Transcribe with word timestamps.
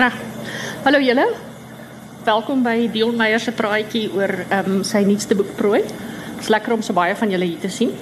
Reg. 0.00 0.14
Hallo 0.84 0.98
julle. 1.04 1.26
Welkom 2.24 2.62
by 2.64 2.86
Dion 2.88 3.18
Meyer 3.20 3.40
se 3.42 3.52
praatjie 3.52 4.06
oor 4.16 4.30
ehm 4.46 4.78
um, 4.78 4.84
sy 4.86 5.02
nuutste 5.04 5.36
boek 5.36 5.50
Prooi. 5.58 5.82
Dit 5.82 6.40
is 6.40 6.48
lekker 6.48 6.72
om 6.72 6.84
so 6.86 6.96
baie 6.96 7.12
van 7.18 7.28
julle 7.34 7.44
hier 7.50 7.60
te 7.60 7.68
sien. 7.68 7.92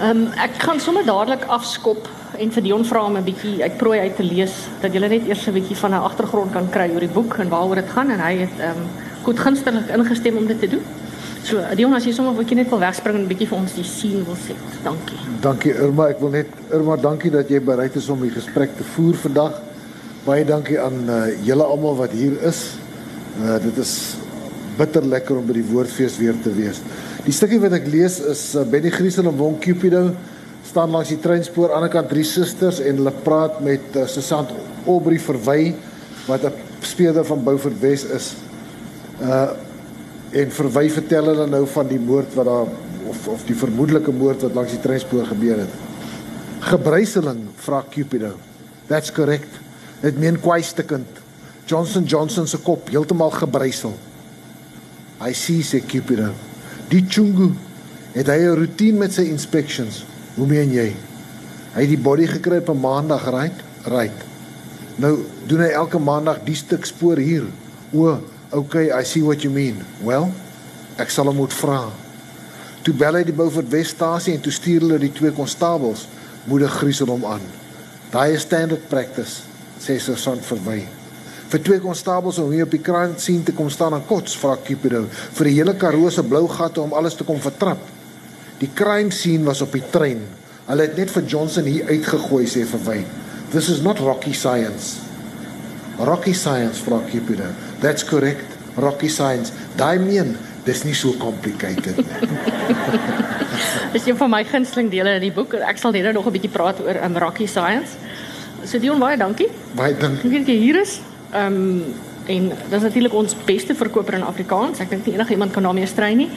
Ehm 0.00 0.24
um, 0.24 0.24
ek 0.34 0.58
gaan 0.64 0.82
sommer 0.82 1.06
dadelik 1.06 1.46
afskop 1.58 2.08
en 2.42 2.50
vir 2.56 2.66
Dion 2.66 2.82
vra 2.88 3.04
om 3.06 3.20
'n 3.20 3.22
bietjie 3.28 3.62
uit 3.62 3.76
Prooi 3.78 4.00
uit 4.00 4.16
te 4.16 4.26
lees 4.26 4.56
dat 4.82 4.92
julle 4.92 5.12
net 5.14 5.28
eers 5.30 5.46
'n 5.46 5.54
bietjie 5.60 5.78
van 5.84 5.94
'n 5.94 6.02
agtergrond 6.10 6.52
kan 6.58 6.68
kry 6.70 6.90
oor 6.90 7.06
die 7.06 7.14
boek 7.18 7.38
en 7.38 7.54
waaroor 7.54 7.82
dit 7.84 7.94
gaan 7.94 8.10
en 8.10 8.26
hy 8.26 8.34
het 8.42 8.58
ehm 8.58 8.82
um, 8.82 8.90
goed 9.22 9.38
gunstig 9.38 9.94
ingestem 9.94 10.36
om 10.36 10.46
dit 10.46 10.58
te 10.58 10.68
doen. 10.74 10.82
So, 11.44 11.62
Dion, 11.76 11.94
as 11.94 12.04
jy 12.04 12.12
sommer 12.12 12.42
jy 12.42 12.54
net 12.54 12.70
wil 12.70 12.82
wegspring 12.82 13.16
en 13.16 13.22
'n 13.22 13.28
bietjie 13.28 13.48
vir 13.48 13.58
ons 13.58 13.74
die 13.74 13.84
sien 13.84 14.24
wil 14.24 14.34
sê. 14.34 14.58
Dankie. 14.82 15.18
Dankie 15.40 15.72
Irma, 15.72 16.08
ek 16.08 16.18
wil 16.18 16.30
net 16.30 16.48
Irma 16.72 16.96
dankie 16.96 17.30
dat 17.30 17.48
jy 17.48 17.60
bereid 17.60 17.94
is 17.96 18.08
om 18.08 18.20
die 18.20 18.34
gesprek 18.34 18.76
te 18.76 18.82
voer 18.82 19.14
vandag. 19.14 19.69
Baie 20.20 20.44
dankie 20.44 20.76
aan 20.76 21.06
uh, 21.08 21.20
julle 21.46 21.64
almal 21.64 21.94
wat 21.96 22.12
hier 22.12 22.34
is. 22.44 22.74
Uh, 23.40 23.56
dit 23.62 23.78
is 23.80 23.92
bitter 24.76 25.04
lekker 25.06 25.38
om 25.40 25.46
by 25.48 25.54
die 25.56 25.64
woordfees 25.64 26.18
weer 26.20 26.36
te 26.44 26.52
wees. 26.52 26.82
Die 27.24 27.32
stukkie 27.32 27.60
wat 27.62 27.72
ek 27.78 27.88
lees 27.88 28.18
is 28.28 28.42
uh, 28.52 28.66
Benny 28.68 28.92
Griesel 28.92 29.30
en 29.30 29.38
Wong 29.38 29.56
Cupido 29.64 30.10
staan 30.68 30.92
langs 30.92 31.08
die 31.08 31.20
treinspoor 31.24 31.70
aan 31.70 31.72
die 31.72 31.78
ander 31.78 31.92
kant 31.94 32.12
drie 32.12 32.26
susters 32.28 32.82
en 32.84 33.00
hulle 33.00 33.14
praat 33.24 33.62
met 33.64 33.96
uh, 33.96 34.04
Susan 34.12 34.50
Aubrey 34.84 35.16
Verwy 35.24 35.72
wat 36.26 36.44
'n 36.44 36.84
speler 36.84 37.24
van 37.24 37.40
Beaufort 37.44 37.80
Wes 37.80 38.04
is. 38.04 38.34
Uh 39.20 39.48
en 40.30 40.52
Verwy 40.54 40.84
vertel 40.94 41.26
hulle 41.26 41.46
nou 41.50 41.64
van 41.66 41.88
die 41.90 41.98
moord 41.98 42.36
wat 42.38 42.46
daar 42.46 42.68
of 43.10 43.24
of 43.28 43.40
die 43.48 43.56
vermoedelike 43.56 44.12
moord 44.12 44.44
wat 44.46 44.54
langs 44.54 44.76
die 44.76 44.84
treinspoor 44.84 45.24
gebeur 45.26 45.64
het. 45.64 45.72
Gebruiseling 46.60 47.48
vra 47.56 47.82
Cupido. 47.90 48.36
That's 48.86 49.10
correct. 49.10 49.69
Dit 50.00 50.18
meen 50.18 50.40
kwaistekind. 50.40 51.18
Johnson 51.64 52.04
Johnson 52.04 52.46
se 52.46 52.58
kop 52.58 52.88
heeltemal 52.90 53.30
gebruisel. 53.30 53.92
Hy 55.20 55.32
sê 55.36 55.60
sê 55.62 55.82
Cupido. 55.86 56.32
Die 56.90 57.04
chungu 57.06 57.52
het 58.14 58.26
hy 58.26 58.38
'n 58.40 58.56
roetine 58.56 58.98
met 58.98 59.12
sy 59.12 59.28
inspections. 59.28 60.04
Hoe 60.34 60.46
meen 60.46 60.72
jy? 60.72 60.94
Hy 61.74 61.80
het 61.80 61.88
die 61.88 61.98
body 61.98 62.26
gekry 62.26 62.58
op 62.58 62.70
'n 62.70 62.80
maandag, 62.80 63.30
right? 63.30 63.58
Right. 63.84 64.24
Nou 64.96 65.24
doen 65.46 65.60
hy 65.60 65.70
elke 65.70 65.98
maandag 65.98 66.42
die 66.44 66.54
stuk 66.54 66.84
spoor 66.84 67.16
hier. 67.16 67.44
O, 67.92 68.18
okay, 68.50 68.90
I 69.00 69.04
see 69.04 69.22
what 69.22 69.42
you 69.42 69.52
mean. 69.52 69.76
Well, 70.02 70.30
ek 70.96 71.10
sal 71.10 71.26
hom 71.26 71.36
moet 71.36 71.52
vra. 71.52 71.88
Toe 72.82 72.94
bel 72.94 73.14
hy 73.14 73.24
die 73.24 73.36
Beaufort 73.36 73.68
Wesstasie 73.68 74.34
en 74.34 74.40
toe 74.40 74.52
stuur 74.52 74.80
hulle 74.80 74.98
die 74.98 75.12
twee 75.12 75.32
konstabels 75.32 76.06
moedig 76.44 76.72
Griesel 76.72 77.06
hom 77.06 77.24
aan. 77.24 77.42
Daai 78.10 78.34
is 78.34 78.40
standard 78.40 78.88
practice, 78.88 79.42
sê 79.80 79.96
Sergeant 79.98 80.44
Verwy. 80.44 80.84
Vir 81.50 81.62
twee 81.66 81.80
konstabels 81.82 82.38
om 82.38 82.52
hier 82.54 82.68
op 82.68 82.74
die 82.74 82.82
kraan 82.84 83.16
sien 83.18 83.42
te 83.42 83.54
kom 83.56 83.70
staan 83.72 83.96
en 83.96 84.04
kots 84.06 84.36
vra 84.38 84.54
Cupido 84.62 85.06
vir 85.10 85.48
die 85.48 85.54
hele 85.56 85.74
Karoo 85.74 86.10
se 86.14 86.22
blou 86.22 86.44
gatte 86.48 86.82
om 86.82 86.94
alles 86.94 87.16
te 87.18 87.26
kom 87.26 87.40
vertrap. 87.42 87.80
Die 88.60 88.70
crime 88.76 89.10
scene 89.10 89.48
was 89.48 89.62
op 89.64 89.72
die 89.74 89.82
trein. 89.90 90.22
Hulle 90.68 90.86
het 90.86 90.98
net 91.00 91.10
vir 91.10 91.26
Johnson 91.26 91.66
hier 91.66 91.88
uitgegooi 91.90 92.44
sê 92.46 92.62
Verwy. 92.68 93.00
This 93.50 93.70
is 93.72 93.82
not 93.82 93.98
rocky 93.98 94.32
science. 94.36 95.00
Rocky 95.98 96.36
science 96.36 96.84
vra 96.86 97.00
Cupido. 97.10 97.50
That's 97.82 98.06
correct. 98.06 98.46
Rocky 98.78 99.10
science. 99.10 99.50
Daai 99.76 99.98
meen 99.98 100.36
dis 100.64 100.84
nie 100.84 100.94
so 100.94 101.16
complicated 101.18 101.98
nie. 101.98 102.06
Dis 103.92 104.06
een 104.06 104.16
van 104.16 104.30
my 104.30 104.44
gunsteling 104.46 104.90
dele 104.90 105.16
in 105.18 105.24
die 105.24 105.32
boek. 105.34 105.56
Ek 105.66 105.80
sal 105.80 105.90
net 105.90 106.12
nog 106.14 106.26
'n 106.26 106.32
bietjie 106.36 106.52
praat 106.52 106.78
oor 106.80 106.96
um, 107.02 107.16
Rocky 107.18 107.46
Science. 107.46 107.98
So 108.64 108.78
Dion, 108.78 109.00
baie 109.00 109.16
dankie. 109.16 109.48
Baie 109.76 109.96
dankie. 109.96 110.28
Ek 110.28 110.36
weet 110.36 110.48
jy 110.52 110.58
hier 110.66 110.80
is. 110.82 111.00
Ehm 111.32 111.60
um, 111.60 112.08
en 112.30 112.44
dit 112.52 112.74
is 112.76 112.84
natuurlik 112.84 113.14
ons 113.16 113.32
beste 113.46 113.74
verkoper 113.74 114.14
in 114.14 114.22
Afrikaans. 114.22 114.78
Ek 114.84 114.90
dink 114.92 115.06
nie 115.08 115.16
enige 115.16 115.32
iemand 115.34 115.50
kan 115.54 115.64
daarmee 115.66 115.88
strei 115.88 116.12
nie. 116.14 116.28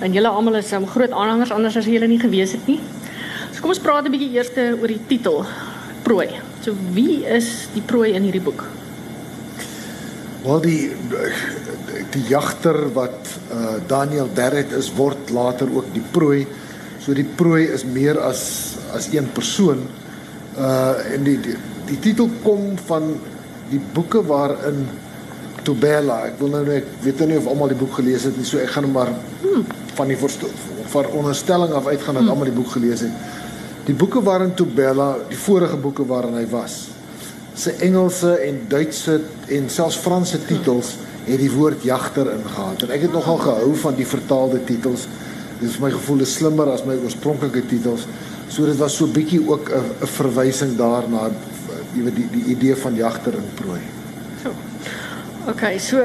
En 0.00 0.14
julle 0.14 0.30
almal 0.30 0.60
is 0.62 0.70
um, 0.72 0.86
groot 0.88 1.12
aanhangers 1.12 1.52
anders 1.52 1.76
as 1.76 1.88
julle 1.90 2.08
nie 2.08 2.20
gewees 2.22 2.54
het 2.56 2.64
nie. 2.70 2.78
So 3.52 3.60
kom 3.60 3.74
ons 3.74 3.82
praat 3.82 4.06
'n 4.06 4.14
bietjie 4.14 4.32
eers 4.38 4.52
oor 4.56 4.88
die 4.88 5.02
titel 5.08 5.44
Prooi. 6.02 6.28
So 6.62 6.74
wie 6.94 7.24
is 7.26 7.68
die 7.74 7.82
prooi 7.82 8.12
in 8.14 8.22
hierdie 8.22 8.42
boek? 8.42 8.64
Wel 10.42 10.60
die 10.60 10.90
die 12.12 12.24
jagter 12.28 12.92
wat 12.92 13.28
uh, 13.54 13.78
Daniel 13.88 14.28
Derret 14.34 14.72
is 14.72 14.90
word 14.92 15.30
later 15.30 15.70
ook 15.70 15.92
die 15.94 16.04
prooi. 16.12 16.46
So 17.00 17.14
die 17.14 17.24
prooi 17.24 17.66
is 17.72 17.84
meer 17.84 18.18
as 18.20 18.76
as 18.94 19.08
een 19.12 19.30
persoon. 19.32 19.86
Uh 20.58 21.14
en 21.14 21.24
die 21.24 21.38
die, 21.40 21.56
die 21.86 21.98
titel 21.98 22.30
kom 22.42 22.72
van 22.86 23.14
die 23.70 23.80
boeke 23.94 24.22
waarin 24.26 24.84
Tobela, 25.62 26.24
ek 26.26 26.40
wil 26.40 26.50
nou 26.56 26.62
ek 26.74 26.88
weet 27.04 27.20
nou 27.22 27.28
nie 27.30 27.38
of 27.38 27.46
almal 27.46 27.70
die 27.70 27.78
boek 27.78 27.94
gelees 28.00 28.24
het 28.26 28.34
nie, 28.38 28.46
so 28.46 28.58
ek 28.58 28.72
gaan 28.74 28.88
maar 28.90 29.12
hmm, 29.42 29.62
van 29.94 30.10
die 30.10 30.18
veronderstelling 30.18 31.74
af 31.78 31.86
uitgaan 31.86 32.18
dat 32.18 32.24
hmm. 32.24 32.32
almal 32.34 32.50
die 32.50 32.56
boek 32.56 32.72
gelees 32.74 33.04
het. 33.06 33.30
Die 33.86 33.94
boeke 33.94 34.22
waarin 34.22 34.56
Tobela, 34.58 35.12
die 35.30 35.38
vorige 35.38 35.78
boeke 35.78 36.06
waarin 36.06 36.34
hy 36.38 36.44
was, 36.50 36.88
se 37.54 37.74
Engelse 37.84 38.34
en 38.48 38.60
Duitse 38.70 39.20
en 39.54 39.70
selfs 39.70 40.00
Franse 40.02 40.40
titels 40.48 40.96
het 41.26 41.38
die 41.38 41.50
woord 41.52 41.84
jagter 41.86 42.32
ingehaal. 42.32 42.78
En 42.86 42.94
ek 42.96 43.06
het 43.06 43.14
nogal 43.14 43.38
gehou 43.42 43.72
van 43.84 43.94
die 43.98 44.06
vertaalde 44.08 44.62
titels. 44.66 45.06
Dit 45.60 45.68
is 45.68 45.78
my 45.82 45.92
gevoel 45.94 46.24
is 46.24 46.32
slimmer 46.34 46.72
as 46.72 46.82
my 46.88 46.96
oorspronklike 47.04 47.66
titels. 47.70 48.08
So 48.50 48.66
dit 48.66 48.78
was 48.80 48.96
so 48.98 49.06
bietjie 49.06 49.42
ook 49.46 49.70
'n 49.70 50.08
verwysing 50.16 50.76
daarna 50.76 51.30
jy 51.94 52.02
weet 52.06 52.16
die 52.16 52.28
die 52.32 52.44
idee 52.56 52.76
van 52.76 52.94
jagter 52.94 53.36
en 53.38 53.48
prooi. 53.54 53.80
So. 54.42 54.54
Okay, 55.52 55.78
so 55.82 56.02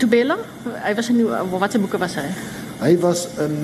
Tobela, 0.00 0.38
hy 0.86 0.94
was 0.96 1.10
in 1.12 1.24
watse 1.52 1.78
boeke 1.78 1.98
was 2.00 2.16
hy? 2.16 2.28
Hy 2.80 2.94
was 3.02 3.26
in 3.44 3.56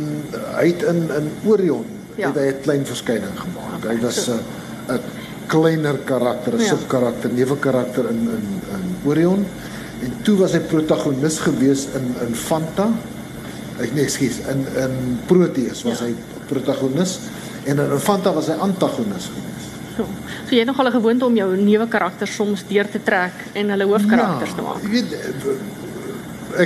hy 0.59 0.67
het 0.69 0.83
in 0.91 1.07
in 1.17 1.31
Orion 1.49 1.87
ja. 2.17 2.29
het 2.29 2.37
hy 2.37 2.49
'n 2.53 2.61
klein 2.63 2.85
verskyning 2.85 3.37
gemaak. 3.41 3.79
Okay, 3.79 3.97
hy 3.97 4.03
was 4.03 4.19
'n 4.19 4.23
so. 4.23 4.41
'n 4.93 5.01
kleiner 5.47 5.99
karakter, 6.05 6.55
'n 6.55 6.61
ja. 6.61 6.77
subkarakter, 6.77 7.33
nevenkarakter 7.33 8.11
in 8.11 8.21
in 8.37 8.47
in 8.77 8.85
Orion. 9.05 9.47
En 10.03 10.13
toe 10.23 10.37
was 10.37 10.53
hy 10.53 10.61
protagonis 10.61 11.39
gewees 11.39 11.89
in 11.97 12.15
in 12.27 12.35
Fanta. 12.35 12.93
Ek 13.81 13.93
nee, 13.95 14.05
ekskuus, 14.05 14.45
in 14.53 14.67
in 14.77 15.19
Proteus 15.27 15.83
was 15.83 15.99
ja. 15.99 16.07
hy 16.07 16.15
protagonis 16.49 17.19
en 17.65 17.79
in 17.79 18.01
Fanta 18.01 18.33
was 18.33 18.47
hy 18.53 18.57
antagonis 18.61 19.31
gewees. 19.33 19.56
So, 19.97 20.05
jy 20.53 20.59
het 20.59 20.69
nogal 20.69 20.91
gewoond 20.91 21.23
om 21.23 21.37
jou 21.37 21.49
nuwe 21.57 21.87
karakters 21.89 22.35
soms 22.35 22.65
deur 22.69 22.89
te 22.91 23.01
trek 23.03 23.33
en 23.55 23.71
hulle 23.73 23.85
hoofkarakters 23.85 24.51
ja, 24.51 24.57
te 24.57 24.63
maak. 24.63 24.83
Jy 24.83 24.91
weet 24.91 25.15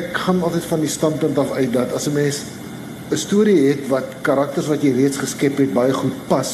ek 0.00 0.10
gaan 0.24 0.42
altyd 0.46 0.66
van 0.70 0.82
die 0.84 0.90
standpunt 0.90 1.38
af 1.38 1.52
uit 1.52 1.72
dat 1.72 1.92
as 1.94 2.06
'n 2.08 2.14
mens 2.14 2.42
'n 3.10 3.16
storie 3.16 3.68
het 3.68 3.88
wat 3.88 4.04
karakters 4.22 4.66
wat 4.66 4.82
jy 4.82 4.92
reeds 4.94 5.18
geskep 5.18 5.58
het 5.58 5.72
baie 5.72 5.92
goed 5.92 6.14
pas, 6.28 6.50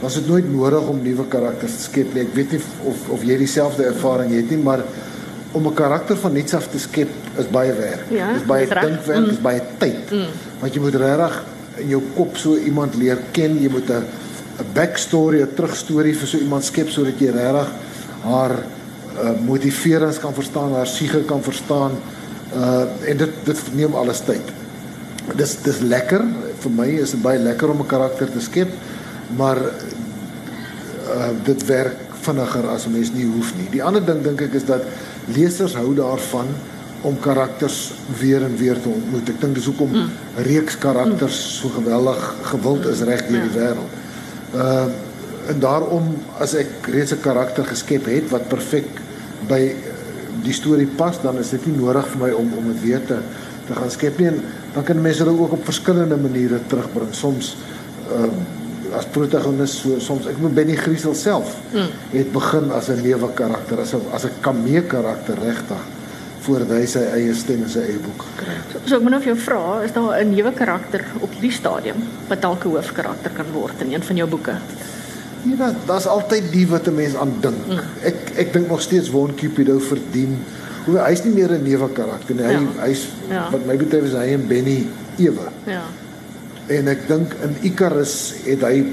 was 0.00 0.14
dit 0.14 0.28
nooit 0.28 0.52
nodig 0.52 0.88
om 0.90 1.02
nuwe 1.02 1.26
karakters 1.28 1.76
te 1.76 1.82
skep 1.82 2.14
nie. 2.14 2.22
Ek 2.22 2.34
weet 2.34 2.50
nie 2.50 2.60
of 2.84 3.08
of 3.08 3.22
jy 3.24 3.36
dieselfde 3.38 3.84
ervaring 3.84 4.34
het 4.34 4.50
nie, 4.50 4.58
maar 4.58 4.82
om 5.52 5.66
'n 5.66 5.74
karakter 5.74 6.16
van 6.16 6.32
niks 6.32 6.54
af 6.54 6.68
te 6.68 6.78
skep 6.78 7.08
is 7.38 7.48
baie 7.50 7.72
werk. 7.72 8.10
Ja, 8.10 8.34
is 8.34 8.46
baie 8.46 8.66
dinkwerk, 8.66 9.24
mm. 9.24 9.30
is 9.30 9.40
baie 9.40 9.62
tyd. 9.78 10.10
Mm. 10.10 10.26
Want 10.60 10.74
jy 10.74 10.80
moet 10.80 10.94
regtig 10.94 11.44
in 11.76 11.88
jou 11.88 12.02
kop 12.14 12.36
so 12.36 12.56
iemand 12.56 12.94
leer 12.94 13.18
ken, 13.30 13.58
jy 13.62 13.70
moet 13.70 13.90
'n 13.90 14.04
'n 14.58 14.66
backstory, 14.74 15.42
'n 15.42 15.54
terugstorie 15.54 16.14
vir 16.14 16.28
so 16.28 16.38
iemand 16.38 16.64
skep 16.64 16.88
sodat 16.90 17.20
jy 17.20 17.30
regtig 17.30 17.68
haar 18.22 18.52
uh, 18.60 19.32
motiverings 19.44 20.18
kan 20.18 20.34
verstaan, 20.34 20.72
haar 20.72 20.86
siege 20.86 21.24
kan 21.26 21.42
verstaan. 21.42 21.92
Uh 22.52 22.84
en 23.08 23.16
dit 23.16 23.30
dit 23.44 23.60
neem 23.74 23.94
alles 23.94 24.20
tyd. 24.20 24.44
Dis 25.36 25.56
dis 25.64 25.80
lekker 25.80 26.24
vir 26.62 26.72
my 26.76 26.88
is 27.00 27.14
dit 27.14 27.22
baie 27.22 27.38
lekker 27.38 27.70
om 27.70 27.80
'n 27.80 27.86
karakter 27.86 28.30
te 28.30 28.40
skep, 28.40 28.68
maar 29.36 29.56
uh 29.56 31.30
dit 31.44 31.66
werk 31.66 31.96
vinniger 32.22 32.68
as 32.68 32.86
'n 32.86 32.92
mens 32.92 33.12
nie 33.12 33.26
hoef 33.26 33.54
nie. 33.56 33.68
Die 33.70 33.82
ander 33.82 34.04
ding 34.04 34.22
dink 34.22 34.40
ek 34.40 34.54
is 34.54 34.64
dat 34.64 34.82
lesers 35.26 35.74
hou 35.74 35.94
daarvan 35.94 36.46
om 37.02 37.18
karakters 37.18 37.92
weer 38.20 38.42
en 38.42 38.56
weer 38.56 38.80
te 38.80 38.88
ontmoet. 38.88 39.28
Ek 39.28 39.40
dink 39.40 39.54
dis 39.54 39.64
hoekom 39.64 39.90
mm. 39.90 40.10
reeks 40.46 40.78
karakters 40.78 41.58
so 41.58 41.68
geweldig 41.68 42.34
gewild 42.42 42.86
is 42.86 43.00
reg 43.00 43.26
deur 43.26 43.40
die 43.42 43.58
ja. 43.58 43.58
wêreld. 43.58 44.01
Uh 44.54 44.86
en 45.50 45.58
daarom 45.58 46.04
as 46.38 46.52
ek 46.54 46.86
reeds 46.86 47.10
'n 47.12 47.20
karakter 47.20 47.64
geskep 47.66 48.04
het 48.06 48.30
wat 48.30 48.48
perfek 48.48 48.86
by 49.48 49.74
die 50.42 50.52
storie 50.54 50.86
pas, 50.86 51.18
dan 51.22 51.38
is 51.38 51.50
dit 51.50 51.66
nie 51.66 51.76
nodig 51.82 52.06
vir 52.14 52.20
my 52.20 52.30
om 52.30 52.52
om 52.58 52.66
dit 52.72 52.82
weer 52.82 53.02
te 53.06 53.18
te 53.66 53.74
gaan 53.74 53.90
skep 53.90 54.18
nie. 54.18 54.26
En 54.26 54.42
dan 54.74 54.84
kan 54.84 55.00
mense 55.02 55.24
dit 55.24 55.38
ook 55.38 55.52
op 55.52 55.64
verskillende 55.64 56.16
maniere 56.16 56.60
terugbring. 56.66 57.14
Soms 57.14 57.56
uh 58.10 58.30
as 58.92 59.06
protagonis 59.08 59.72
so 59.80 59.98
soms 60.04 60.26
ek 60.28 60.36
moet 60.36 60.52
Benny 60.54 60.74
Griesel 60.76 61.14
self 61.16 61.54
mm. 61.72 61.86
het 62.12 62.32
begin 62.32 62.70
as 62.76 62.90
'n 62.92 63.00
lewe 63.00 63.30
karakter 63.34 63.80
as 63.80 63.94
'n 63.94 64.02
as 64.12 64.24
'n 64.24 64.40
kamee 64.40 64.82
karakter 64.82 65.38
regtig 65.40 65.80
voordat 66.42 66.72
hy 66.76 66.86
sy 66.90 67.02
eie 67.16 67.34
stem 67.34 67.62
in 67.62 67.70
sy 67.70 67.84
eie 67.86 67.98
boek 68.02 68.24
gekry 68.30 68.54
het. 68.56 68.72
So, 68.72 68.80
so 68.86 68.96
ek 68.98 69.04
moet 69.06 69.14
nou 69.14 69.20
vir 69.22 69.32
jou 69.32 69.40
vra, 69.44 69.64
is 69.86 69.92
daar 69.92 70.20
'n 70.20 70.34
nuwe 70.34 70.52
karakter 70.52 71.04
op 71.20 71.30
hierdie 71.36 71.52
stadium 71.52 72.02
wat 72.28 72.40
dalk 72.42 72.64
'n 72.64 72.74
hoofkarakter 72.74 73.30
kan 73.30 73.46
word 73.52 73.80
in 73.80 73.92
een 73.92 74.02
van 74.02 74.16
jou 74.16 74.28
boeke? 74.28 74.56
Ja, 75.42 75.74
daar's 75.86 76.06
altyd 76.06 76.52
die 76.52 76.66
wat 76.68 76.86
'n 76.86 76.94
mens 76.94 77.14
aan 77.16 77.34
dink. 77.40 77.66
Mm. 77.66 77.78
Ek 78.02 78.16
ek 78.36 78.52
dink 78.52 78.68
nog 78.68 78.80
steeds 78.80 79.10
Won 79.10 79.34
Cupido 79.34 79.78
verdien. 79.78 80.38
Hoe 80.84 80.98
hy's 80.98 81.24
nie 81.24 81.34
meer 81.34 81.50
'n 81.50 81.62
nuwe 81.62 81.88
karakter 81.92 82.34
nie. 82.34 82.44
Hy 82.44 82.52
ja. 82.52 82.84
hy's 82.86 83.08
ja. 83.28 83.50
wat 83.50 83.66
my 83.66 83.76
betref 83.76 84.02
is 84.02 84.12
hy 84.12 84.32
en 84.32 84.46
Benny 84.46 84.86
ewe. 85.16 85.48
Ja. 85.66 85.82
En 86.66 86.88
ek 86.88 87.08
dink 87.08 87.34
in 87.42 87.56
Icarus 87.60 88.34
het 88.44 88.62
hy 88.62 88.86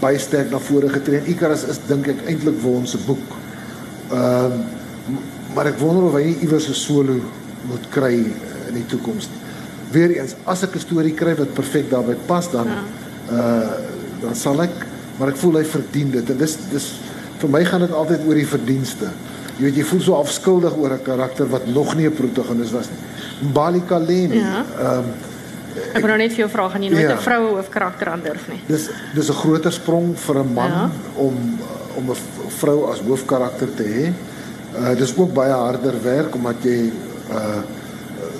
baie 0.00 0.18
sterk 0.18 0.50
na 0.50 0.58
vore 0.58 0.88
getree. 0.88 1.22
Icarus 1.26 1.64
is 1.64 1.78
dink 1.86 2.08
ek 2.08 2.24
eintlik 2.26 2.60
Won 2.62 2.86
se 2.86 2.98
boek. 3.06 3.36
Ehm 4.10 4.52
um, 4.52 4.64
maar 5.54 5.66
ek 5.66 5.78
wonder 5.78 6.08
of 6.08 6.14
hy 6.14 6.36
iewers 6.40 6.68
'n 6.68 6.74
solo 6.74 7.20
moet 7.68 7.88
kry 7.90 8.14
in 8.68 8.74
die 8.74 8.86
toekoms. 8.86 9.28
Weereens, 9.92 10.34
as 10.44 10.62
ek 10.62 10.76
'n 10.76 10.80
storie 10.80 11.14
kry 11.14 11.34
wat 11.34 11.54
perfek 11.54 11.90
daarbey 11.90 12.16
pas 12.26 12.50
dan 12.50 12.68
uh 13.30 13.70
dan 14.22 14.36
sal 14.36 14.62
ek 14.62 14.70
maar 15.18 15.28
ek 15.28 15.36
voel 15.36 15.56
hy 15.58 15.64
verdien 15.64 16.10
dit 16.10 16.30
en 16.30 16.36
dis 16.38 16.56
dis 16.70 16.86
vir 17.40 17.50
my 17.50 17.64
gaan 17.64 17.80
dit 17.80 17.92
altyd 17.92 18.20
oor 18.26 18.38
die 18.38 18.46
verdienste. 18.46 19.10
Jy 19.58 19.64
weet 19.64 19.76
jy 19.76 19.84
voel 19.84 20.00
so 20.00 20.14
afskuldig 20.14 20.76
oor 20.78 20.92
'n 20.94 21.02
karakter 21.02 21.46
wat 21.50 21.66
nog 21.66 21.94
nie 21.96 22.06
'n 22.06 22.14
protagonis 22.14 22.72
was 22.72 22.88
nie. 22.88 23.02
Mbali 23.50 23.82
Kaleni. 23.86 24.38
Ja. 24.38 24.64
Ehm 24.78 24.98
um, 24.98 25.04
Ek 25.72 26.02
wil 26.04 26.10
nou 26.12 26.18
net 26.18 26.34
vir 26.34 26.44
jou 26.44 26.50
vra 26.52 26.68
gaan 26.68 26.82
jy 26.82 26.90
nooit 26.90 27.06
'n 27.06 27.16
ja. 27.16 27.20
vroue 27.20 27.54
hoofkarakter 27.56 28.08
aandurf 28.08 28.48
nie. 28.48 28.60
Dis 28.66 28.88
dis 29.14 29.28
'n 29.28 29.34
groter 29.34 29.72
sprong 29.72 30.16
vir 30.16 30.36
'n 30.38 30.52
man 30.54 30.70
ja. 30.70 30.90
om 31.14 31.34
om 31.96 32.10
'n 32.10 32.16
vrou 32.48 32.90
as 32.92 33.00
hoofkarakter 33.00 33.74
te 33.74 33.82
hê. 33.82 34.12
Uh 34.72 34.96
dis 34.96 35.16
ook 35.16 35.32
baie 35.34 35.52
harder 35.52 35.96
werk 36.02 36.34
omdat 36.34 36.64
jy 36.64 36.90
uh 37.30 37.62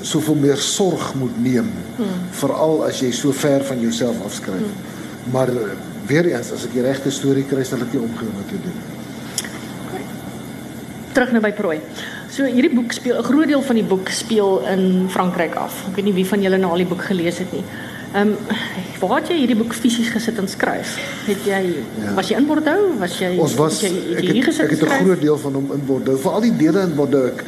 soveel 0.02 0.34
meer 0.34 0.56
sorg 0.58 1.14
moet 1.14 1.37
neem. 1.43 1.69
Hmm. 1.96 2.23
Veral 2.34 2.84
as 2.88 3.00
jy 3.00 3.12
so 3.14 3.32
ver 3.32 3.62
van 3.64 3.81
jouself 3.81 4.19
afskryf. 4.25 4.64
Hmm. 4.64 5.31
Maar 5.32 5.52
weer 6.06 6.26
eens 6.32 6.50
as 6.52 6.64
ek 6.67 6.75
die 6.75 6.82
regte 6.82 7.12
storie 7.14 7.44
kry 7.46 7.62
sal 7.64 7.84
ek 7.84 7.93
dit 7.93 8.02
omgee 8.02 8.26
om 8.26 8.43
te 8.50 8.58
doen. 8.64 8.81
Terug 11.12 11.32
nou 11.34 11.43
by 11.44 11.52
prooi. 11.52 11.79
So 12.32 12.49
hierdie 12.49 12.73
boek 12.73 12.93
speel 12.96 13.19
'n 13.20 13.25
groot 13.25 13.46
deel 13.46 13.62
van 13.62 13.76
die 13.76 13.85
boek 13.85 14.08
speel 14.08 14.67
in 14.67 15.08
Frankryk 15.08 15.55
af. 15.55 15.85
Ek 15.88 15.96
weet 15.96 16.05
nie 16.05 16.14
wie 16.14 16.26
van 16.26 16.43
julle 16.43 16.58
nou 16.58 16.70
al 16.70 16.82
die 16.82 16.88
boek 16.88 17.05
gelees 17.05 17.38
het 17.38 17.52
nie. 17.52 17.64
Ehm 18.12 18.29
um, 18.29 18.37
waar 19.00 19.19
het 19.19 19.29
jy 19.32 19.37
hierdie 19.41 19.56
boek 19.56 19.73
fisies 19.75 20.11
gesit 20.12 20.38
en 20.38 20.49
skryf? 20.49 20.91
Het 21.26 21.47
jy 21.49 21.61
ja. 21.73 22.14
was 22.14 22.29
jy 22.29 22.37
in 22.37 22.47
Bordeaux? 22.47 22.99
Was 23.00 23.17
jy 23.19 23.31
Ons 23.41 23.55
was 23.56 23.81
jy, 23.81 23.88
ek 24.19 24.29
het, 24.29 24.61
ek 24.67 24.75
het 24.76 24.82
'n 24.85 24.99
groot 25.00 25.20
deel 25.20 25.38
van 25.38 25.55
hom 25.59 25.73
in 25.73 25.87
Bordeaux. 25.87 26.20
Veral 26.20 26.44
die 26.44 26.56
dele 26.56 26.82
in 26.82 26.94
Bordeaux. 26.94 27.32
Ek, 27.32 27.44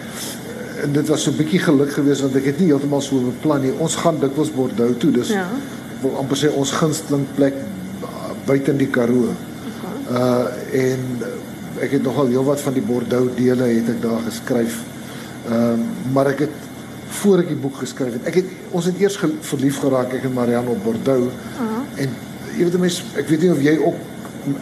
en 0.85 0.93
dit 0.93 1.09
was 1.09 1.23
so 1.23 1.31
'n 1.31 1.37
bietjie 1.37 1.61
geluk 1.61 1.93
geweest 1.93 2.21
want 2.21 2.37
ek 2.37 2.45
het 2.45 2.59
nie 2.59 2.67
heeltemal 2.73 3.01
so 3.01 3.21
beplan 3.21 3.61
nie. 3.61 3.73
Ons 3.79 3.97
gaan 3.97 4.21
dikwels 4.21 4.53
Bordeaux 4.53 4.99
toe, 4.99 5.11
dus 5.11 5.29
ja. 5.29 5.47
wil 6.01 6.17
amper 6.17 6.37
sê 6.37 6.49
ons 6.53 6.71
gunsteling 6.71 7.27
plek 7.35 7.55
buite 8.47 8.71
in 8.71 8.77
die 8.77 8.91
Karoo. 8.91 9.29
Okay. 9.29 10.17
Uh 10.17 10.47
en 10.73 11.01
ek 11.81 11.91
het 11.91 12.03
nogal 12.03 12.27
heelwat 12.27 12.61
van 12.61 12.73
die 12.73 12.83
Bordeaux 12.83 13.37
dele 13.37 13.65
het 13.65 13.89
ek 13.89 14.03
daar 14.03 14.21
geskryf. 14.27 14.81
Ehm 15.49 15.81
uh, 15.81 16.13
maar 16.13 16.27
ek 16.27 16.39
het 16.39 16.64
voor 17.21 17.43
ek 17.45 17.53
die 17.53 17.61
boek 17.61 17.77
geskryf 17.83 18.17
het. 18.19 18.27
Ek 18.31 18.41
het 18.41 18.51
ons 18.71 18.89
het 18.89 18.99
eers 19.01 19.19
verlief 19.49 19.79
geraak 19.83 20.13
ek 20.17 20.27
en 20.29 20.35
Marianne 20.37 20.75
op 20.75 20.83
Bordeaux. 20.85 21.31
Uh 21.31 21.61
-huh. 21.61 22.03
En 22.03 22.11
jy 22.57 22.65
weet 22.65 22.79
mense, 22.79 23.03
ek 23.17 23.29
weet 23.29 23.41
nie 23.41 23.53
of 23.53 23.63
jy 23.63 23.77
ook 23.79 23.95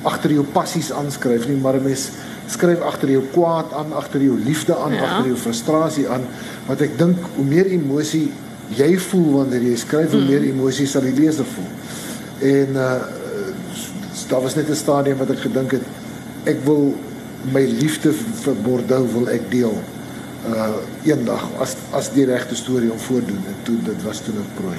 agter 0.02 0.32
jou 0.32 0.44
passies 0.44 0.92
aanskryf 0.92 1.48
nie, 1.48 1.56
maar 1.56 1.76
'n 1.76 1.84
mens 1.84 2.10
skryf 2.46 2.80
agter 2.80 3.10
jou 3.10 3.22
kwaad 3.32 3.72
aan, 3.72 3.92
agter 3.92 4.22
jou 4.22 4.38
liefde 4.44 4.76
aan, 4.76 4.92
ja. 4.92 5.02
agter 5.02 5.26
jou 5.26 5.36
frustrasie 5.36 6.08
aan, 6.08 6.24
want 6.66 6.80
ek 6.80 6.98
dink 6.98 7.18
hoe 7.36 7.44
meer 7.44 7.66
emosie 7.66 8.30
jy 8.68 8.98
voel 8.98 9.32
wanneer 9.32 9.62
jy 9.62 9.76
skryf, 9.76 10.10
hoe 10.10 10.20
mm. 10.20 10.26
meer 10.26 10.42
emosie 10.42 10.86
sal 10.86 11.02
die 11.02 11.14
leser 11.14 11.44
voel. 11.44 11.70
En 12.38 12.68
uh 12.74 13.20
daar 14.32 14.42
was 14.42 14.54
net 14.54 14.68
'n 14.68 14.74
stadium 14.74 15.18
wat 15.18 15.30
ek 15.30 15.38
gedink 15.38 15.70
het 15.70 15.82
ek 16.44 16.64
wil 16.64 16.94
my 17.52 17.64
liefde 17.66 18.12
vir 18.12 18.54
Bordeaux 18.64 19.12
wil 19.12 19.28
ek 19.28 19.50
deel 19.50 19.74
uh 20.46 20.76
eendag 21.06 21.44
as 21.62 21.76
as 21.92 22.10
die 22.14 22.24
regte 22.26 22.56
storie 22.58 22.90
om 22.90 22.98
voordoen 22.98 23.42
en 23.46 23.56
toe 23.62 23.76
dit 23.84 24.02
was 24.02 24.20
toe 24.20 24.34
'n 24.34 24.46
prooi. 24.54 24.76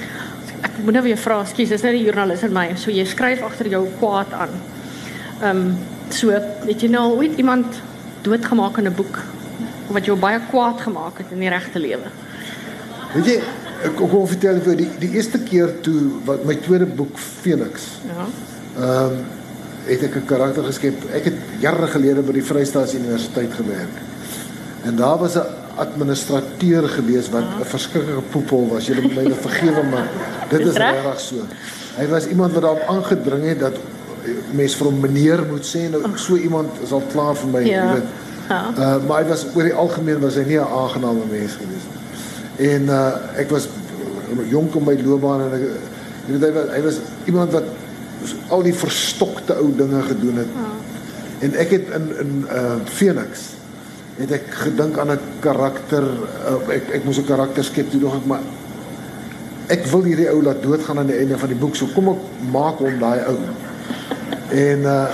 Ek 0.62 0.78
moet 0.84 0.92
nou 0.92 1.02
weer 1.04 1.16
vra, 1.16 1.44
skus, 1.44 1.68
dis 1.68 1.82
net 1.82 1.92
die 1.92 2.04
joernalis 2.04 2.42
in 2.42 2.52
my. 2.52 2.74
So 2.76 2.90
jy 2.90 3.04
skryf 3.04 3.42
agter 3.42 3.68
jou 3.68 3.86
kwaad 3.98 4.32
aan. 4.32 4.54
Ehm 5.42 5.56
um, 5.56 5.76
so 6.10 6.30
het 6.30 6.80
jy 6.80 6.88
nou 6.88 7.16
ooit 7.16 7.38
iemand 7.38 7.80
doodgemaak 8.22 8.78
in 8.78 8.86
'n 8.86 8.94
boek 8.94 9.18
wat 9.88 10.04
jou 10.04 10.16
baie 10.18 10.40
kwaad 10.50 10.80
gemaak 10.80 11.18
het 11.18 11.26
in 11.30 11.38
die 11.38 11.48
regte 11.48 11.78
lewe? 11.78 12.08
Weet 13.14 13.26
jy, 13.26 13.40
ek 13.84 13.96
kom 13.96 14.10
om 14.10 14.26
vertel 14.26 14.60
vir 14.60 14.76
die 14.76 14.90
die 14.98 15.10
eerste 15.10 15.38
keer 15.38 15.80
toe 15.80 16.00
wat 16.24 16.44
my 16.44 16.54
tweede 16.54 16.86
boek 16.86 17.18
Phoenix. 17.18 17.88
Ja. 18.08 18.26
Ehm 18.76 19.12
um, 19.12 19.24
het 19.84 20.02
ek 20.02 20.16
'n 20.16 20.26
karakter 20.26 20.64
geskep. 20.64 20.94
Ek 21.12 21.24
het 21.24 21.34
jare 21.60 21.86
gelede 21.86 22.22
by 22.22 22.32
die 22.32 22.44
Vrystaat 22.44 22.94
Universiteit 22.94 23.52
gewerk. 23.52 24.13
En 24.84 24.96
daar 24.96 25.18
was 25.18 25.34
'n 25.34 25.46
administrateur 25.74 26.88
gewees 26.88 27.30
wat 27.30 27.42
'n 27.42 27.64
verskriklike 27.64 28.20
poepel 28.20 28.68
was. 28.68 28.86
Julle 28.86 29.00
moet 29.00 29.14
my 29.14 29.22
nou 29.22 29.40
vergewe 29.40 29.82
maar 29.90 30.08
dit 30.48 30.66
is 30.66 30.76
regtig 30.76 31.20
so. 31.20 31.36
Hy 31.96 32.06
was 32.08 32.26
iemand 32.26 32.52
wat 32.52 32.62
daarop 32.62 32.86
aangedring 32.86 33.44
het 33.44 33.60
dat 33.60 33.76
mense 34.50 34.76
vir 34.76 34.86
hom 34.86 35.00
meneer 35.00 35.44
moet 35.50 35.66
sê. 35.76 35.90
Nou 35.90 36.02
so 36.14 36.36
iemand 36.36 36.68
is 36.82 36.92
al 36.92 37.02
klaar 37.12 37.36
vir 37.36 37.48
my, 37.48 37.62
ja. 37.64 37.84
jy 37.84 37.92
weet. 37.92 38.10
Ja. 38.48 38.60
Uh 38.78 39.06
maar 39.06 39.22
hy 39.22 39.28
was 39.28 39.46
oor 39.54 39.62
die 39.62 39.74
algemeen 39.74 40.20
was 40.20 40.34
hy 40.34 40.44
nie 40.44 40.58
'n 40.58 40.72
aangename 40.80 41.24
mens 41.30 41.52
gewees 41.52 41.86
nie. 41.88 42.68
En 42.70 42.82
uh 42.82 43.40
ek 43.40 43.50
was 43.50 43.68
jonk 44.48 44.74
in 44.74 44.84
my 44.84 44.98
loopbaan 45.04 45.40
en 45.40 45.52
ek 45.52 45.60
jy 46.26 46.38
weet 46.38 46.42
hy 46.42 46.52
was, 46.52 46.68
hy 46.76 46.82
was 46.82 46.98
iemand 47.24 47.52
wat 47.52 47.64
al 48.48 48.62
die 48.62 48.74
verstokte 48.74 49.56
ou 49.56 49.72
dinge 49.76 50.02
gedoen 50.02 50.36
het. 50.36 50.52
Ja. 50.54 50.70
En 51.38 51.54
ek 51.54 51.70
het 51.70 51.88
in 51.94 52.06
in 52.18 52.46
uh 52.52 52.74
Phoenix 52.84 53.40
het 54.18 54.30
ek 54.30 54.50
gedink 54.64 54.98
aan 54.98 55.10
'n 55.10 55.20
karakter 55.40 56.04
uh, 56.04 56.74
ek 56.74 56.90
ek 57.00 57.04
moes 57.04 57.18
'n 57.18 57.26
karakter 57.26 57.64
skep 57.64 57.90
toe 57.90 58.00
nog 58.00 58.14
ek 58.14 58.26
maar 58.26 58.44
ek 59.72 59.86
wil 59.92 60.04
hierdie 60.04 60.28
ou 60.30 60.42
laat 60.44 60.62
doodgaan 60.62 61.00
aan 61.02 61.10
die 61.10 61.18
einde 61.18 61.38
van 61.40 61.48
die 61.48 61.58
boek 61.58 61.76
so 61.76 61.88
kom 61.94 62.12
ek 62.12 62.24
maak 62.52 62.82
hom 62.84 62.98
daai 63.00 63.24
ou. 63.30 63.38
En 64.52 64.90
uh 64.96 65.06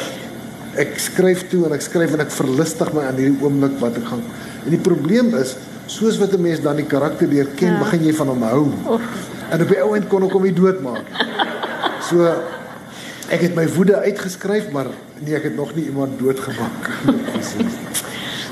ek 0.81 1.00
skryf 1.02 1.49
toe 1.50 1.64
en 1.67 1.73
ek 1.75 1.82
skryf 1.82 2.12
en 2.14 2.23
ek 2.23 2.31
verlustig 2.31 2.93
my 2.94 3.02
aan 3.08 3.17
hierdie 3.19 3.43
oomblik 3.43 3.75
wat 3.81 3.97
ek 3.99 4.05
gaan. 4.06 4.23
En 4.64 4.70
die 4.70 4.79
probleem 4.79 5.32
is 5.35 5.56
soos 5.91 6.19
wat 6.23 6.32
'n 6.32 6.43
mens 6.43 6.62
dan 6.62 6.76
die 6.76 6.87
karakter 6.87 7.26
leer 7.26 7.49
ken 7.58 7.75
ja. 7.75 7.79
begin 7.79 8.05
jy 8.06 8.14
van 8.14 8.29
hom 8.29 8.43
hou. 8.43 8.64
Oh. 8.87 9.00
en 9.50 9.62
op 9.62 9.69
die 9.69 9.82
ou 9.82 9.94
end 9.97 10.06
kon 10.08 10.23
ek 10.23 10.32
hom 10.32 10.43
nie 10.43 10.55
doodmaak. 10.55 11.05
So 12.06 12.23
ek 13.31 13.41
het 13.41 13.55
my 13.55 13.67
woede 13.67 13.99
uitgeskryf 13.99 14.70
maar 14.70 14.87
nee 15.19 15.35
ek 15.35 15.50
het 15.50 15.56
nog 15.56 15.75
nie 15.75 15.85
iemand 15.91 16.19
doodgemaak 16.19 16.91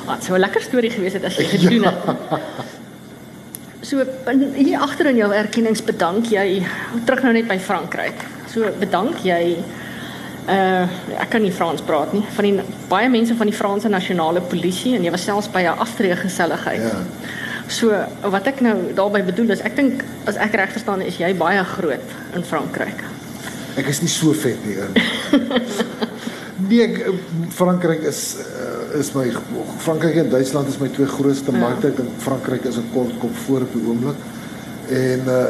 Wat 0.08 0.25
so 0.25 0.34
'n 0.34 0.40
lekker 0.40 0.62
storie 0.62 0.90
gewees 0.90 1.12
het 1.12 1.25
as 1.25 1.37
jy 1.37 1.44
gedoen 1.44 1.84
het. 1.84 2.05
Ja. 2.06 2.41
So 3.88 4.03
hier 4.27 4.81
agter 4.84 5.06
in 5.06 5.17
jou 5.17 5.32
erkennings 5.32 5.81
bedank 5.86 6.27
jy 6.29 6.67
terug 7.06 7.22
nou 7.22 7.32
net 7.32 7.46
by 7.48 7.56
Frankryk. 7.58 8.24
So 8.50 8.69
bedank 8.81 9.22
jy 9.24 9.56
uh 10.48 10.88
ek 11.20 11.31
kan 11.31 11.43
nie 11.43 11.53
Frans 11.53 11.81
praat 11.84 12.12
nie 12.12 12.24
van 12.36 12.44
die 12.44 12.65
baie 12.88 13.08
mense 13.08 13.36
van 13.36 13.46
die 13.46 13.56
Franse 13.56 13.88
nasionale 13.88 14.41
polisie 14.41 14.94
en 14.96 15.05
jy 15.05 15.12
was 15.15 15.24
selfs 15.24 15.48
by 15.48 15.62
'n 15.62 15.79
aftreegeselligheid. 15.79 16.82
Ja. 16.82 17.00
So 17.69 17.93
wat 18.22 18.46
ek 18.46 18.60
nou 18.60 18.93
daarmee 18.94 19.22
bedoel 19.22 19.50
is 19.50 19.60
ek 19.60 19.77
dink 19.77 20.05
as 20.27 20.36
ek 20.36 20.55
reg 20.55 20.72
verstaan 20.72 21.00
is 21.00 21.17
jy 21.17 21.34
baie 21.34 21.65
groot 21.65 22.08
in 22.34 22.44
Frankryk. 22.44 23.05
Ek 23.77 23.86
is 23.86 24.00
nie 24.00 24.08
so 24.08 24.32
vet 24.32 24.65
nie. 24.67 24.77
nee, 26.69 27.05
Frankryk 27.55 28.03
is 28.08 28.37
uh, 28.41 28.98
is 28.98 29.13
my 29.13 29.27
Frankryk 29.79 30.17
en 30.22 30.31
Duitsland 30.31 30.69
is 30.69 30.79
my 30.79 30.89
twee 30.89 31.06
grootste 31.06 31.53
ja. 31.53 31.58
markte. 31.58 31.93
Ek 31.93 32.01
dink 32.01 32.17
Frankryk 32.25 32.65
is 32.69 32.79
'n 32.81 32.89
kort 32.93 33.13
kop 33.19 33.37
voor 33.46 33.67
op 33.67 33.72
die 33.72 33.84
oomblik. 33.84 34.20
En 34.89 35.29
uh 35.29 35.44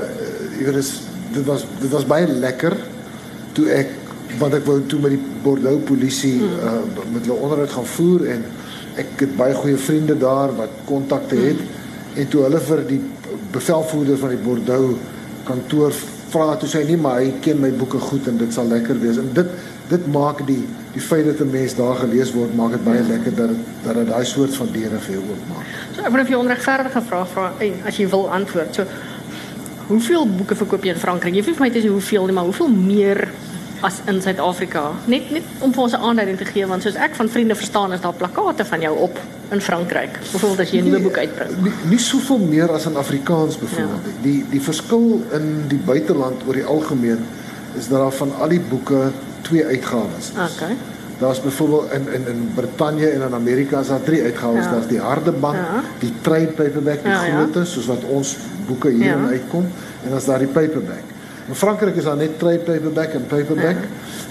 jy 0.58 0.64
weet 0.66 0.80
dis 0.80 0.92
dit 1.32 1.44
was 1.46 1.66
dit 1.80 1.90
was 1.90 2.06
baie 2.06 2.26
lekker 2.26 2.76
toe 3.52 3.68
ek 3.70 3.94
want 4.38 4.54
ek 4.54 4.64
wou 4.66 4.80
toe 4.86 5.00
met 5.00 5.14
die 5.14 5.22
Bordeaux 5.42 5.82
polisie 5.86 6.38
uh 6.42 6.80
met 7.12 7.24
hulle 7.24 7.38
onderhoud 7.38 7.70
gaan 7.76 7.86
voer 7.96 8.26
en 8.34 8.44
ek 8.98 9.22
het 9.22 9.36
baie 9.38 9.54
goeie 9.54 9.78
vriende 9.78 10.18
daar 10.18 10.54
wat 10.56 10.82
kontakte 10.84 11.38
het 11.38 11.60
mm. 11.60 12.20
en 12.22 12.28
toe 12.28 12.42
hulle 12.42 12.60
vir 12.60 12.84
die 12.88 13.00
bevelvoerder 13.54 14.18
van 14.18 14.34
die 14.34 14.42
Bordeaux 14.42 14.98
kantoor 15.48 15.94
vra 16.32 16.56
toe 16.60 16.68
sê 16.68 16.82
hy 16.82 16.92
nie 16.92 17.00
maar 17.00 17.20
hy 17.22 17.32
ken 17.44 17.60
my 17.62 17.70
boeke 17.80 18.00
goed 18.02 18.26
en 18.28 18.40
dit 18.40 18.54
sal 18.54 18.68
lekker 18.68 18.98
wees 19.00 19.20
en 19.22 19.30
dit 19.36 19.52
dit 19.88 20.06
maak 20.12 20.46
die 20.46 20.64
die 20.92 21.00
feit 21.00 21.24
dat 21.24 21.40
'n 21.40 21.50
mens 21.50 21.74
daar 21.74 21.94
gelees 21.94 22.32
word 22.32 22.54
maak 22.54 22.70
dit 22.70 22.84
baie 22.84 23.02
lekker 23.02 23.34
dat 23.34 23.50
dat 23.82 23.94
dit 23.94 24.08
daai 24.08 24.24
soort 24.24 24.56
van 24.56 24.68
deure 24.72 24.98
vir 24.98 25.12
jou 25.14 25.22
oopmaak. 25.30 25.66
So 25.94 26.02
ek 26.02 26.12
wil 26.12 26.24
vir 26.24 26.30
jou 26.30 26.42
onregverdige 26.42 27.02
vraag 27.02 27.28
vra 27.28 27.52
en 27.58 27.72
as 27.86 27.96
jy 27.96 28.08
wil 28.08 28.30
antwoord. 28.30 28.74
So 28.74 28.84
hoeveel 29.86 30.26
boeke 30.36 30.54
verkoop 30.54 30.84
jy 30.84 30.92
in 30.92 31.00
Frankryk? 31.00 31.34
Jy 31.34 31.42
vir 31.42 31.54
my 31.58 31.70
te 31.70 31.80
sê 31.80 31.88
hoeveel 31.88 32.24
nie, 32.26 32.34
maar 32.34 32.44
hoeveel 32.44 32.68
meer 32.68 33.28
as 33.80 34.00
in 34.06 34.22
Suid-Afrika? 34.22 34.92
Net 35.06 35.30
net 35.30 35.42
om 35.58 35.72
vir 35.72 35.82
ons 35.82 35.92
'n 35.92 36.02
aanduiding 36.02 36.38
te 36.38 36.44
gee 36.44 36.66
want 36.66 36.82
soos 36.82 36.94
ek 36.94 37.14
van 37.14 37.28
vriende 37.28 37.54
verstaan 37.54 37.92
is 37.92 38.00
daar 38.00 38.14
plakate 38.14 38.64
van 38.64 38.80
jou 38.80 38.98
op 38.98 39.18
in 39.50 39.60
Frankryk. 39.60 40.18
Byvoorbeeld 40.32 40.60
as 40.60 40.70
jy 40.70 40.80
'n 40.80 40.84
nuwe 40.84 41.00
boek 41.00 41.18
uitbring. 41.18 41.50
Nie, 41.62 41.72
nie 41.88 41.98
soveel 41.98 42.38
meer 42.38 42.72
as 42.72 42.86
in 42.86 42.96
Afrikaans 42.96 43.58
byvoorbeeld. 43.58 44.04
Ja. 44.04 44.22
Die 44.22 44.44
die 44.50 44.62
verskil 44.62 45.22
in 45.32 45.64
die 45.68 45.80
buiteland 45.84 46.42
oor 46.46 46.54
die 46.54 46.64
algemeen 46.64 47.18
is 47.78 47.88
dat 47.88 47.98
daar 47.98 48.12
van 48.12 48.32
al 48.40 48.48
die 48.48 48.60
boeke 48.60 49.12
twee 49.48 49.64
uitgawes 49.66 50.28
is. 50.30 50.30
Okay. 50.54 50.76
Daar's 51.18 51.40
byvoorbeeld 51.42 51.92
in 51.92 52.04
in 52.14 52.24
in 52.32 52.50
Brittanje 52.54 53.08
en 53.08 53.22
in 53.22 53.34
Amerika 53.34 53.80
is 53.80 53.88
daar 53.88 54.02
drie 54.02 54.22
uitgawes. 54.22 54.64
Ja. 54.64 54.70
Daar's 54.70 54.86
die 54.86 55.00
harde 55.00 55.32
band, 55.32 55.56
Ja. 55.56 55.82
die 55.98 56.12
trade 56.20 56.46
paperback, 56.60 57.02
die 57.02 57.10
Ja, 57.12 57.24
ja. 57.24 57.34
grootte 57.36 57.64
soos 57.64 57.86
wat 57.86 58.04
ons 58.04 58.36
boeke 58.66 58.88
hier 58.88 59.04
Ja. 59.04 59.16
in 59.16 59.26
uitkom 59.26 59.66
en 60.04 60.10
dan's 60.10 60.24
daar 60.24 60.38
die 60.38 60.46
paperback. 60.48 61.02
In 61.48 61.54
Frankryk 61.54 61.96
is 61.96 62.04
daar 62.04 62.16
net 62.16 62.38
trade 62.38 62.58
paperback 62.58 63.12
en 63.14 63.24
paperback 63.26 63.76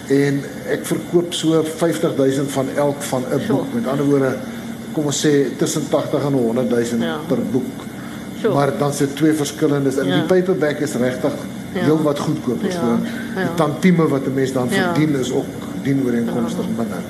en 0.07 0.43
ek 0.69 0.86
verkoop 0.86 1.33
so 1.33 1.63
50000 1.63 2.51
van 2.51 2.67
elk 2.75 3.01
van 3.01 3.24
'n 3.33 3.39
Sure. 3.39 3.53
boek. 3.53 3.74
Met 3.74 3.88
ander 3.88 4.05
woorde, 4.05 4.36
kom 4.93 5.05
ons 5.05 5.25
sê 5.27 5.57
tussen 5.57 5.81
80 5.89 6.24
en 6.25 6.33
100000 6.33 7.01
Ja. 7.03 7.17
per 7.27 7.38
boek. 7.51 7.65
Sure. 8.41 8.53
Maar 8.53 8.71
dan 8.77 8.93
se 8.93 9.13
twee 9.13 9.33
verskillendes 9.33 9.97
en 9.97 10.05
Ja. 10.07 10.13
die 10.15 10.24
paperback 10.24 10.79
is 10.79 10.93
regtig 10.93 11.31
Ja. 11.74 11.83
heel 11.83 12.01
wat 12.01 12.19
goedkoper 12.19 12.67
Ja. 12.71 12.79
voor. 12.79 12.97
Ja. 13.36 13.41
Die 13.47 13.53
tantieme 13.55 14.07
wat 14.07 14.25
'n 14.25 14.33
mens 14.33 14.51
dan 14.53 14.67
Ja. 14.69 14.93
verdien 14.93 15.15
is 15.19 15.31
ook 15.33 15.45
dienooreenkomstig 15.83 16.65
minder. 16.77 17.01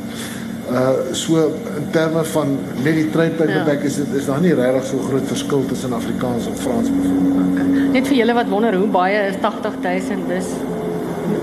Uh 0.72 0.90
so 1.12 1.36
in 1.78 1.88
terme 1.92 2.24
van 2.24 2.58
net 2.84 2.94
die 2.96 3.10
trade 3.10 3.30
paperback 3.30 3.82
is 3.84 3.96
dit 3.96 4.08
is 4.14 4.26
daar 4.26 4.42
nie 4.42 4.54
regtig 4.54 4.86
so 4.86 4.98
groot 5.00 5.28
verskil 5.28 5.66
tussen 5.66 5.94
Afrikaans 5.94 6.46
en 6.48 6.58
Frans 6.58 6.90
byvoorbeeld. 6.92 7.52
Okay. 7.52 7.88
Net 7.92 8.08
vir 8.08 8.16
julle 8.18 8.34
wat 8.34 8.50
wonder 8.50 8.76
hoe 8.76 8.88
baie 8.88 9.28
is 9.28 9.36
80000 9.42 10.28
dis 10.28 10.46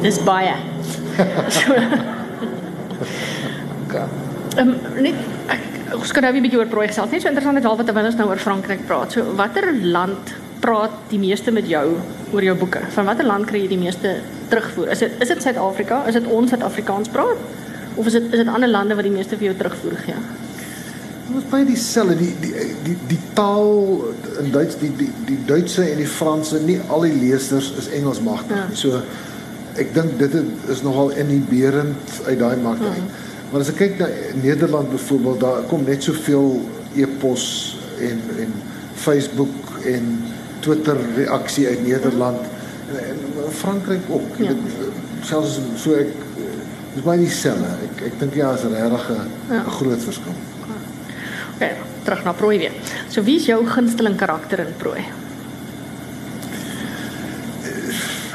dis 0.02 0.22
baie. 0.24 0.54
so, 1.48 1.72
Okay. 3.88 4.06
Ehm 4.56 4.68
um, 4.68 5.02
net 5.02 5.14
ek 5.52 5.94
ons 5.94 6.12
kan 6.12 6.22
nou 6.22 6.32
'n 6.34 6.42
bietjie 6.42 6.58
oor 6.58 6.66
prooi 6.70 6.86
gesels. 6.88 7.10
Net 7.10 7.22
so 7.22 7.28
interessant 7.28 7.58
is 7.58 7.64
alwat 7.64 7.86
terwyl 7.86 8.04
ons 8.06 8.16
nou 8.16 8.28
oor 8.28 8.38
Frankryk 8.38 8.86
praat. 8.86 9.12
So 9.12 9.22
watter 9.36 9.72
land 9.82 10.34
praat 10.64 10.94
die 11.10 11.18
meeste 11.20 11.52
met 11.52 11.66
jou 11.68 11.84
oor 12.32 12.46
jou 12.46 12.54
boeke? 12.58 12.80
Van 12.96 13.04
watter 13.10 13.26
land 13.28 13.46
kry 13.50 13.64
jy 13.64 13.74
die 13.74 13.80
meeste 13.82 14.14
terugvoer? 14.52 14.94
Is 14.94 15.04
dit 15.04 15.20
is 15.20 15.28
dit 15.34 15.42
Suid-Afrika? 15.44 16.04
Is 16.08 16.16
dit 16.16 16.26
ons 16.32 16.54
wat 16.56 16.64
Afrikaans 16.64 17.10
praat? 17.12 17.44
Of 18.00 18.08
is 18.10 18.16
dit 18.16 18.32
is 18.32 18.40
dit 18.42 18.48
ander 18.50 18.70
lande 18.70 18.96
wat 18.98 19.06
die 19.06 19.12
meeste 19.14 19.36
vir 19.36 19.50
jou 19.50 19.56
terugvoer 19.60 20.00
gee? 20.06 20.16
Was 21.34 21.46
baie 21.50 21.64
dieselfde 21.68 22.16
die 22.20 22.32
die 22.40 22.64
die 22.84 22.96
die 23.12 23.20
taal 23.36 23.70
in 24.42 24.50
Duits 24.54 24.76
die 24.80 24.90
die 24.98 25.10
die 25.28 25.38
Duitse 25.48 25.84
en 25.90 26.00
die 26.02 26.08
Franse 26.10 26.60
nie 26.64 26.78
al 26.92 27.06
die 27.08 27.14
lesers 27.20 27.70
is 27.80 27.88
Engels 27.96 28.20
magtig 28.24 28.56
Ja. 28.56 28.66
nie. 28.68 28.76
So 28.76 29.00
ek 29.80 29.94
dink 29.94 30.18
dit 30.20 30.36
is 30.70 30.82
nogal 30.86 31.10
inhiberend 31.18 32.20
uit 32.26 32.38
daai 32.38 32.56
mark 32.62 32.80
uit. 32.84 33.08
Maar 33.50 33.60
as 33.64 33.70
ek 33.72 33.80
kyk 33.80 33.98
na 33.98 34.06
Nederland 34.42 34.90
byvoorbeeld, 34.90 35.40
daar 35.40 35.64
kom 35.70 35.84
net 35.86 36.02
soveel 36.02 36.60
e-pos 36.96 37.44
en 38.00 38.20
en 38.38 38.52
Facebook 38.94 39.80
en 39.84 40.06
Twitter 40.64 40.98
reaksie 41.16 41.66
uit 41.68 41.82
Nederland 41.86 42.40
en, 42.94 43.18
en 43.44 43.52
Frankryk 43.52 44.08
ook. 44.08 44.38
Ja. 44.40 44.52
Dit, 44.52 44.92
selfs 45.24 45.58
so 45.80 45.96
ek 45.98 46.12
dis 46.94 47.04
baie 47.04 47.18
dieselfde. 47.20 47.70
Ek 47.88 48.04
ek 48.10 48.18
dink 48.20 48.36
ja, 48.38 48.52
is 48.54 48.66
regtig 48.70 49.08
'n 49.10 49.54
Ja. 49.54 49.62
groot 49.78 50.02
verskil. 50.10 50.36
Okay, 51.54 51.76
terug 52.04 52.24
na 52.24 52.32
prooi 52.32 52.58
weer. 52.58 52.72
So 53.08 53.22
wie 53.22 53.36
is 53.36 53.46
jou 53.46 53.60
gunsteling 53.66 54.16
karakter 54.16 54.58
in 54.58 54.74
prooi? 54.78 55.04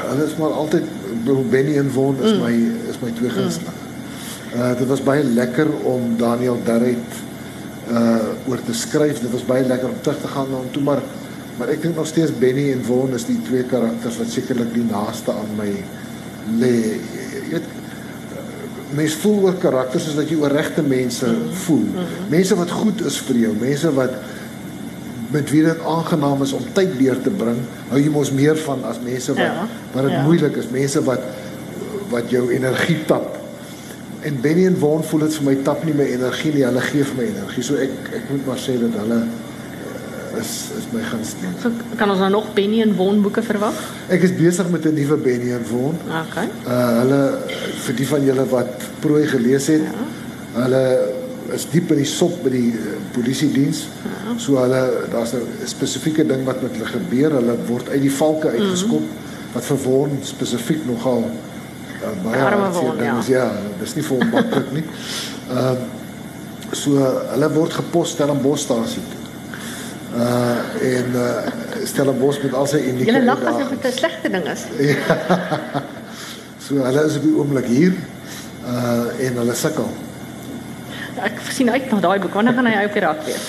Hulle 0.09 0.25
is 0.25 0.36
maar 0.39 0.55
altyd 0.55 0.83
Benny 1.50 1.77
en 1.77 1.91
Von 1.91 2.17
is 2.24 2.31
mm. 2.31 2.39
my 2.41 2.53
is 2.89 3.00
my 3.01 3.12
twee 3.12 3.29
gunsteling. 3.29 3.77
Uh 4.55 4.71
dit 4.77 4.88
was 4.88 5.03
baie 5.03 5.24
lekker 5.24 5.67
om 5.83 6.15
Daniel 6.17 6.57
Darret 6.65 7.19
uh 7.91 8.50
oor 8.50 8.63
te 8.65 8.74
skryf. 8.74 9.19
Dit 9.19 9.31
was 9.31 9.45
baie 9.45 9.65
lekker 9.67 9.89
om 9.89 10.01
terug 10.01 10.21
te 10.21 10.27
gaan 10.27 10.50
na 10.50 10.55
hom 10.63 10.71
toe 10.71 10.83
maar 10.83 11.03
maar 11.60 11.74
ek 11.74 11.82
dink 11.84 11.98
nog 12.00 12.08
steeds 12.08 12.32
Benny 12.39 12.70
en 12.72 12.84
Von 12.88 13.13
is 13.18 13.28
die 13.28 13.38
twee 13.44 13.66
karakters 13.68 14.18
wat 14.22 14.32
sekerlik 14.32 14.72
die 14.74 14.86
naaste 14.88 15.36
aan 15.36 15.51
my 15.58 15.70
lê. 16.62 16.75
Jy 16.96 17.44
weet 17.51 17.68
mens 18.96 19.18
voel 19.22 19.44
oor 19.46 19.58
karakters 19.62 20.08
soos 20.08 20.18
wat 20.18 20.32
jy 20.32 20.39
oor 20.39 20.56
regte 20.56 20.82
mense 20.86 21.28
mm. 21.28 21.50
voel. 21.66 22.06
Mense 22.32 22.56
wat 22.58 22.72
goed 22.74 23.04
is 23.06 23.20
vir 23.28 23.42
jou, 23.44 23.51
mense 23.60 23.92
wat 23.98 24.16
met 25.30 25.51
wie 25.54 25.62
dit 25.62 25.84
aangenaam 25.86 26.42
is 26.42 26.56
om 26.58 26.63
tyd 26.74 26.96
deur 26.98 27.20
te 27.22 27.30
bring, 27.30 27.60
hou 27.92 28.00
jy 28.01 28.10
mos 28.13 28.32
meer 28.34 28.58
van 28.63 28.82
as 28.89 28.98
mense 29.04 29.36
wat 29.36 29.44
Ja, 29.46 29.68
wat 29.94 30.08
dit 30.08 30.16
ja. 30.16 30.24
moeilik 30.25 30.58
is, 30.58 30.72
mense 30.74 31.04
wat 31.06 31.28
wat 32.10 32.32
jou 32.34 32.48
energie 32.50 32.98
tap. 33.06 33.36
En 34.25 34.39
Benny 34.42 34.66
en 34.66 34.80
Von 34.82 35.04
voel 35.06 35.28
dit 35.28 35.36
vir 35.38 35.46
my 35.51 35.54
tap 35.68 35.84
nie 35.86 35.94
my 35.94 36.08
energie 36.16 36.56
nie, 36.56 36.63
hulle 36.66 36.82
gee 36.88 37.06
vir 37.12 37.20
my 37.20 37.28
energie. 37.30 37.66
So 37.68 37.78
ek 37.78 38.10
ek 38.18 38.32
moet 38.32 38.48
maar 38.50 38.63
sê 38.63 38.80
dat 38.82 38.98
hulle 39.04 39.20
is 40.39 40.51
is 40.77 40.88
my 40.93 41.01
gunsteling. 41.03 41.53
So 41.62 41.72
kan 42.00 42.10
ons 42.10 42.19
nou 42.24 42.29
nog 42.29 42.53
Benny 42.53 42.81
en 42.81 42.96
Won 42.96 43.22
boeke 43.22 43.43
verwag? 43.46 43.77
Ek 44.10 44.24
is 44.27 44.34
besig 44.36 44.69
met 44.69 44.86
'n 44.86 44.93
nuwe 44.93 45.17
Benny 45.17 45.51
en 45.53 45.65
Von. 45.65 45.98
Okay. 46.24 46.48
Uh 46.65 47.00
hulle 47.01 47.22
vir 47.86 47.96
die 47.96 48.08
van 48.08 48.25
julle 48.25 48.46
wat 48.50 48.88
prooi 49.00 49.25
gelees 49.27 49.67
het, 49.67 49.81
ja. 49.81 50.05
hulle 50.62 50.84
is 51.53 51.65
diep 51.72 51.91
in 51.91 52.01
die 52.03 52.05
sop 52.10 52.43
by 52.43 52.50
die 52.53 52.72
uh, 52.77 52.96
polisie 53.12 53.51
diens. 53.51 53.88
Ja. 54.05 54.38
So 54.38 54.58
hulle 54.62 54.81
daar's 55.12 55.34
'n 55.34 55.46
spesifieke 55.65 56.25
ding 56.25 56.46
wat 56.46 56.62
met 56.62 56.72
hulle 56.77 56.89
gebeur. 56.89 57.31
Hulle 57.41 57.55
word 57.67 57.89
uit 57.89 58.01
die 58.01 58.15
valke 58.22 58.50
uitgeskop 58.50 59.01
mm 59.01 59.08
-hmm. 59.08 59.53
wat 59.53 59.65
vir 59.65 59.77
Von 59.77 60.17
spesifiek 60.22 60.86
nogal 60.86 61.24
uh, 62.03 62.15
baie 62.24 62.41
hartseer 62.41 62.98
ding 62.98 63.12
ja. 63.12 63.19
is. 63.19 63.27
Ja, 63.27 63.51
dis 63.79 63.96
nie 63.96 64.03
vir 64.03 64.17
hom 64.17 64.29
maklik 64.29 64.72
nie. 64.72 64.86
Ehm 65.58 65.98
so 66.72 66.91
hulle 67.34 67.50
word 67.53 67.74
gepos 67.74 68.12
Stellenboschstasie 68.13 69.01
toe. 69.01 69.18
Uh 70.19 70.97
en 70.97 71.15
uh 71.15 71.85
Stellenbosch 71.88 72.41
met 72.43 72.53
al 72.53 72.67
sy 72.67 72.81
unieke 72.83 73.07
Julle 73.11 73.23
lag 73.23 73.43
asof 73.51 73.69
dit 73.69 73.88
'n 73.88 73.97
slegte 73.97 74.29
ding 74.29 74.45
is. 74.51 74.65
So 76.69 76.75
hulle 76.85 77.05
is 77.07 77.15
op 77.17 77.23
die 77.23 77.33
oomblik 77.33 77.65
hier 77.65 77.93
uh 78.65 79.25
en 79.25 79.39
hulle 79.41 79.55
sukkel. 79.55 79.88
Ek 81.23 81.39
sien 81.49 81.71
uit 81.71 81.91
na 81.91 81.99
daai 81.99 82.19
boek. 82.19 82.35
Wanneer 82.38 82.53
gaan 82.53 82.69
hy 82.69 82.85
op 82.85 82.93
die 82.93 83.03
rak 83.05 83.23
wees? 83.25 83.47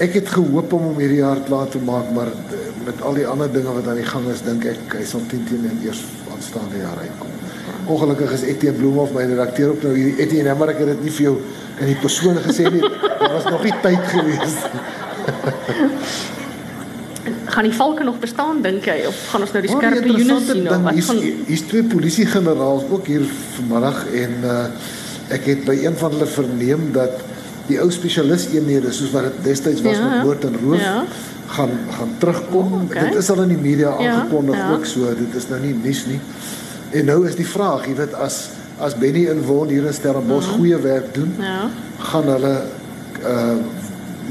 Ek 0.00 0.14
het 0.16 0.28
gehoop 0.28 0.72
om 0.72 0.86
hom 0.88 0.98
hierdie 1.02 1.20
jaar 1.20 1.42
klaar 1.46 1.68
te 1.68 1.78
maak, 1.78 2.08
maar 2.16 2.30
met 2.86 3.02
al 3.02 3.18
die 3.18 3.26
ander 3.28 3.50
dinge 3.52 3.74
wat 3.76 3.88
aan 3.88 4.00
die 4.00 4.08
gang 4.08 4.24
is, 4.32 4.40
dink 4.46 4.64
ek 4.66 4.96
hy 4.98 5.04
sal 5.06 5.20
10 5.30 5.44
teen 5.50 5.68
en 5.68 5.82
eers 5.84 6.00
aanstaande 6.32 6.80
jaar 6.80 6.98
uitkom. 7.04 7.34
Ongelukkig 7.92 8.32
is 8.38 8.46
Etienne 8.54 8.78
Bloemhof 8.78 9.12
my 9.14 9.26
redakteur 9.28 9.74
ook 9.74 9.84
nou 9.86 9.92
hierdie 9.94 10.24
Etienne, 10.24 10.54
maar 10.58 10.72
ek 10.72 10.80
het 10.82 10.94
dit 10.94 11.04
nie 11.06 11.14
vir 11.18 11.26
jou 11.28 11.36
in 11.82 11.90
die 11.92 11.98
persoon 12.00 12.40
gesê 12.46 12.70
nie. 12.72 12.82
Daar 13.20 13.36
was 13.36 13.46
nog 13.50 13.62
nie 13.66 13.74
tyd 13.84 14.10
gewees. 14.14 14.56
Gaan 17.54 17.62
die 17.68 17.72
valke 17.74 18.02
nog 18.04 18.18
bestaan 18.18 18.62
dink 18.64 18.84
jy 18.88 19.04
of 19.06 19.18
gaan 19.30 19.44
ons 19.44 19.52
nou 19.54 19.60
die 19.62 19.70
skerpe 19.70 20.08
joene 20.08 20.24
sien 20.24 20.36
of 20.36 20.46
ding, 20.72 20.82
wat 20.82 20.96
hier's 20.96 21.10
gaan 21.10 21.20
hier's 21.46 21.62
twee 21.70 21.84
polisiegeneraals 21.92 22.88
ook 22.90 23.06
hier 23.12 23.26
vanmiddag 23.56 24.00
en 24.24 24.34
uh 24.54 24.64
ek 25.32 25.44
het 25.48 25.60
by 25.64 25.72
een 25.80 25.94
van 25.96 26.10
hulle 26.12 26.26
verneem 26.28 26.88
dat 26.92 27.20
die 27.68 27.78
ou 27.80 27.86
spesialis 27.94 28.48
eenhede 28.52 28.90
soos 28.92 29.12
wat 29.14 29.28
dit 29.30 29.36
destyds 29.46 29.80
was 29.86 29.94
Ja, 29.96 30.02
met 30.08 30.16
ja. 30.18 30.24
moord 30.26 30.44
en 30.44 30.56
roof 30.64 30.80
Ja. 30.82 31.04
gaan 31.52 31.70
gaan 31.98 32.10
terugkom. 32.18 32.72
Oh, 32.72 32.82
okay. 32.82 33.06
Dit 33.08 33.14
is 33.22 33.30
al 33.30 33.40
in 33.46 33.48
die 33.54 33.60
media 33.62 33.94
Ja, 34.00 34.10
aangekondig 34.16 34.56
ja. 34.56 34.72
ook 34.72 34.84
so, 34.84 35.14
dit 35.16 35.34
is 35.38 35.46
nou 35.48 35.60
nie 35.62 35.72
nuus 35.82 36.02
nie. 36.06 36.18
En 36.90 37.04
nou 37.04 37.26
is 37.28 37.36
die 37.38 37.46
vraag, 37.48 37.86
jy 37.86 37.94
weet 38.02 38.14
as 38.14 38.48
as 38.80 38.96
Benny 38.98 39.28
en 39.30 39.40
Von 39.46 39.68
hier 39.68 39.86
in 39.86 39.92
Stellenbosch 39.94 40.48
Mhm. 40.50 40.56
goeie 40.58 40.76
werk 40.82 41.14
doen, 41.14 41.32
Ja. 41.38 41.70
gaan 41.98 42.24
hulle 42.34 42.54
uh 43.22 43.56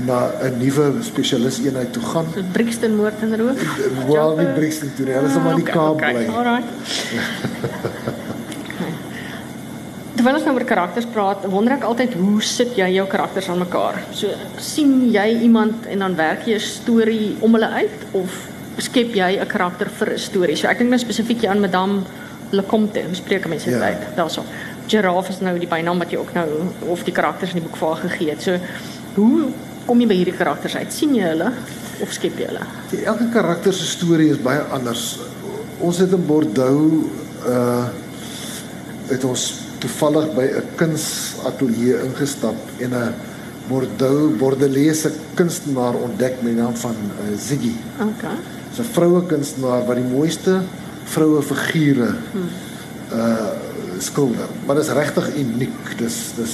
na 0.05 0.31
'n 0.41 0.57
nuwe 0.57 1.03
spesialis 1.03 1.59
eenheid 1.59 1.91
toe 1.93 2.03
gaan. 2.03 2.25
So 2.33 2.41
Brixton 2.51 2.95
moord 2.95 3.21
en 3.21 3.37
roof. 3.37 3.59
Wel 4.07 4.35
nie 4.37 4.45
Brixton 4.55 4.91
toe 4.95 5.05
nie. 5.05 5.13
Hulle 5.13 5.29
sal 5.29 5.41
maar 5.41 5.55
die 5.55 5.61
Okay, 5.63 5.73
Kaap 5.73 5.93
okay, 5.93 6.13
bly. 6.13 6.25
Alright. 6.35 6.67
Terwyl 10.15 10.35
ons 10.37 10.43
nou 10.45 10.53
oor 10.57 10.65
karakters 10.67 11.05
praat, 11.09 11.45
wonder 11.49 11.73
ek 11.77 11.85
altyd 11.87 12.13
hoe 12.19 12.41
sit 12.45 12.75
jy 12.77 12.89
jou 12.97 13.05
karakters 13.09 13.47
aan 13.49 13.61
mekaar? 13.63 14.01
So 14.13 14.27
sien 14.61 15.07
jy 15.13 15.27
iemand 15.47 15.87
en 15.89 15.99
dan 16.03 16.15
werk 16.19 16.45
jy 16.45 16.55
'n 16.55 16.59
storie 16.59 17.37
om 17.41 17.53
hulle 17.55 17.69
uit 17.81 18.03
of 18.11 18.29
skep 18.77 19.15
jy 19.15 19.39
'n 19.39 19.47
karakter 19.47 19.89
vir 19.89 20.13
'n 20.13 20.17
storie? 20.19 20.55
So 20.55 20.67
ek 20.67 20.77
dink 20.77 20.89
nou 20.89 20.99
spesifiek 20.99 21.45
aan 21.45 21.61
Madame 21.61 22.03
Lecomte, 22.51 23.01
hoe 23.01 23.15
spreek 23.15 23.47
mense 23.47 23.69
dit 23.69 23.79
Ja. 23.79 23.85
uit? 23.85 24.15
Daarso. 24.15 24.43
Giraffe 24.87 25.29
is 25.29 25.39
nou 25.39 25.57
die 25.57 25.67
bynaam 25.67 25.97
wat 25.99 26.11
jy 26.11 26.17
ook 26.17 26.33
nou 26.33 26.47
of 26.87 27.03
die 27.03 27.13
karakters 27.13 27.53
in 27.53 27.59
die 27.61 27.67
boek 27.67 27.77
vir 27.77 27.87
haar 27.87 28.09
gegee 28.09 28.29
het. 28.29 28.41
So 28.41 28.57
hoe 29.15 29.47
kom 29.91 29.99
jy 29.99 30.07
by 30.07 30.15
hierdie 30.21 30.37
karakters 30.37 30.77
uit? 30.79 30.93
sien 30.95 31.11
jy 31.17 31.33
hulle 31.33 31.49
of 32.01 32.13
skep 32.15 32.37
jy 32.39 32.47
hulle? 32.47 32.63
Die, 32.93 33.01
elke 33.11 33.27
karakter 33.33 33.75
se 33.75 33.89
storie 33.89 34.29
is 34.31 34.39
baie 34.39 34.61
anders. 34.71 35.17
Ons 35.83 35.99
het 36.03 36.15
in 36.15 36.23
Bordeaux 36.29 37.03
uh 37.49 37.89
het 39.11 39.25
ons 39.27 39.41
toevallig 39.83 40.29
by 40.37 40.45
'n 40.47 40.67
kunsatelier 40.79 42.05
ingestap 42.05 42.55
en 42.79 42.93
'n 42.95 43.13
Bordeaux 43.67 44.31
Bordelese 44.39 45.11
kunstenaar 45.35 45.95
ontdek 45.99 46.39
met 46.39 46.53
die 46.53 46.61
naam 46.61 46.75
van 46.75 46.95
uh, 46.95 47.35
Ziggy. 47.35 47.75
Okay. 47.99 48.37
'n 48.79 48.87
vroue 48.95 49.25
kunstenaar 49.27 49.83
wat 49.85 49.99
die 49.99 50.07
mooiste 50.07 50.61
vroue 51.03 51.41
figure 51.41 52.15
uh 53.11 53.51
skilder. 53.99 54.47
Maar 54.65 54.75
dit 54.75 54.85
is 54.85 54.93
regtig 54.93 55.35
uniek. 55.35 55.97
Dis 55.97 56.31
dis 56.35 56.53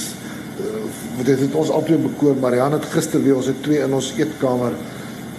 dit 1.24 1.40
het 1.40 1.54
ons 1.54 1.70
altyd 1.70 2.02
bekoor. 2.02 2.36
Marianne 2.40 2.78
het 2.78 2.88
gister 2.92 3.22
weer 3.22 3.36
ons 3.36 3.46
het 3.46 3.62
twee 3.62 3.82
in 3.84 3.92
ons 3.92 4.12
eetkamer 4.18 4.72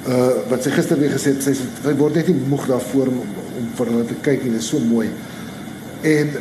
uh 0.07 0.29
wat 0.49 0.63
sy 0.63 0.71
gister 0.71 0.97
weer 0.99 1.11
gesê 1.11 1.33
het 1.35 1.43
sy 1.43 1.53
sy 1.57 1.93
word 1.99 2.15
net 2.15 2.29
nie 2.31 2.47
moeg 2.49 2.65
daarvoor 2.69 3.11
om, 3.11 3.19
om 3.59 3.67
vir 3.75 3.91
hulle 3.91 4.05
te 4.05 4.15
kyk 4.21 4.43
nie. 4.43 4.53
Dit 4.55 4.63
is 4.63 4.71
so 4.71 4.79
mooi. 4.79 5.09
En 6.07 6.31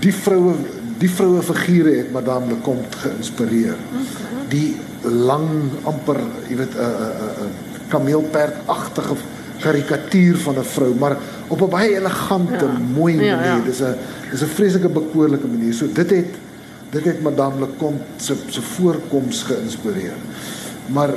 die 0.00 0.14
vroue 0.14 0.54
die 0.98 1.10
vroue 1.10 1.42
figure 1.42 1.92
het 1.98 2.12
Madame 2.12 2.52
Lecompte 2.54 2.98
geïnspireer. 3.02 3.78
Die 4.48 4.76
lang 5.04 5.48
amper, 5.84 6.20
jy 6.48 6.56
weet 6.56 6.74
'n 6.74 6.80
'n 6.80 7.46
'n 7.46 7.52
kameelperdagtige 7.88 9.16
karikatuur 9.60 10.36
van 10.36 10.58
'n 10.58 10.64
vrou, 10.64 10.94
maar 10.94 11.16
op 11.48 11.60
'n 11.60 11.70
baie 11.70 11.96
elegante, 11.96 12.64
ja. 12.64 12.78
mooi 12.94 13.14
manier. 13.14 13.44
Ja, 13.44 13.56
ja. 13.56 13.60
Dis 13.64 13.80
'n 13.80 13.96
dis 14.30 14.42
'n 14.42 14.46
vreeslike 14.46 14.88
bekoorlike 14.88 15.46
manier. 15.46 15.74
So 15.74 15.86
dit 15.92 16.10
het 16.10 16.32
dit 16.94 17.08
het 17.10 17.22
Madame 17.22 17.64
Lecompte 17.64 18.24
se 18.24 18.36
se 18.48 18.62
voorkoms 18.62 19.42
geïnspireer. 19.48 20.16
Maar 20.94 21.14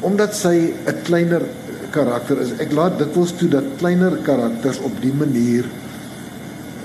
omdat 0.00 0.34
sy 0.34 0.72
'n 0.86 1.02
kleiner 1.02 1.42
karakter 1.90 2.40
is, 2.40 2.52
ek 2.58 2.72
laat 2.72 2.98
dikwels 2.98 3.32
toe 3.32 3.48
dat 3.48 3.64
kleiner 3.78 4.16
karakters 4.22 4.78
op 4.78 5.00
die 5.00 5.12
manier 5.12 5.64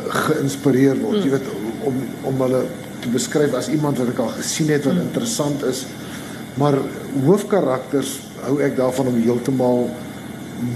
geïnspireer 0.08 1.00
word. 1.00 1.18
Mm. 1.18 1.24
Jy 1.24 1.30
weet 1.30 1.50
om 1.84 1.96
om 2.22 2.42
hulle 2.42 2.66
te 3.00 3.10
beskryf 3.10 3.54
as 3.54 3.68
iemand 3.68 3.98
wat 3.98 4.08
ek 4.08 4.20
al 4.20 4.34
gesien 4.36 4.70
het 4.70 4.84
wat 4.84 4.94
mm. 4.94 5.08
interessant 5.08 5.63
is. 5.63 5.86
Maar 6.54 6.77
hoofkarakters 7.25 8.20
hou 8.42 8.62
ek 8.62 8.75
daarvan 8.75 9.08
om 9.08 9.22
heeltemal 9.22 9.89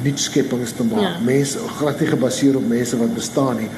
nuut 0.03 0.19
skepings 0.19 0.71
te 0.71 0.83
maak. 0.83 1.01
Ja. 1.01 1.17
Mense 1.25 1.59
glad 1.77 1.99
nie 1.99 2.07
gebaseer 2.07 2.55
op 2.55 2.67
mense 2.67 2.97
wat 2.97 3.13
bestaan 3.13 3.57
nie 3.57 3.69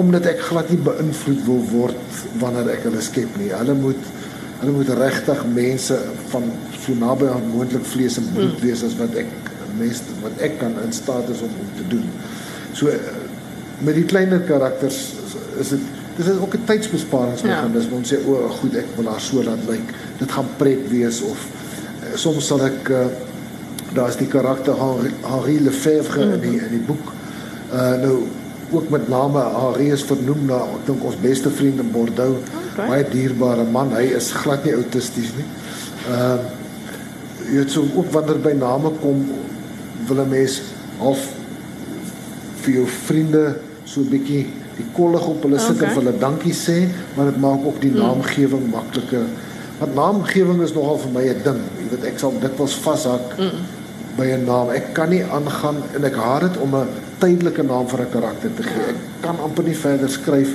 omdat 0.00 0.26
ek 0.26 0.42
glad 0.48 0.70
nie 0.70 0.80
beïnvloed 0.82 1.42
wil 1.46 1.64
word 1.70 2.20
wanneer 2.42 2.70
ek 2.74 2.86
hulle 2.88 3.02
skep 3.04 3.36
nie. 3.40 3.52
Hulle 3.54 3.76
moet 3.78 4.12
hulle 4.60 4.72
moet 4.72 4.90
regtig 4.96 5.42
mense 5.54 5.96
van 6.32 6.46
so 6.78 6.94
naby 6.98 7.26
aan 7.28 7.50
moontlik 7.52 7.84
vlees 7.84 8.16
en 8.20 8.28
bloed 8.32 8.54
mm. 8.54 8.62
wees 8.62 8.84
as 8.86 8.94
wat 9.00 9.16
ek 9.20 9.30
meeste 9.78 10.14
wat 10.22 10.38
ek 10.44 10.58
kan 10.60 10.76
in 10.84 10.94
staat 10.94 11.28
is 11.32 11.42
om 11.44 11.52
om 11.62 11.70
te 11.78 11.86
doen. 11.90 12.06
So 12.72 12.92
met 13.84 13.98
die 13.98 14.06
kleiner 14.08 14.42
karakters 14.48 15.00
is 15.60 15.74
dit 15.74 15.92
dis 16.16 16.28
is 16.30 16.38
ook 16.38 16.54
'n 16.54 16.64
tydsbesparingsmeganisme. 16.64 17.90
Ja. 17.90 17.96
Ons 17.96 18.12
sê 18.12 18.18
o, 18.26 18.48
goed, 18.48 18.74
ek 18.74 18.86
wil 18.96 19.10
haar 19.10 19.20
so 19.20 19.42
laat 19.42 19.66
lyk. 19.66 19.94
Dit 20.18 20.32
gaan 20.32 20.46
pret 20.56 20.88
wees 20.90 21.20
of 21.22 21.38
uh, 21.42 22.14
soms 22.14 22.46
sal 22.46 22.62
ek 22.64 22.88
uh, 22.88 23.06
daar's 23.94 24.16
die 24.16 24.26
karakter 24.26 24.74
Henri 25.22 25.60
Lefebvre 25.60 26.24
mm 26.24 26.32
in 26.32 26.40
die 26.40 26.58
in 26.58 26.70
die 26.70 26.86
boek. 26.86 27.12
Uh 27.72 27.94
nou 28.02 28.16
ook 28.74 28.90
met 28.90 29.08
name 29.08 29.42
is 29.78 30.04
vernoem 30.04 30.46
na 30.46 30.58
ek 30.74 30.86
dink 30.86 31.04
ons 31.04 31.20
beste 31.20 31.50
vriend 31.50 31.80
in 31.80 31.90
Bordeaux. 31.92 32.38
Okay. 32.72 32.88
Baie 32.88 33.06
dierbare 33.10 33.64
man. 33.64 33.92
Hy 33.94 34.10
is 34.16 34.32
glad 34.32 34.64
nie 34.64 34.74
autisties 34.74 35.32
nie. 35.38 35.46
Uh 36.10 36.38
jy 37.44 37.58
weet 37.60 37.74
so 37.74 37.84
ook 37.92 38.08
wanneer 38.14 38.38
by 38.40 38.54
name 38.56 38.90
kom 39.02 39.18
wil 40.08 40.20
'n 40.22 40.28
mens 40.28 40.62
half 40.98 41.20
vir 42.62 42.72
jou 42.74 42.86
vriende 42.86 43.58
so 43.84 44.00
'n 44.00 44.08
bietjie 44.08 44.46
die 44.76 44.86
kollig 44.96 45.26
op 45.26 45.42
hulle 45.42 45.58
sit 45.58 45.76
okay. 45.76 45.88
en 45.88 45.94
hulle 45.94 46.18
dankie 46.18 46.54
sê, 46.54 46.88
maar 47.14 47.26
dit 47.30 47.40
maak 47.40 47.60
ook 47.64 47.80
die 47.80 47.90
mm. 47.90 47.98
naamgewing 47.98 48.70
makliker. 48.70 49.28
Want 49.78 49.94
naamgewing 49.94 50.62
is 50.62 50.72
nogal 50.72 50.98
vir 50.98 51.12
my 51.12 51.24
'n 51.28 51.42
ding. 51.44 51.60
Jy 51.78 51.88
weet 51.90 52.04
ek 52.04 52.18
sal 52.18 52.32
dikwels 52.40 52.74
vashak. 52.74 53.38
Mm 53.38 53.82
by 54.16 54.26
'n 54.30 54.44
naam. 54.44 54.70
Ek 54.70 54.94
kan 54.94 55.08
nie 55.08 55.24
aangaan 55.24 55.82
en 55.94 56.04
ek 56.04 56.14
haat 56.14 56.40
dit 56.40 56.56
om 56.62 56.74
'n 56.74 56.88
tydelike 57.18 57.62
naam 57.62 57.88
vir 57.88 58.00
'n 58.00 58.10
karakter 58.10 58.54
te 58.54 58.62
gee. 58.62 58.88
Ek 58.88 58.96
kan 59.20 59.38
amper 59.40 59.64
nie 59.64 59.76
verder 59.76 60.08
skryf 60.08 60.50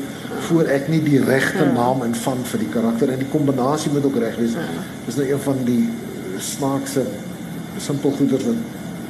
voor 0.48 0.66
ek 0.72 0.88
nie 0.88 1.02
die 1.04 1.22
regte 1.24 1.64
ja. 1.64 1.72
naam 1.72 2.04
in 2.04 2.16
van 2.16 2.44
vir 2.44 2.60
die 2.60 2.70
karakter 2.70 3.10
en 3.10 3.20
die 3.20 3.32
kombinasie 3.32 3.92
moet 3.92 4.06
ook 4.06 4.18
reg 4.18 4.36
wees. 4.36 4.54
Ja. 4.54 4.84
Dis 5.06 5.16
nou 5.16 5.28
een 5.32 5.40
van 5.40 5.64
die 5.66 5.90
snaakse 6.38 7.06
simpel 7.78 8.12
goeders 8.12 8.44
wat 8.44 8.62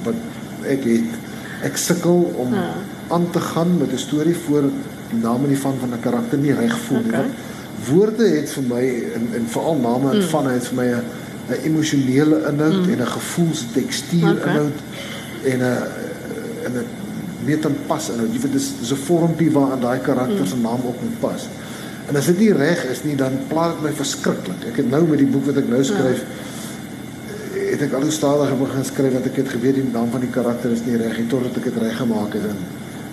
wat 0.03 0.15
ek 0.69 0.83
het. 0.87 1.17
Ek 1.67 1.77
sukkel 1.77 2.33
om 2.39 2.53
ja. 2.53 2.73
aan 3.07 3.29
te 3.31 3.39
gaan 3.39 3.77
met 3.77 3.91
'n 3.91 3.97
storie 3.97 4.35
voor 4.35 4.69
die 5.09 5.21
naam 5.21 5.43
en 5.43 5.53
die 5.53 5.59
van 5.59 5.79
van 5.79 5.93
'n 5.93 5.99
karakter 6.01 6.37
nie 6.37 6.53
reg 6.53 6.77
voel 6.87 6.99
nie. 6.99 7.07
Okay. 7.07 7.29
Woorde 7.89 8.27
het 8.27 8.51
vir 8.51 8.63
my 8.63 8.85
en 9.15 9.27
en 9.33 9.47
veral 9.47 9.75
name 9.75 10.11
en 10.11 10.17
mm. 10.17 10.29
van 10.33 10.47
het 10.47 10.67
vir 10.67 10.75
my 10.75 10.87
'n 10.91 11.03
'n 11.49 11.61
emosionele 11.63 12.37
inhoud 12.51 12.85
mm. 12.85 12.89
en 12.93 13.01
'n 13.01 13.13
gevoelstekstuur 13.17 14.31
okay. 14.31 14.49
inhoud 14.49 14.77
en 15.43 15.59
'n 15.59 15.77
en 16.65 16.71
'n 16.77 16.85
weet 17.45 17.63
dan 17.63 17.75
pas 17.87 18.09
inhoud. 18.09 18.33
Jy 18.33 18.41
weet 18.41 18.51
dis 18.57 18.69
dis 18.79 18.91
'n 18.91 19.03
vormpie 19.05 19.51
waaraan 19.51 19.81
daai 19.81 19.99
karakter 19.99 20.47
se 20.47 20.57
naam 20.57 20.81
ook 20.85 21.01
moet 21.01 21.19
pas. 21.19 21.47
En 22.07 22.15
as 22.15 22.25
dit 22.25 22.39
nie 22.39 22.53
reg 22.53 22.85
is 22.91 23.03
nie, 23.03 23.15
dan 23.15 23.39
pla 23.47 23.67
dit 23.71 23.81
my 23.81 23.91
verskriklik. 23.91 24.65
Ek 24.67 24.77
het 24.77 24.89
nou 24.89 25.07
met 25.07 25.17
die 25.17 25.27
boek 25.27 25.45
wat 25.45 25.57
ek 25.57 25.69
nou 25.69 25.83
skryf 25.83 26.23
het 27.69 27.81
ek 27.81 27.93
al 27.93 28.01
hoe 28.01 28.11
stadiger 28.11 28.57
begin 28.57 28.85
skryf 28.85 29.13
dat 29.13 29.25
ek 29.25 29.35
het 29.43 29.49
geweet 29.49 29.75
die 29.79 29.83
naam 29.91 30.09
van 30.11 30.23
die 30.25 30.29
karakter 30.33 30.71
is 30.71 30.85
nie 30.85 30.97
reg 30.97 31.17
nie 31.17 31.27
totdat 31.31 31.57
ek 31.57 31.69
dit 31.69 31.77
reg 31.83 31.97
gemaak 31.97 32.33
het 32.33 32.47
en, 32.49 32.63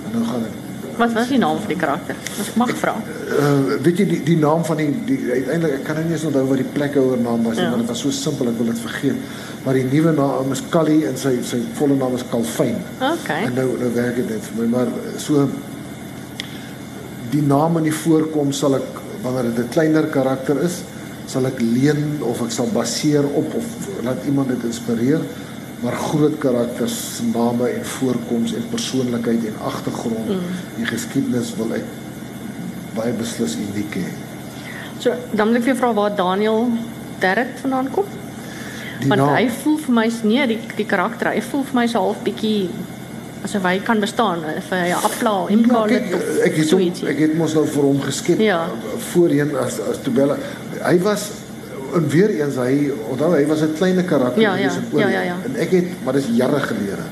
en 0.07 0.17
nou 0.17 0.25
gaan 0.25 0.47
ek 0.49 0.65
Wat 0.97 1.13
was 1.13 1.29
die 1.29 1.39
naam 1.39 1.59
van 1.59 1.69
die 1.69 1.77
karakter? 1.77 2.17
As 2.41 2.49
ek 2.49 2.57
mag 2.61 2.73
vra. 2.81 2.95
Uh 3.37 3.77
weet 3.85 4.01
jy 4.01 4.07
die 4.11 4.21
die 4.31 4.39
naam 4.41 4.65
van 4.65 4.81
die 4.81 4.89
die 5.09 5.19
uiteindelik 5.31 5.79
ek 5.81 5.85
kan 5.89 5.99
nou 6.01 6.05
nie 6.07 6.17
eens 6.17 6.25
onthou 6.29 6.45
wat 6.49 6.63
die 6.63 6.73
plekhouer 6.77 7.21
naam 7.21 7.45
was 7.45 7.59
nie, 7.59 7.67
ja. 7.67 7.71
want 7.75 7.85
dit 7.85 7.93
was 7.93 8.03
so 8.07 8.15
simpel 8.15 8.51
ek 8.53 8.59
wil 8.61 8.73
dit 8.73 8.83
vergeet. 8.87 9.23
Maar 9.67 9.81
die 9.81 9.87
nuwe 9.91 10.13
naam 10.17 10.53
is 10.57 10.63
Callie 10.73 11.01
en 11.09 11.17
sy 11.21 11.37
sy 11.47 11.61
volle 11.79 11.97
naam 12.01 12.17
is 12.17 12.25
Calfyn. 12.31 12.79
Okay. 13.13 13.41
En 13.49 13.57
nou 13.61 13.69
nou 13.83 13.93
werk 13.97 14.21
dit 14.21 14.51
vir 14.51 14.61
my, 14.63 14.69
maar 14.77 14.93
so 15.23 15.49
die 17.33 17.43
naam 17.43 17.81
in 17.83 17.91
die 17.91 17.97
voorkom 18.05 18.53
sal 18.55 18.79
ek 18.79 19.03
wanneer 19.25 19.51
dit 19.51 19.65
'n 19.65 19.75
kleiner 19.75 20.07
karakter 20.07 20.63
is, 20.63 20.83
sal 21.27 21.47
ek 21.47 21.61
leen 21.61 22.23
of 22.23 22.41
ek 22.43 22.53
sal 22.55 22.69
baseer 22.73 23.27
op 23.27 23.55
of 23.55 23.67
laat 24.07 24.25
iemand 24.25 24.49
dit 24.55 24.65
inspireer 24.71 25.21
maar 25.83 25.93
groot 25.93 26.39
karakters 26.39 27.21
name 27.33 27.69
en 27.69 27.85
voorkoms 27.85 28.55
en 28.57 28.69
persoonlikheid 28.71 29.45
en 29.51 29.59
agtergrond 29.69 30.29
mm. 30.29 30.61
en 30.79 30.87
geskiedenis 30.87 31.53
wil 31.57 31.75
ek 31.77 31.85
baie 32.97 33.12
beslis 33.12 33.59
uniek 33.61 33.99
hê. 34.01 34.07
So, 34.99 35.12
dan 35.37 35.53
wil 35.53 35.61
ek 35.61 35.69
vir 35.69 35.77
vra 35.77 35.93
waar 35.97 36.15
Daniel 36.17 36.71
Derek 37.21 37.59
vandaan 37.61 37.91
kom. 37.93 38.09
Die 39.03 39.11
Want 39.11 39.21
naam, 39.21 39.35
hy 39.37 39.49
voel 39.62 39.79
vir 39.85 39.97
my 39.99 40.07
nee, 40.25 40.47
die 40.55 40.61
die 40.79 40.89
karakter, 40.89 41.35
hy 41.37 41.43
voel 41.45 41.65
vir 41.69 41.81
my 41.83 41.87
so 41.93 42.05
half 42.07 42.23
bietjie 42.25 42.71
asof 43.47 43.67
hy 43.69 43.79
kan 43.85 44.01
bestaan 44.01 44.41
vir 44.69 44.79
'n 44.89 45.05
aflaal 45.09 45.51
en 45.53 45.61
ja, 45.69 45.83
ek 46.45 46.57
het 46.57 46.69
so 46.69 46.79
ek 46.81 47.19
het 47.19 47.35
mos 47.39 47.55
nou 47.55 47.67
vir 47.67 47.85
hom 47.85 48.01
geskep 48.01 48.41
ja. 48.41 48.69
voorheen 49.12 49.53
as 49.57 49.79
as 49.81 50.01
Tobella. 50.03 50.39
Hy 50.81 50.97
was 51.05 51.31
en 51.94 52.09
weer 52.09 52.31
eens 52.31 52.57
hy 52.57 52.92
onthou 53.11 53.35
hy 53.35 53.46
was 53.46 53.62
'n 53.62 53.75
klein 53.79 54.05
karakter 54.05 54.40
ja, 54.40 54.55
ja, 54.55 54.70
ja, 54.92 55.09
ja, 55.09 55.20
ja. 55.20 55.37
en 55.44 55.57
ek 55.57 55.70
het 55.70 56.05
maar 56.05 56.12
dis 56.12 56.29
jare 56.33 56.61
gelede. 56.61 57.07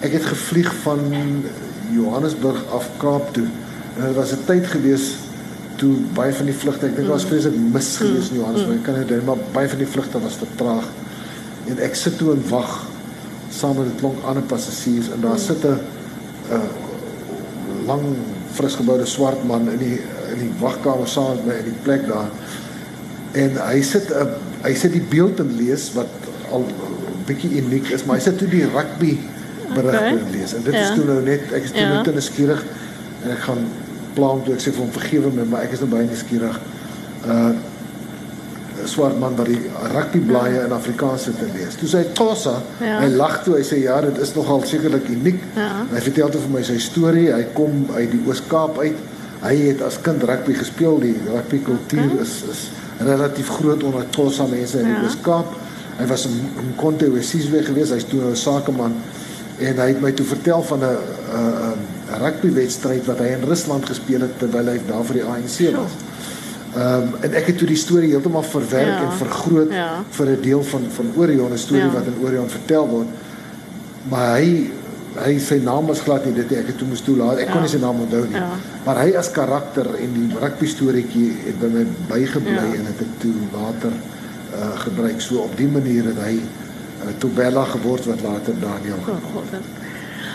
Ek 0.00 0.12
het 0.12 0.24
gevlieg 0.24 0.74
van 0.82 0.98
Johannesburg 1.92 2.64
af 2.74 2.88
Kaap 2.98 3.32
toe. 3.32 3.46
En 3.96 4.06
dit 4.06 4.14
was 4.14 4.32
'n 4.32 4.44
tyd 4.46 4.66
gewees 4.66 5.14
toe 5.76 5.94
baie 6.14 6.32
van 6.32 6.46
die 6.46 6.54
vlugte, 6.54 6.86
ek 6.86 6.96
dink 6.96 7.06
daar 7.06 7.16
was 7.16 7.24
mm. 7.24 7.28
vreeslik 7.28 7.56
mis 7.72 7.96
gewees 7.96 8.28
in 8.30 8.36
Johannesburg. 8.36 8.78
Mm. 8.78 8.78
Ek 8.78 8.84
kan 8.84 9.06
dit 9.06 9.26
maar 9.26 9.40
baie 9.52 9.68
van 9.68 9.78
die 9.78 9.86
vlugte 9.86 10.20
was 10.20 10.36
te 10.36 10.46
traag. 10.54 10.86
En 11.66 11.78
ek 11.78 11.94
sit 11.94 12.18
toe 12.18 12.32
en 12.32 12.42
wag 12.48 12.86
saam 13.50 13.76
met 13.76 13.86
'n 13.86 13.98
klomp 13.98 14.24
ander 14.24 14.42
passasiers 14.42 15.10
en 15.10 15.20
daar 15.20 15.38
mm. 15.38 15.46
sit 15.46 15.64
'n 15.64 15.78
'n 16.50 16.92
lang 17.86 18.02
frisgeboude 18.52 19.06
swart 19.06 19.44
man 19.44 19.70
in 19.70 19.78
die 19.78 20.00
in 20.32 20.38
die 20.38 20.52
wagkamer 20.60 21.08
saam 21.08 21.36
met 21.36 21.46
my 21.46 21.54
in 21.60 21.64
die 21.64 21.80
plek 21.82 22.06
daar 22.06 22.30
en 23.32 23.60
hy 23.66 23.82
sit 23.82 24.10
'n 24.10 24.26
uh, 24.26 24.40
hy 24.62 24.74
sit 24.78 24.92
die 24.92 25.06
beeld 25.10 25.40
en 25.40 25.56
lees 25.56 25.90
wat 25.96 26.10
al 26.52 26.66
bietjie 27.26 27.62
uniek 27.62 27.90
is, 27.94 28.04
maar 28.04 28.18
hy 28.18 28.22
sit 28.22 28.38
toe 28.38 28.48
die 28.50 28.66
rugby 28.66 29.16
berigte 29.74 30.18
okay. 30.20 30.30
lees. 30.36 30.54
En 30.54 30.62
dit 30.66 30.74
ja. 30.74 30.84
is 30.84 30.94
toe 30.96 31.06
nou 31.08 31.18
net 31.24 31.52
ek 31.52 31.68
is 31.68 31.74
toe 31.74 31.84
ja. 31.84 31.96
net 31.96 32.14
nuuskierig 32.14 32.64
en 33.24 33.34
ek 33.34 33.44
gaan 33.48 33.66
plan 34.16 34.42
toe 34.44 34.56
ek 34.56 34.64
sê 34.64 34.72
vir 34.74 34.84
hom 34.84 34.94
vergewe 34.94 35.34
my, 35.34 35.46
maar 35.48 35.66
ek 35.66 35.76
is 35.76 35.84
nou 35.84 35.90
baie 35.92 36.08
nuuskierig. 36.08 36.58
Uh 37.26 37.52
swart 38.88 39.14
man 39.20 39.36
wat 39.38 39.46
die 39.46 39.60
rugby 39.92 40.18
blaaie 40.26 40.56
ja. 40.56 40.62
in 40.66 40.72
Afrikaans 40.74 41.28
sit 41.28 41.36
te 41.38 41.46
lees. 41.54 41.76
Toe 41.78 41.86
sê 41.86 42.00
hy 42.02 42.14
Tosa, 42.18 42.56
ja. 42.82 42.96
hy 42.98 43.12
lag 43.14 43.36
toe, 43.44 43.54
hy 43.54 43.62
sê 43.66 43.78
ja, 43.84 44.00
dit 44.02 44.16
is 44.24 44.32
nogal 44.34 44.64
sekerlik 44.66 45.06
uniek. 45.12 45.38
Ja. 45.54 45.84
Hy 45.92 46.02
vertel 46.08 46.32
toe 46.34 46.40
vir 46.48 46.54
my 46.56 46.62
sy 46.66 46.78
storie. 46.82 47.28
Hy 47.30 47.44
kom 47.54 47.84
uit 47.92 48.10
die 48.10 48.22
Oos-Kaap 48.26 48.80
uit. 48.82 48.98
Hy 49.44 49.52
het 49.68 49.84
as 49.86 50.00
kind 50.02 50.24
rugby 50.26 50.56
gespeel. 50.58 50.98
Die 51.04 51.14
rugby 51.28 51.60
kultuur 51.68 52.08
okay. 52.08 52.24
is 52.26 52.34
is 52.50 52.64
relatief 53.06 53.48
groot 53.48 53.82
onder 53.82 54.06
Xhosa 54.10 54.46
mense 54.46 54.78
in 54.78 54.84
die 54.84 54.94
ja. 54.94 55.02
Weskaap. 55.02 55.56
Hy 55.98 56.06
was 56.06 56.26
in, 56.26 56.38
in 56.60 56.74
Konte 56.76 57.10
Wesizwe 57.12 57.62
gewees, 57.62 57.90
hy's 57.90 58.06
toe 58.08 58.22
'n 58.30 58.36
sakeman 58.36 58.94
en 59.58 59.76
hy 59.78 59.88
het 59.92 60.00
my 60.00 60.12
toe 60.12 60.26
vertel 60.26 60.62
van 60.62 60.80
'n 60.80 60.96
'n 61.32 61.76
'n 62.12 62.22
rugby 62.22 62.52
wedstryd 62.52 63.04
wat 63.06 63.18
hy 63.18 63.34
in 63.36 63.44
Rusland 63.48 63.86
gespeel 63.86 64.20
het 64.20 64.38
terwyl 64.38 64.66
hy 64.66 64.80
daar 64.86 65.04
vir 65.04 65.20
die 65.20 65.24
ANC 65.24 65.58
was. 65.76 65.94
Ehm 66.72 67.02
um, 67.02 67.08
en 67.20 67.34
ek 67.36 67.46
het 67.46 67.58
toe 67.58 67.68
die 67.68 67.76
storie 67.76 68.10
heeltemal 68.10 68.42
verwerk 68.42 68.98
ja. 68.98 69.02
en 69.04 69.12
vergroot 69.12 69.72
ja. 69.72 70.04
vir 70.10 70.26
'n 70.26 70.40
deel 70.40 70.62
van 70.64 70.86
van 70.90 71.12
Orion 71.16 71.52
'n 71.52 71.58
storie 71.58 71.84
ja. 71.84 71.92
wat 71.92 72.06
in 72.06 72.24
Orion 72.24 72.48
vertel 72.48 72.88
word. 72.88 73.08
Maar 74.08 74.36
hy 74.36 74.70
hy 75.16 75.34
sy 75.42 75.58
naam 75.64 75.86
was 75.90 76.00
glad 76.06 76.24
nie 76.26 76.34
dit 76.36 76.54
ek 76.56 76.72
het 76.72 76.78
toe 76.80 76.88
moes 76.88 77.04
toelaat 77.04 77.42
ek 77.42 77.50
ja. 77.50 77.52
kon 77.52 77.64
nie 77.64 77.72
sy 77.72 77.80
naam 77.82 78.00
onthou 78.04 78.22
nie 78.28 78.40
ja. 78.40 78.48
maar 78.86 79.02
hy 79.02 79.12
as 79.20 79.30
karakter 79.34 79.90
en 79.98 80.16
die 80.16 80.40
rugby 80.40 80.70
storieetjie 80.70 81.28
het 81.46 81.60
by 81.60 81.70
my 81.74 81.84
bygebly 82.08 82.56
ja. 82.56 82.80
en 82.80 82.88
het 82.90 83.04
ek 83.04 83.12
toe 83.24 83.34
later 83.52 83.92
uh, 83.92 84.72
gebruik 84.86 85.20
so 85.20 85.44
op 85.44 85.54
die 85.60 85.68
manier 85.68 86.10
het 86.12 86.20
hy 86.24 86.34
uh, 86.40 87.12
Tobella 87.22 87.64
geword 87.74 88.08
wat 88.12 88.24
later 88.24 88.58
Daniel 88.62 89.04
geword 89.06 89.56
het 89.58 89.70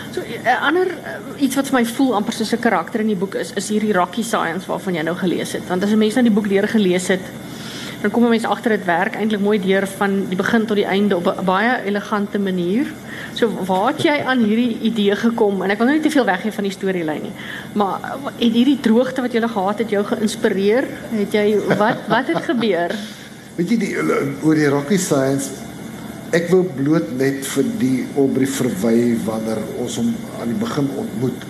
So 0.08 0.22
'n 0.24 0.62
ander 0.64 0.86
uh, 0.88 1.42
iets 1.42 1.54
wat 1.54 1.68
vir 1.68 1.80
my 1.80 1.84
voel 1.84 2.14
amper 2.16 2.32
soos 2.32 2.54
'n 2.54 2.64
karakter 2.64 3.00
in 3.00 3.12
die 3.12 3.16
boek 3.16 3.34
is, 3.34 3.52
is 3.60 3.68
hierdie 3.68 3.92
Rocky 3.92 4.22
Science 4.22 4.66
waarvan 4.66 4.94
jy 4.94 5.02
nou 5.02 5.16
gelees 5.16 5.52
het. 5.52 5.68
Want 5.68 5.84
as 5.84 5.90
'n 5.90 5.98
mens 5.98 6.14
nou 6.14 6.24
die 6.24 6.32
boek 6.32 6.46
leer 6.46 6.68
gelees 6.68 7.08
het, 7.08 7.20
dan 8.00 8.10
kom 8.10 8.24
'n 8.24 8.28
mens 8.28 8.44
agter 8.44 8.70
dit 8.70 8.84
werk 8.84 9.14
eintlik 9.14 9.40
mooi 9.40 9.60
deur 9.60 9.86
van 9.86 10.28
die 10.28 10.36
begin 10.36 10.66
tot 10.66 10.76
die 10.76 10.86
einde 10.86 11.16
op 11.16 11.26
'n 11.26 11.44
baie 11.44 11.82
elegante 11.84 12.38
manier. 12.38 12.86
So 13.34 13.50
waar 13.66 13.92
het 13.92 14.02
jy 14.02 14.22
aan 14.24 14.44
hierdie 14.44 14.78
idee 14.80 15.16
gekom? 15.16 15.62
En 15.62 15.70
ek 15.70 15.78
wil 15.78 15.86
nou 15.86 15.98
nie 15.98 16.06
te 16.06 16.10
veel 16.10 16.24
weggee 16.24 16.52
van 16.52 16.64
die 16.64 16.72
storielyn 16.72 17.22
nie. 17.22 17.32
Maar 17.72 17.98
het 18.38 18.52
hierdie 18.52 18.80
droogte 18.80 19.20
wat 19.20 19.32
jy 19.32 19.40
gele 19.40 19.52
gehad 19.52 19.78
het 19.78 19.90
jou 19.90 20.04
geïnspireer? 20.04 20.84
Het 21.10 21.32
jy 21.32 21.58
wat 21.78 21.96
wat 22.08 22.26
het 22.26 22.44
gebeur? 22.44 22.94
Weet 23.56 23.70
jy 23.70 23.78
die 23.78 23.96
oor 24.42 24.54
die 24.54 24.68
Rocky 24.68 24.96
Science 24.96 25.50
ek 26.36 26.50
wil 26.52 26.66
bloot 26.76 27.08
net 27.16 27.46
vir 27.54 27.68
die 27.80 28.06
Aubrey 28.16 28.48
verwy 28.52 29.16
wanneer 29.24 29.60
ons 29.80 29.96
hom 29.96 30.10
aan 30.40 30.52
die 30.52 30.60
begin 30.60 30.90
ontmoet 31.00 31.46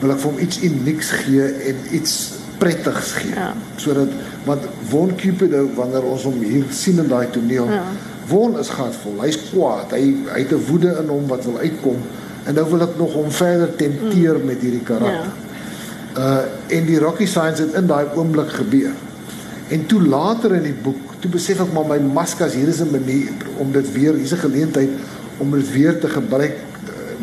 wil 0.00 0.14
ek 0.14 0.22
vir 0.22 0.30
hom 0.30 0.40
iets 0.42 0.58
unieks 0.66 1.10
gee 1.22 1.46
en 1.70 1.84
iets 1.94 2.14
prettigs 2.58 3.12
gee. 3.12 3.34
Ja. 3.34 3.52
Sodat 3.76 4.08
want 4.44 4.62
Von 4.88 5.14
Cupido 5.16 5.68
wanneer 5.74 6.02
ons 6.02 6.22
hom 6.28 6.40
hier 6.42 6.64
sien 6.70 6.98
in 6.98 7.08
daai 7.08 7.26
toneel, 7.30 7.68
ja. 7.70 7.82
Von 8.28 8.58
is 8.60 8.68
gatvol. 8.68 9.20
Hy's 9.22 9.38
kwaad. 9.48 9.92
Hy 9.96 10.14
hy 10.28 10.40
het 10.44 10.52
'n 10.52 10.64
woede 10.68 10.96
in 11.00 11.08
hom 11.08 11.26
wat 11.26 11.44
wil 11.44 11.58
uitkom 11.58 12.00
en 12.48 12.54
nou 12.54 12.64
wil 12.70 12.82
ek 12.86 12.96
nog 12.96 13.12
hom 13.12 13.30
verder 13.30 13.74
tenteer 13.76 14.38
mm. 14.38 14.46
met 14.48 14.62
hierdie 14.64 14.84
karakter. 14.84 15.32
Ja. 15.32 15.46
Uh 16.18 16.76
en 16.76 16.86
die 16.88 16.98
Rocky 16.98 17.26
Science 17.26 17.62
het 17.62 17.74
in 17.74 17.86
daai 17.86 18.06
oomblik 18.14 18.50
gebeur. 18.50 18.92
En 19.68 19.86
toe 19.86 20.02
later 20.02 20.54
in 20.54 20.62
die 20.62 20.76
boek, 20.82 21.14
toe 21.20 21.30
besef 21.30 21.60
ek 21.60 21.72
maar 21.72 21.86
my 21.88 21.98
maskas 21.98 22.56
hier 22.56 22.68
is 22.68 22.80
'n 22.80 22.90
manier 22.90 23.32
om 23.56 23.72
dit 23.72 23.92
weer, 23.92 24.14
hier's 24.14 24.32
'n 24.32 24.44
geleentheid 24.44 24.90
om 25.38 25.50
dit 25.50 25.72
weer 25.72 25.98
te 26.00 26.08
gebruik 26.08 26.56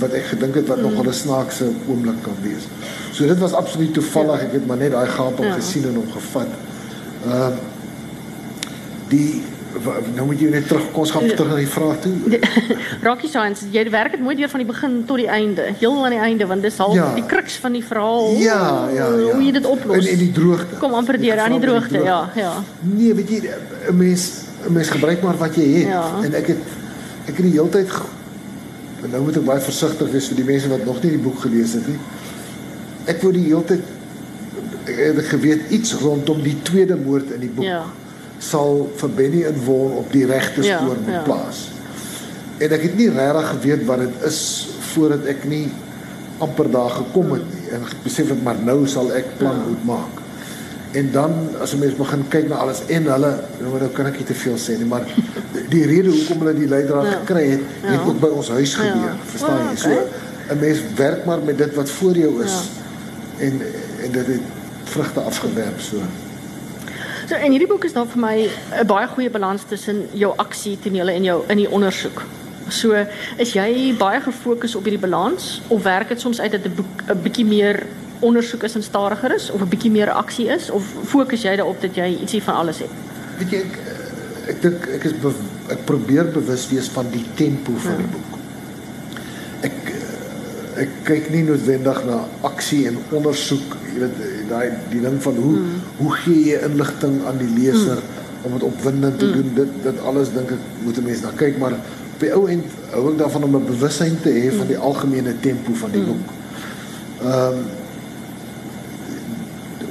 wat 0.01 0.11
ek 0.11 0.25
gedink 0.33 0.55
het 0.55 0.67
wat 0.67 0.77
mm. 0.81 0.93
nog 0.93 1.05
'n 1.05 1.13
snaakse 1.13 1.71
oomblik 1.87 2.21
kan 2.21 2.37
wees. 2.41 2.67
So 3.11 3.27
dit 3.27 3.39
was 3.39 3.53
absoluut 3.53 3.93
toevallig. 3.93 4.39
Ja. 4.41 4.45
Ek 4.47 4.53
het 4.53 4.65
maar 4.67 4.77
net 4.77 4.91
daai 4.91 5.07
gaping 5.07 5.47
ja. 5.47 5.53
gesien 5.53 5.83
en 5.83 5.95
hom 5.95 6.11
gevat. 6.11 6.51
Ehm 7.25 7.31
uh, 7.31 7.53
die 9.07 9.41
nou 10.15 10.25
moet 10.29 10.39
jy 10.39 10.49
net 10.53 10.67
terug 10.69 10.85
kom 10.93 11.03
ons 11.03 11.11
gaan 11.11 11.25
terug 11.27 11.49
na 11.51 11.57
die 11.59 11.69
vraag 11.69 11.99
toe. 12.03 12.39
Rocky 13.07 13.27
Science, 13.27 13.67
jy 13.71 13.83
werk 13.93 14.15
dit 14.15 14.23
mooi 14.23 14.35
deur 14.39 14.49
van 14.51 14.63
die 14.63 14.67
begin 14.69 14.95
tot 15.09 15.19
die 15.19 15.27
einde, 15.27 15.67
heel 15.81 15.97
aan 16.05 16.15
die 16.15 16.21
einde 16.27 16.47
want 16.47 16.65
dis 16.65 16.79
al 16.83 16.95
ja. 16.95 17.09
die 17.17 17.25
kruks 17.27 17.57
van 17.63 17.75
die 17.75 17.83
verhaal. 17.83 18.31
Ja, 18.39 18.87
ja, 18.93 19.09
ja. 19.19 19.33
Hoe 19.33 19.43
jy 19.43 19.51
dit 19.57 19.67
oplos. 19.69 20.05
En 20.05 20.11
en 20.13 20.21
die 20.23 20.31
droogte. 20.31 20.79
Kom 20.79 20.95
amper 20.97 21.19
deur 21.21 21.41
aan 21.43 21.57
die 21.57 21.63
droogte, 21.67 22.03
ja, 22.03 22.19
ja. 22.39 22.53
Nee, 22.81 23.13
weet 23.13 23.29
jy 23.29 23.41
'n 23.89 23.97
mens 23.97 24.29
'n 24.65 24.73
mens 24.73 24.89
gebruik 24.89 25.21
maar 25.21 25.37
wat 25.37 25.55
jy 25.55 25.67
het 25.79 25.87
ja. 25.87 26.03
en 26.23 26.33
ek 26.33 26.47
het 26.47 26.61
ek 27.25 27.35
het 27.35 27.45
die 27.45 27.55
hele 27.57 27.69
tyd 27.69 27.91
nou 29.11 29.23
moet 29.25 29.37
ek 29.41 29.45
baie 29.47 29.63
versigtig 29.63 30.09
wees 30.13 30.29
vir 30.31 30.39
die 30.41 30.47
mense 30.47 30.71
wat 30.71 30.85
nog 30.85 31.03
nie 31.03 31.11
die 31.17 31.21
boek 31.21 31.43
gelees 31.43 31.75
het 31.77 31.87
nie. 31.91 31.99
Ek 33.11 33.21
wou 33.23 33.33
die 33.35 33.45
hele 33.49 33.63
tyd 33.69 33.93
ek 34.85 34.97
het 35.17 35.29
geweet 35.33 35.71
iets 35.73 35.95
rondom 35.97 36.41
die 36.45 36.57
tweede 36.65 36.97
moord 36.97 37.31
in 37.33 37.45
die 37.45 37.53
boek. 37.53 37.65
Ja 37.65 37.83
sal 38.39 38.85
vir 38.99 39.15
Benny 39.15 39.43
en 39.47 39.57
Won 39.65 39.95
op 40.01 40.11
die 40.13 40.25
regte 40.27 40.63
ja, 40.65 40.79
spoor 40.79 40.99
moet 41.01 41.13
ja, 41.13 41.23
plaas. 41.27 41.63
En 42.59 42.75
ek 42.75 42.85
het 42.87 42.97
nie 42.99 43.09
regtig 43.11 43.49
geweet 43.53 43.85
wat 43.89 44.03
dit 44.05 44.27
is 44.29 44.39
voordat 44.91 45.27
ek 45.31 45.47
nie 45.49 45.65
amper 46.43 46.69
daar 46.71 46.91
gekom 46.91 47.35
het 47.35 47.47
nie 47.51 47.73
en 47.75 47.87
besef 48.03 48.31
ek 48.35 48.43
maar 48.43 48.59
nou 48.59 48.81
sal 48.91 49.11
ek 49.15 49.35
plan 49.39 49.55
ja. 49.55 49.65
moet 49.69 49.85
maak. 49.87 50.21
En 50.95 51.11
dan 51.11 51.31
as 51.59 51.73
'n 51.73 51.79
mens 51.79 51.95
begin 51.95 52.27
kyk 52.27 52.47
na 52.47 52.55
alles 52.55 52.85
en 52.87 53.03
hulle 53.03 53.31
nou 53.59 53.79
nou 53.79 53.89
kan 53.91 54.05
ek 54.05 54.17
nie 54.17 54.25
te 54.25 54.33
veel 54.33 54.57
sê 54.57 54.77
nie, 54.77 54.85
maar 54.85 55.03
die 55.69 55.85
rede 55.85 56.09
hoekom 56.09 56.39
hulle 56.39 56.53
die 56.53 56.67
leidraad 56.67 57.05
ja. 57.05 57.17
gekry 57.19 57.49
het, 57.49 57.59
ja. 57.81 57.87
het 57.87 58.07
ook 58.07 58.19
by 58.19 58.27
ons 58.27 58.49
huis 58.49 58.75
ja. 58.75 58.81
gebeur. 58.81 59.11
Ja. 59.11 59.15
Verstaan 59.25 59.59
jy? 59.69 59.75
So 59.75 59.89
'n 60.53 60.59
mens 60.59 60.79
werk 60.95 61.25
maar 61.25 61.41
met 61.43 61.57
dit 61.57 61.75
wat 61.75 61.89
voor 61.89 62.17
jou 62.17 62.43
is. 62.43 62.51
Ja. 62.51 63.45
En 63.45 63.61
en 64.03 64.11
dit 64.11 64.27
het 64.27 64.41
vrugte 64.83 65.19
afgewerp 65.19 65.79
so. 65.79 65.97
So 67.27 67.35
in 67.35 67.51
hierdie 67.51 67.67
boek 67.67 67.83
is 67.83 67.93
daar 67.93 68.07
vir 68.07 68.19
my 68.19 68.49
'n 68.81 68.85
baie 68.87 69.07
goeie 69.07 69.29
balans 69.29 69.63
tussen 69.67 70.07
jou 70.11 70.33
aksie 70.37 70.79
tonele 70.79 71.11
en 71.11 71.23
jou 71.23 71.43
in 71.47 71.57
die 71.57 71.71
ondersoek. 71.71 72.23
So 72.67 73.05
is 73.37 73.53
jy 73.53 73.95
baie 73.97 74.21
gefokus 74.21 74.75
op 74.75 74.83
hierdie 74.83 75.09
balans 75.09 75.61
of 75.67 75.83
werk 75.83 76.07
dit 76.07 76.19
soms 76.19 76.39
uit 76.39 76.51
dat 76.51 76.65
'n 76.65 76.75
boek 76.75 77.01
'n 77.09 77.21
bietjie 77.21 77.45
meer 77.45 77.85
ondersoek 78.19 78.63
is 78.63 78.75
en 78.75 78.83
stadiger 78.83 79.35
is 79.35 79.51
of 79.51 79.61
'n 79.61 79.69
bietjie 79.69 79.91
meer 79.91 80.11
aksie 80.11 80.47
is 80.47 80.69
of 80.69 80.83
fokus 81.03 81.41
jy 81.41 81.55
daarop 81.55 81.81
dat 81.81 81.95
jy 81.95 82.17
ietsie 82.21 82.43
van 82.43 82.55
alles 82.55 82.79
het? 82.79 82.93
Weet 83.37 83.51
jy 83.51 83.57
ek 83.57 83.79
ek 84.47 84.61
dink 84.61 84.87
ek 84.87 85.05
is 85.05 85.13
ek 85.73 85.85
probeer 85.89 86.29
bewus 86.33 86.67
wees 86.69 86.89
van 86.93 87.09
die 87.13 87.25
tempo 87.35 87.73
van 87.81 87.91
ja. 87.91 87.97
die 87.97 88.11
boek. 88.13 88.39
Ek 89.65 89.93
ek 90.85 90.95
kyk 91.07 91.29
nie 91.31 91.43
noodwendig 91.47 92.01
na 92.05 92.17
aksie 92.43 92.81
en 92.89 92.97
ondersoek, 93.15 93.77
jy 93.93 93.99
weet 94.03 94.17
daai 94.49 94.71
die 94.91 95.01
ding 95.01 95.21
van 95.23 95.37
hoe 95.39 95.53
hmm. 95.55 95.77
hoe 96.01 96.11
gee 96.23 96.41
jy 96.51 96.57
inligting 96.67 97.21
aan 97.29 97.39
die 97.39 97.51
leser 97.55 98.01
hmm. 98.01 98.47
om 98.47 98.57
dit 98.57 98.65
opwindend 98.67 99.19
te 99.19 99.29
hmm. 99.29 99.37
doen 99.37 99.53
dit 99.61 99.77
dit 99.85 100.01
alles 100.11 100.33
dink 100.35 100.51
ek 100.51 100.67
moet 100.83 100.99
'n 100.99 101.07
mens 101.07 101.23
na 101.23 101.31
kyk 101.39 101.57
maar 101.63 101.77
op 101.79 102.19
die 102.19 102.33
ou 102.35 102.43
end 102.51 102.75
hou 102.91 103.05
ek 103.13 103.17
daarvan 103.23 103.47
om 103.47 103.55
'n 103.55 103.71
bewussyn 103.71 104.19
te 104.21 104.35
hê 104.35 104.51
van 104.51 104.67
die 104.67 104.77
hmm. 104.77 104.87
algemene 104.91 105.33
tempo 105.39 105.73
van 105.73 105.91
die 105.91 106.03
hmm. 106.03 106.11
boek. 106.11 106.27
Ehm 107.23 107.63
um, 107.63 107.65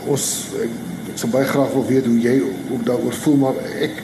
ons 0.07 0.25
ek, 0.65 0.71
ek 1.13 1.21
sou 1.23 1.31
baie 1.31 1.47
graag 1.47 1.73
wil 1.73 1.87
weet 1.87 2.07
hoe 2.07 2.19
jy 2.21 2.41
ook 2.45 2.85
daaroor 2.87 3.17
voel 3.25 3.37
maar 3.37 3.61
ek 3.81 4.03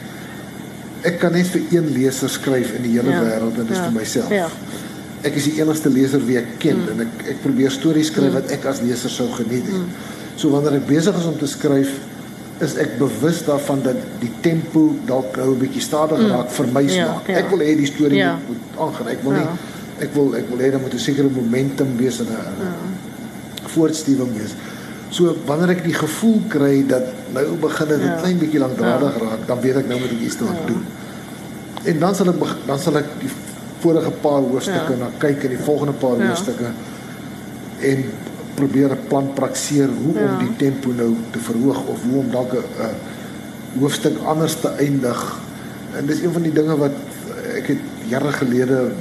ek 1.08 1.18
kan 1.18 1.32
net 1.32 1.48
vir 1.48 1.62
een 1.72 1.86
leser 1.94 2.28
skryf 2.28 2.74
in 2.76 2.82
die 2.84 2.98
hele 2.98 3.10
ja. 3.10 3.22
wêreld 3.24 3.56
en 3.56 3.66
dit 3.66 3.72
is 3.72 3.80
ja. 3.80 3.88
vir 3.88 3.96
myself. 3.96 4.30
Ja 4.30 4.48
ek 5.26 5.36
is 5.36 5.48
die 5.50 5.58
enigste 5.60 5.90
leser 5.92 6.22
wie 6.24 6.38
ek 6.40 6.54
ken 6.62 6.78
mm. 6.80 6.92
en 6.92 7.04
ek 7.04 7.26
ek 7.34 7.42
probeer 7.44 7.72
stories 7.74 8.08
skryf 8.12 8.30
mm. 8.30 8.38
wat 8.38 8.54
ek 8.56 8.64
as 8.70 8.80
leser 8.84 9.12
sou 9.12 9.28
geniet 9.34 9.66
het. 9.68 9.76
Mm. 9.76 9.90
So 10.40 10.52
wanneer 10.54 10.78
ek 10.78 10.86
besig 10.88 11.16
is 11.20 11.26
om 11.28 11.36
te 11.36 11.48
skryf, 11.50 11.92
is 12.64 12.76
ek 12.80 12.96
bewus 13.00 13.42
daarvan 13.44 13.82
dat 13.84 14.00
die 14.20 14.30
tempo 14.44 14.90
dalk 15.08 15.36
nou 15.36 15.52
'n 15.52 15.60
bietjie 15.60 15.84
stadiger 15.84 16.24
mm. 16.24 16.32
raak 16.36 16.54
vir 16.56 16.72
my 16.72 16.84
ja, 16.86 16.94
smaak. 16.96 17.28
Ja, 17.28 17.36
ja. 17.36 17.44
Ek 17.44 17.52
wil 17.52 17.64
hê 17.64 17.76
die 17.76 17.90
storie 17.90 18.20
ja. 18.20 18.32
moet 18.48 18.80
aangaan. 18.86 19.12
Ek 19.12 19.22
wil 19.26 19.36
ja. 19.36 19.44
nie 19.44 19.78
ek 20.00 20.14
wil 20.16 20.36
ek 20.38 20.46
wil 20.48 20.62
hê 20.64 20.70
daar 20.72 20.80
moet 20.80 20.94
'n 20.96 21.06
sekere 21.08 21.28
momentum 21.28 21.96
wees 22.00 22.20
en 22.24 22.32
'n 22.32 22.64
ja. 22.64 22.72
voortstuwing 23.76 24.32
wees. 24.38 24.56
So 25.10 25.34
wanneer 25.46 25.74
ek 25.74 25.84
die 25.84 25.94
gevoel 25.94 26.38
kry 26.48 26.86
dat 26.86 27.08
nou 27.34 27.44
begin 27.58 27.88
dit 27.88 27.98
'n 27.98 28.06
ja. 28.06 28.16
klein 28.22 28.38
bietjie 28.38 28.62
lankdradig 28.62 29.14
ja. 29.18 29.22
raak, 29.26 29.46
dan 29.46 29.60
weet 29.60 29.76
ek 29.76 29.88
nou 29.88 29.98
moet 30.00 30.12
ek 30.14 30.20
iets 30.26 30.36
te 30.36 30.44
ja. 30.44 30.66
doen. 30.66 30.84
En 31.82 31.98
dan 31.98 32.14
sal 32.14 32.28
ek 32.28 32.38
dan 32.66 32.78
sal 32.78 32.96
ek 32.96 33.08
die 33.18 33.30
vorige 33.80 34.10
paar 34.22 34.42
hoofstukke 34.44 34.92
ja. 34.92 34.98
na 34.98 35.10
kyk 35.18 35.44
en 35.44 35.54
die 35.56 35.64
volgende 35.64 35.92
paar 35.92 36.18
ja. 36.18 36.28
hoofstukke 36.28 36.70
en 37.90 38.04
probeer 38.54 38.90
'n 38.92 39.06
plan 39.08 39.32
prakseer 39.34 39.88
hoe 39.88 40.14
ja. 40.14 40.26
om 40.28 40.38
die 40.46 40.56
tempo 40.56 40.92
nou 40.92 41.14
te 41.30 41.38
verhoog 41.38 41.86
of 41.86 42.02
hoe 42.02 42.18
om 42.18 42.30
dalk 42.30 42.52
'n 42.54 43.80
hoofstuk 43.80 44.16
anders 44.24 44.60
te 44.60 44.68
eindig. 44.68 45.20
En 45.96 46.06
dis 46.06 46.22
een 46.22 46.32
van 46.32 46.42
die 46.42 46.52
dinge 46.52 46.76
wat 46.76 46.94
ek 47.54 47.66
het 47.66 47.82
jare 48.06 48.32
gelede 48.32 48.92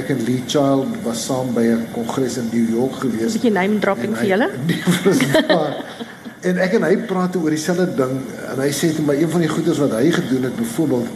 ek 0.00 0.12
en 0.14 0.20
Lee 0.26 0.42
Child 0.46 1.00
was 1.04 1.24
saam 1.28 1.54
by 1.54 1.64
'n 1.68 1.86
kongres 1.94 2.36
in 2.40 2.48
New 2.52 2.66
York 2.76 3.00
gewees. 3.04 3.34
'n 3.34 3.38
Bietjie 3.38 3.52
name 3.52 3.78
dropping 3.78 4.16
vir 4.16 4.28
julle. 4.32 4.48
en 6.48 6.58
ek 6.58 6.76
en 6.78 6.86
hy 6.88 6.96
praat 7.08 7.36
oor 7.36 7.52
dieselfde 7.52 7.86
ding 7.96 8.14
en 8.52 8.62
hy 8.64 8.70
sê 8.72 8.94
te 8.96 9.02
my 9.04 9.16
een 9.20 9.30
van 9.30 9.44
die 9.44 9.50
goeders 9.50 9.80
wat 9.82 9.92
hy 9.98 10.10
gedoen 10.10 10.48
het 10.48 10.56
byvoorbeeld 10.56 11.08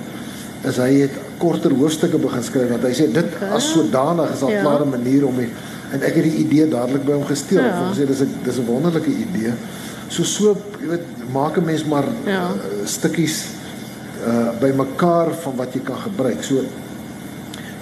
is 0.68 0.80
hy 0.80 0.90
het 1.04 1.16
korter 1.40 1.72
hoofstukke 1.76 2.18
begin 2.20 2.44
skryf 2.44 2.70
want 2.72 2.84
hy 2.84 2.92
sê 2.96 3.08
dit 3.12 3.40
as 3.52 3.70
sodanig 3.72 4.32
is 4.36 4.44
al 4.44 4.52
ja. 4.52 4.60
klare 4.64 4.84
manier 4.88 5.24
om 5.28 5.40
die 5.40 5.48
en 5.94 6.02
ek 6.02 6.18
het 6.18 6.26
die 6.26 6.38
idee 6.44 6.68
dadelik 6.68 7.04
by 7.06 7.16
hom 7.16 7.26
gesteel. 7.28 7.62
Ja. 7.62 7.74
Volgens 7.78 8.00
hy 8.02 8.06
dis 8.10 8.22
'n 8.24 8.30
dis 8.44 8.58
'n 8.58 8.66
wonderlike 8.66 9.10
idee. 9.10 9.52
So 10.08 10.22
so, 10.22 10.56
jy 10.80 10.88
weet, 10.88 11.06
maak 11.32 11.56
'n 11.56 11.64
mens 11.64 11.84
maar 11.84 12.04
ja. 12.26 12.50
uh, 12.50 12.86
stukkies 12.86 13.44
uh 14.24 14.50
bymekaar 14.60 15.34
van 15.44 15.56
wat 15.56 15.74
jy 15.74 15.80
kan 15.84 15.98
gebruik. 16.00 16.42
So 16.42 16.64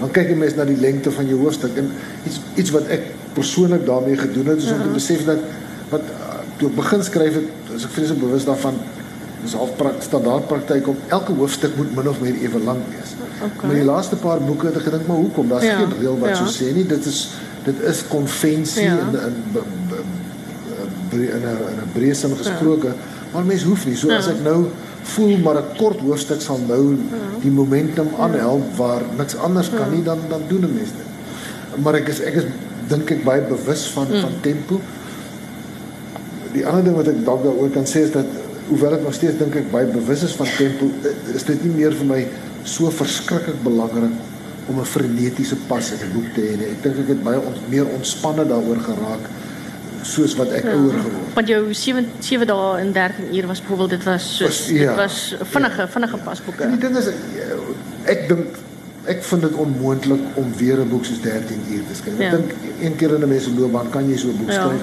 dan 0.00 0.10
kyk 0.10 0.32
jy 0.32 0.36
mens 0.36 0.54
na 0.54 0.64
die 0.64 0.78
lengte 0.80 1.10
van 1.10 1.26
jou 1.26 1.38
hoofstuk 1.42 1.76
en 1.76 1.90
iets 2.28 2.40
iets 2.60 2.70
wat 2.70 2.88
ek 2.88 3.10
persoonlik 3.36 3.86
daarmee 3.86 4.16
gedoen 4.16 4.46
het 4.52 4.58
is 4.62 4.72
om 4.72 4.82
te 4.82 4.90
ja. 4.90 4.96
besef 4.96 5.24
dat 5.24 5.38
wat 5.92 6.00
uh, 6.00 6.40
toe 6.56 6.68
ek 6.68 6.76
begin 6.76 7.04
skryf 7.04 7.38
het, 7.40 7.70
as 7.76 7.86
ek 7.88 7.94
vreeslik 7.96 8.20
bewus 8.20 8.44
daarvan 8.48 8.78
dis 9.42 9.54
half 9.58 9.74
prakties 9.76 10.06
standaard 10.10 10.46
praktyk 10.50 10.88
om 10.88 10.98
elke 11.08 11.34
hoofstuk 11.38 11.74
moet 11.76 11.94
min 11.96 12.08
of 12.08 12.20
meer 12.22 12.36
ewe 12.46 12.60
lank 12.62 12.84
wees. 12.92 13.14
Okay. 13.42 13.66
Maar 13.66 13.74
die 13.74 13.86
laaste 13.88 14.18
paar 14.22 14.42
boeke 14.42 14.68
het 14.68 14.78
ek 14.78 14.86
gedink 14.86 15.08
maar 15.08 15.22
hoekom? 15.24 15.48
Daar's 15.50 15.66
ja. 15.66 15.80
geen 15.80 15.96
reël 15.98 16.18
wat 16.22 16.34
ja. 16.34 16.44
so 16.44 16.52
sê 16.52 16.70
nie. 16.76 16.84
Dit 16.86 17.08
is 17.10 17.22
dit 17.66 17.80
is 17.90 18.04
konvensie 18.10 18.86
ja. 18.86 18.98
in 19.02 19.18
in 19.18 19.34
in 21.12 21.20
'n 21.20 21.58
in 21.72 21.80
'n 21.82 21.90
breë 21.96 22.14
sin 22.14 22.36
gesproke. 22.38 22.94
Ja. 22.94 23.10
Maar 23.32 23.44
mens 23.44 23.62
hoef 23.62 23.86
nie. 23.86 23.96
So 23.96 24.08
ja. 24.08 24.16
as 24.22 24.30
ek 24.30 24.42
nou 24.42 24.66
voel 25.02 25.38
maar 25.38 25.56
'n 25.56 25.76
kort 25.76 26.00
hoofstuk 26.00 26.40
sal 26.40 26.58
nou 26.68 26.96
die 27.42 27.50
momentum 27.50 28.08
aanhelp 28.18 28.76
waar 28.76 29.02
niks 29.16 29.36
anders 29.36 29.70
kan 29.70 29.90
nie 29.90 30.02
dan 30.02 30.18
dan 30.28 30.42
doen 30.48 30.64
'n 30.64 30.74
mens 30.74 30.92
dit. 30.98 31.08
Maar 31.82 31.94
ek 31.94 32.08
is 32.08 32.20
ek 32.20 32.34
is 32.34 32.44
dink 32.88 33.10
ek 33.10 33.24
baie 33.24 33.42
bewus 33.42 33.86
van 33.94 34.06
ja. 34.10 34.20
van 34.20 34.32
tempo. 34.40 34.80
Die 36.52 36.66
ander 36.66 36.84
ding 36.84 36.96
wat 36.96 37.08
ek 37.08 37.24
dalk 37.24 37.42
daaroor 37.42 37.70
kan 37.70 37.86
sê 37.86 38.04
is 38.04 38.12
dat 38.12 38.26
hoewel 38.68 38.92
ek 38.92 39.02
nog 39.02 39.14
steeds 39.14 39.38
dink 39.38 39.54
ek 39.54 39.70
baie 39.70 39.86
bewus 39.86 40.22
is 40.22 40.34
van 40.34 40.46
tempo, 40.56 40.90
is 41.34 41.44
dit 41.44 41.64
nie 41.64 41.74
meer 41.76 41.92
vir 41.92 42.06
my 42.06 42.28
so 42.62 42.90
verskriklik 42.90 43.62
belangrik 43.62 44.12
om 44.68 44.78
'n 44.78 44.84
frenetiese 44.84 45.56
pas 45.66 45.90
in 45.92 45.98
'n 45.98 46.12
boek 46.14 46.34
te 46.34 46.40
hê 46.40 46.56
nie. 46.58 46.68
Ek 46.74 46.82
dink 46.82 46.98
ek 46.98 47.08
het 47.08 47.22
baie 47.22 47.40
ont, 47.40 47.58
meer 47.68 47.86
ontspanne 47.86 48.46
daaroor 48.46 48.78
geraak 48.78 49.24
soos 50.02 50.34
wat 50.38 50.50
ek 50.50 50.64
ja, 50.64 50.74
ouer 50.76 50.98
geword. 50.98 51.34
Want 51.34 51.48
jou 51.48 51.62
7 51.74 52.06
7 52.18 52.46
dae 52.46 52.80
in 52.82 52.92
13 52.92 53.30
uur 53.36 53.46
was 53.46 53.62
byvoorbeeld 53.62 53.90
dit 53.90 54.04
was 54.04 54.26
soos 54.36 54.48
was, 54.48 54.68
ja, 54.68 54.88
dit 54.88 54.96
was 54.96 55.34
vinnige 55.54 55.80
ja. 55.80 55.88
vinnige 55.88 56.20
pasboeke. 56.24 56.68
Die 56.74 56.78
ding 56.78 56.96
is 56.96 57.08
ek 58.10 58.28
dink 58.28 58.60
ek 59.10 59.22
vind 59.26 59.42
dit 59.42 59.54
onmoontlik 59.64 60.38
om 60.38 60.52
weer 60.56 60.78
'n 60.80 60.88
boek 60.88 61.04
soos 61.04 61.20
13 61.20 61.62
uur 61.70 61.82
te 61.88 61.94
skryf. 61.94 62.18
Ja. 62.18 62.30
Ek 62.30 62.36
dink 62.36 62.52
een 62.80 62.96
keer 62.96 63.14
in 63.14 63.22
'n 63.22 63.28
mens 63.28 63.44
se 63.44 63.54
loopbaan 63.54 63.90
kan 63.90 64.08
jy 64.08 64.16
so 64.16 64.28
'n 64.28 64.36
boek 64.36 64.50
ja. 64.50 64.62
skryf. 64.62 64.82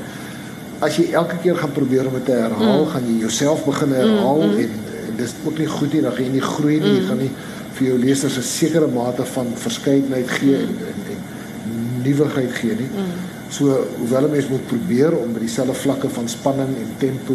As 0.79 0.95
jy 0.95 1.11
elke 1.11 1.37
keer 1.41 1.55
gaan 1.55 1.71
probeer 1.71 2.07
om 2.07 2.13
dit 2.13 2.25
te 2.25 2.31
herhaal, 2.31 2.83
mm. 2.83 2.89
gaan 2.89 3.05
jy 3.07 3.19
jouself 3.19 3.65
begin 3.65 3.91
herhaal 3.91 4.41
mm, 4.41 4.51
mm. 4.51 4.59
en, 4.59 4.71
en 5.07 5.15
dis 5.15 5.33
ook 5.45 5.57
nie 5.57 5.67
goed 5.67 5.93
nie, 5.93 6.01
dan 6.01 6.11
gaan 6.11 6.23
jy 6.23 6.31
nie 6.31 6.41
groei 6.41 6.79
nie, 6.79 6.89
mm. 6.89 6.95
jy 6.95 7.07
gaan 7.07 7.17
nie 7.17 7.31
vir 7.73 7.87
jou 7.87 7.97
lesers 7.99 8.37
'n 8.37 8.41
sekere 8.41 8.87
mate 8.87 9.25
van 9.25 9.47
verskeidenheid 9.55 10.29
gee 10.29 10.57
mm. 10.57 10.63
en, 10.63 10.77
en, 10.85 11.19
en 11.63 12.01
nuwigheid 12.03 12.51
gee 12.51 12.75
nie. 12.75 12.89
Mm. 12.95 13.28
So 13.49 13.87
hoewel 13.97 14.27
'n 14.27 14.31
mens 14.31 14.47
moet 14.47 14.67
probeer 14.67 15.17
om 15.17 15.33
by 15.33 15.39
dieselfde 15.39 15.73
vlakke 15.73 16.09
van 16.09 16.27
spanning 16.29 16.75
en 16.77 16.91
tempo 16.97 17.33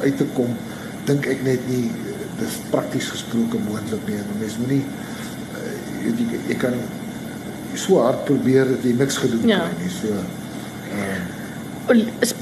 uit 0.00 0.16
te 0.16 0.26
kom, 0.34 0.56
dink 1.04 1.26
ek 1.26 1.42
net 1.42 1.68
nie 1.68 1.90
dis 2.38 2.58
prakties 2.70 3.08
gesproke 3.08 3.58
moontlik 3.58 4.06
nie. 4.06 4.16
'n 4.16 4.38
Mens 4.40 4.58
moet 4.58 4.68
nie 4.68 4.84
jy, 6.04 6.40
jy 6.48 6.56
kan 6.60 6.76
so 7.78 8.00
hard 8.02 8.24
probeer 8.28 8.68
dat 8.68 8.84
jy 8.86 8.92
niks 8.98 9.16
gedoen 9.22 9.48
ja. 9.48 9.62
kry 9.64 9.78
nie. 9.82 9.92
So 9.92 10.12
ehm 10.94 11.32
uh, 11.92 12.32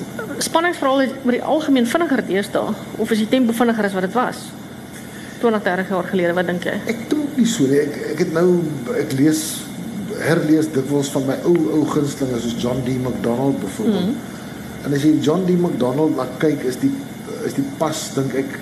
spanningsverhaal 0.43 1.01
oor 1.03 1.35
die 1.35 1.43
algemeen 1.43 1.87
vinniger 1.87 2.21
deesdae 2.27 2.75
of 3.03 3.11
is 3.11 3.23
die 3.25 3.31
tempo 3.31 3.55
vinniger 3.57 3.89
as 3.89 3.95
wat 3.97 4.07
dit 4.07 4.15
was 4.15 4.45
20 5.43 5.65
30 5.67 5.91
jaar 5.91 6.07
gelede 6.11 6.37
wat 6.39 6.47
dink 6.47 6.67
jy? 6.69 6.77
Ek 6.93 7.01
dink 7.11 7.37
nie 7.39 7.47
so 7.51 7.67
nie. 7.67 7.81
Ek 7.83 7.97
ek 8.13 8.23
het 8.23 8.33
nou 8.37 8.47
ek 8.99 9.15
lees 9.19 9.43
herlees 10.23 10.69
dikwels 10.75 11.11
van 11.15 11.27
my 11.29 11.39
ou 11.49 11.57
ou 11.79 11.87
gunstelinge 11.93 12.41
soos 12.41 12.59
John 12.63 12.83
D. 12.87 12.97
McDonald 12.99 13.61
byvoorbeeld. 13.61 14.13
Mm. 14.13 14.85
En 14.87 14.97
as 14.97 15.07
jy 15.07 15.17
John 15.21 15.47
D. 15.47 15.57
McDonald 15.59 16.17
na 16.17 16.27
kyk 16.43 16.65
is 16.69 16.79
die 16.83 16.93
is 17.47 17.57
die 17.59 17.67
pas 17.79 17.99
dink 18.17 18.35
ek 18.39 18.59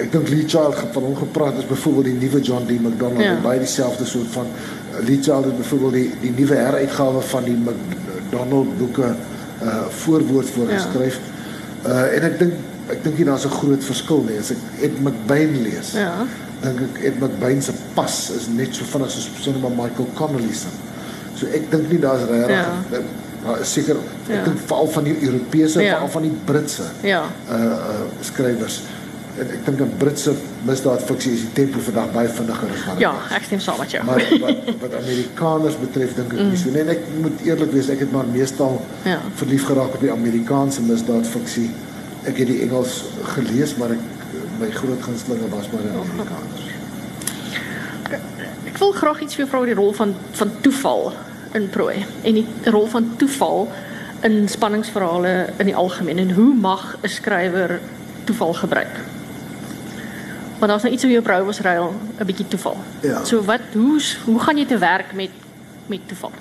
ek 0.00 0.12
dink 0.14 0.30
Lee 0.32 0.46
Child 0.48 0.78
het 0.80 0.94
van 0.94 1.06
hom 1.08 1.16
gepraat 1.18 1.58
as 1.60 1.68
byvoorbeeld 1.68 2.08
die 2.10 2.18
nuwe 2.18 2.40
John 2.40 2.66
D 2.68 2.78
McDonald 2.80 3.24
ja. 3.24 3.36
baie 3.44 3.60
dieselfde 3.62 4.06
soort 4.08 4.30
van 4.34 4.48
uh, 4.50 5.02
Lee 5.06 5.20
Child 5.22 5.50
het 5.50 5.56
byvoorbeeld 5.60 5.98
die 5.98 6.08
die 6.24 6.32
nuwe 6.38 6.56
heruitgawe 6.56 7.22
van 7.32 7.48
die 7.48 7.56
McDonald 7.58 8.78
boeke 8.78 9.14
uh 9.60 9.80
voorwoord 10.02 10.50
voorgeskryf. 10.50 11.18
Ja. 11.84 11.90
Uh 11.90 12.16
en 12.16 12.28
ek 12.30 12.38
dink 12.40 12.54
ek 12.90 13.02
dink 13.04 13.18
hier 13.20 13.28
daar's 13.28 13.46
'n 13.46 13.58
groot 13.60 13.84
verskil 13.84 14.24
nie 14.28 14.38
as 14.38 14.50
ek 14.54 14.62
Ed 14.88 15.00
McBain 15.00 15.60
lees. 15.62 15.92
Ja. 15.92 16.26
Dink 16.60 16.84
ek 16.86 17.02
Ed 17.10 17.18
McBain 17.20 17.62
se 17.62 17.74
pas 17.96 18.20
is 18.36 18.48
net 18.52 18.74
so 18.76 18.84
vinnig 18.92 19.10
soos 19.14 19.30
sonder 19.40 19.64
maar 19.64 19.76
Michael 19.78 20.08
Connelly 20.18 20.54
se. 20.54 20.72
So 21.34 21.48
ek 21.56 21.70
dink 21.72 21.90
nie 21.92 22.00
daar's 22.02 22.26
regtig 22.28 22.56
ja. 22.56 23.02
Maar 23.40 23.62
seker 23.64 23.96
ek 23.96 24.32
ja. 24.34 24.44
dink 24.44 24.58
veral 24.68 24.90
van 24.92 25.06
die 25.08 25.16
Europese 25.16 25.80
ja. 25.80 25.94
veral 25.94 26.10
van 26.16 26.26
die 26.28 26.34
Britse 26.44 26.88
ja. 27.06 27.22
uh 27.48 27.60
uh 27.60 28.00
skrywers 28.26 28.82
en 29.40 29.52
ek 29.54 29.62
dink 29.66 29.80
'n 29.80 29.92
Britse 29.98 30.32
misdaadfiksie 30.68 31.32
is 31.32 31.44
die 31.46 31.52
tempo 31.56 31.80
vandag 31.86 32.12
baie 32.12 32.28
vinniger 32.28 32.72
as 32.74 32.84
wat 32.86 33.00
Ja, 33.00 33.12
ek 33.36 33.46
stem 33.48 33.60
saam 33.60 33.78
met 33.80 33.92
jou. 33.94 34.02
Maar 34.04 34.24
wat 34.44 34.70
wat 34.82 34.96
Amerikaners 35.00 35.78
betref 35.80 36.14
dink 36.18 36.34
ek 36.34 36.40
mm. 36.40 36.50
nie 36.50 36.60
so 36.60 36.72
nie. 36.74 36.82
En 36.84 36.92
ek 36.96 37.04
moet 37.24 37.44
eerlik 37.46 37.72
wees, 37.76 37.88
ek 37.94 38.04
het 38.04 38.12
maar 38.12 38.28
meestal 38.28 38.80
ja. 39.08 39.20
verlief 39.40 39.66
geraak 39.70 39.94
op 39.96 40.04
die 40.04 40.12
Amerikaanse 40.12 40.84
misdaadfiksie. 40.84 41.70
Ek 42.28 42.36
het 42.36 42.50
die 42.52 42.60
Engels 42.66 43.04
gelees, 43.36 43.76
maar 43.80 43.94
ek 43.96 44.02
my 44.60 44.70
groot 44.70 45.02
gunstelinge 45.02 45.48
was 45.48 45.70
maar 45.70 45.82
die 45.82 45.90
Amerikaners. 45.90 46.66
Ek 48.68 48.78
wil 48.78 48.92
graag 48.92 49.22
iets 49.24 49.36
vir 49.36 49.44
jou 49.44 49.50
vra 49.52 49.62
oor 49.62 49.70
die 49.70 49.78
rol 49.78 49.94
van 49.96 50.12
van 50.38 50.52
toeval 50.64 51.12
in 51.56 51.68
prooi 51.72 52.02
en 52.28 52.36
die 52.40 52.46
rol 52.74 52.86
van 52.92 53.08
toeval 53.20 53.70
in 54.26 54.44
spanningsverhale 54.48 55.32
in 55.56 55.70
die 55.70 55.76
algemeen 55.76 56.20
en 56.20 56.34
hoe 56.36 56.52
mag 56.54 56.96
'n 57.00 57.08
skrywer 57.08 57.80
toeval 58.24 58.54
gebruik? 58.54 59.00
Want 60.58 60.70
daar's 60.70 60.82
nou 60.82 60.94
iets 60.94 61.04
op 61.04 61.10
jou 61.10 61.22
brou 61.22 61.44
was 61.44 61.60
ruil, 61.60 61.94
'n 62.20 62.26
bietjie 62.26 62.48
toeval. 62.48 62.76
Ja. 63.00 63.24
So 63.24 63.42
wat 63.42 63.72
hoe 63.72 64.00
hoe 64.24 64.38
gaan 64.40 64.56
jy 64.56 64.66
te 64.66 64.78
werk 64.78 65.12
met 65.12 65.30
met 65.86 66.08
toeval? 66.08 66.32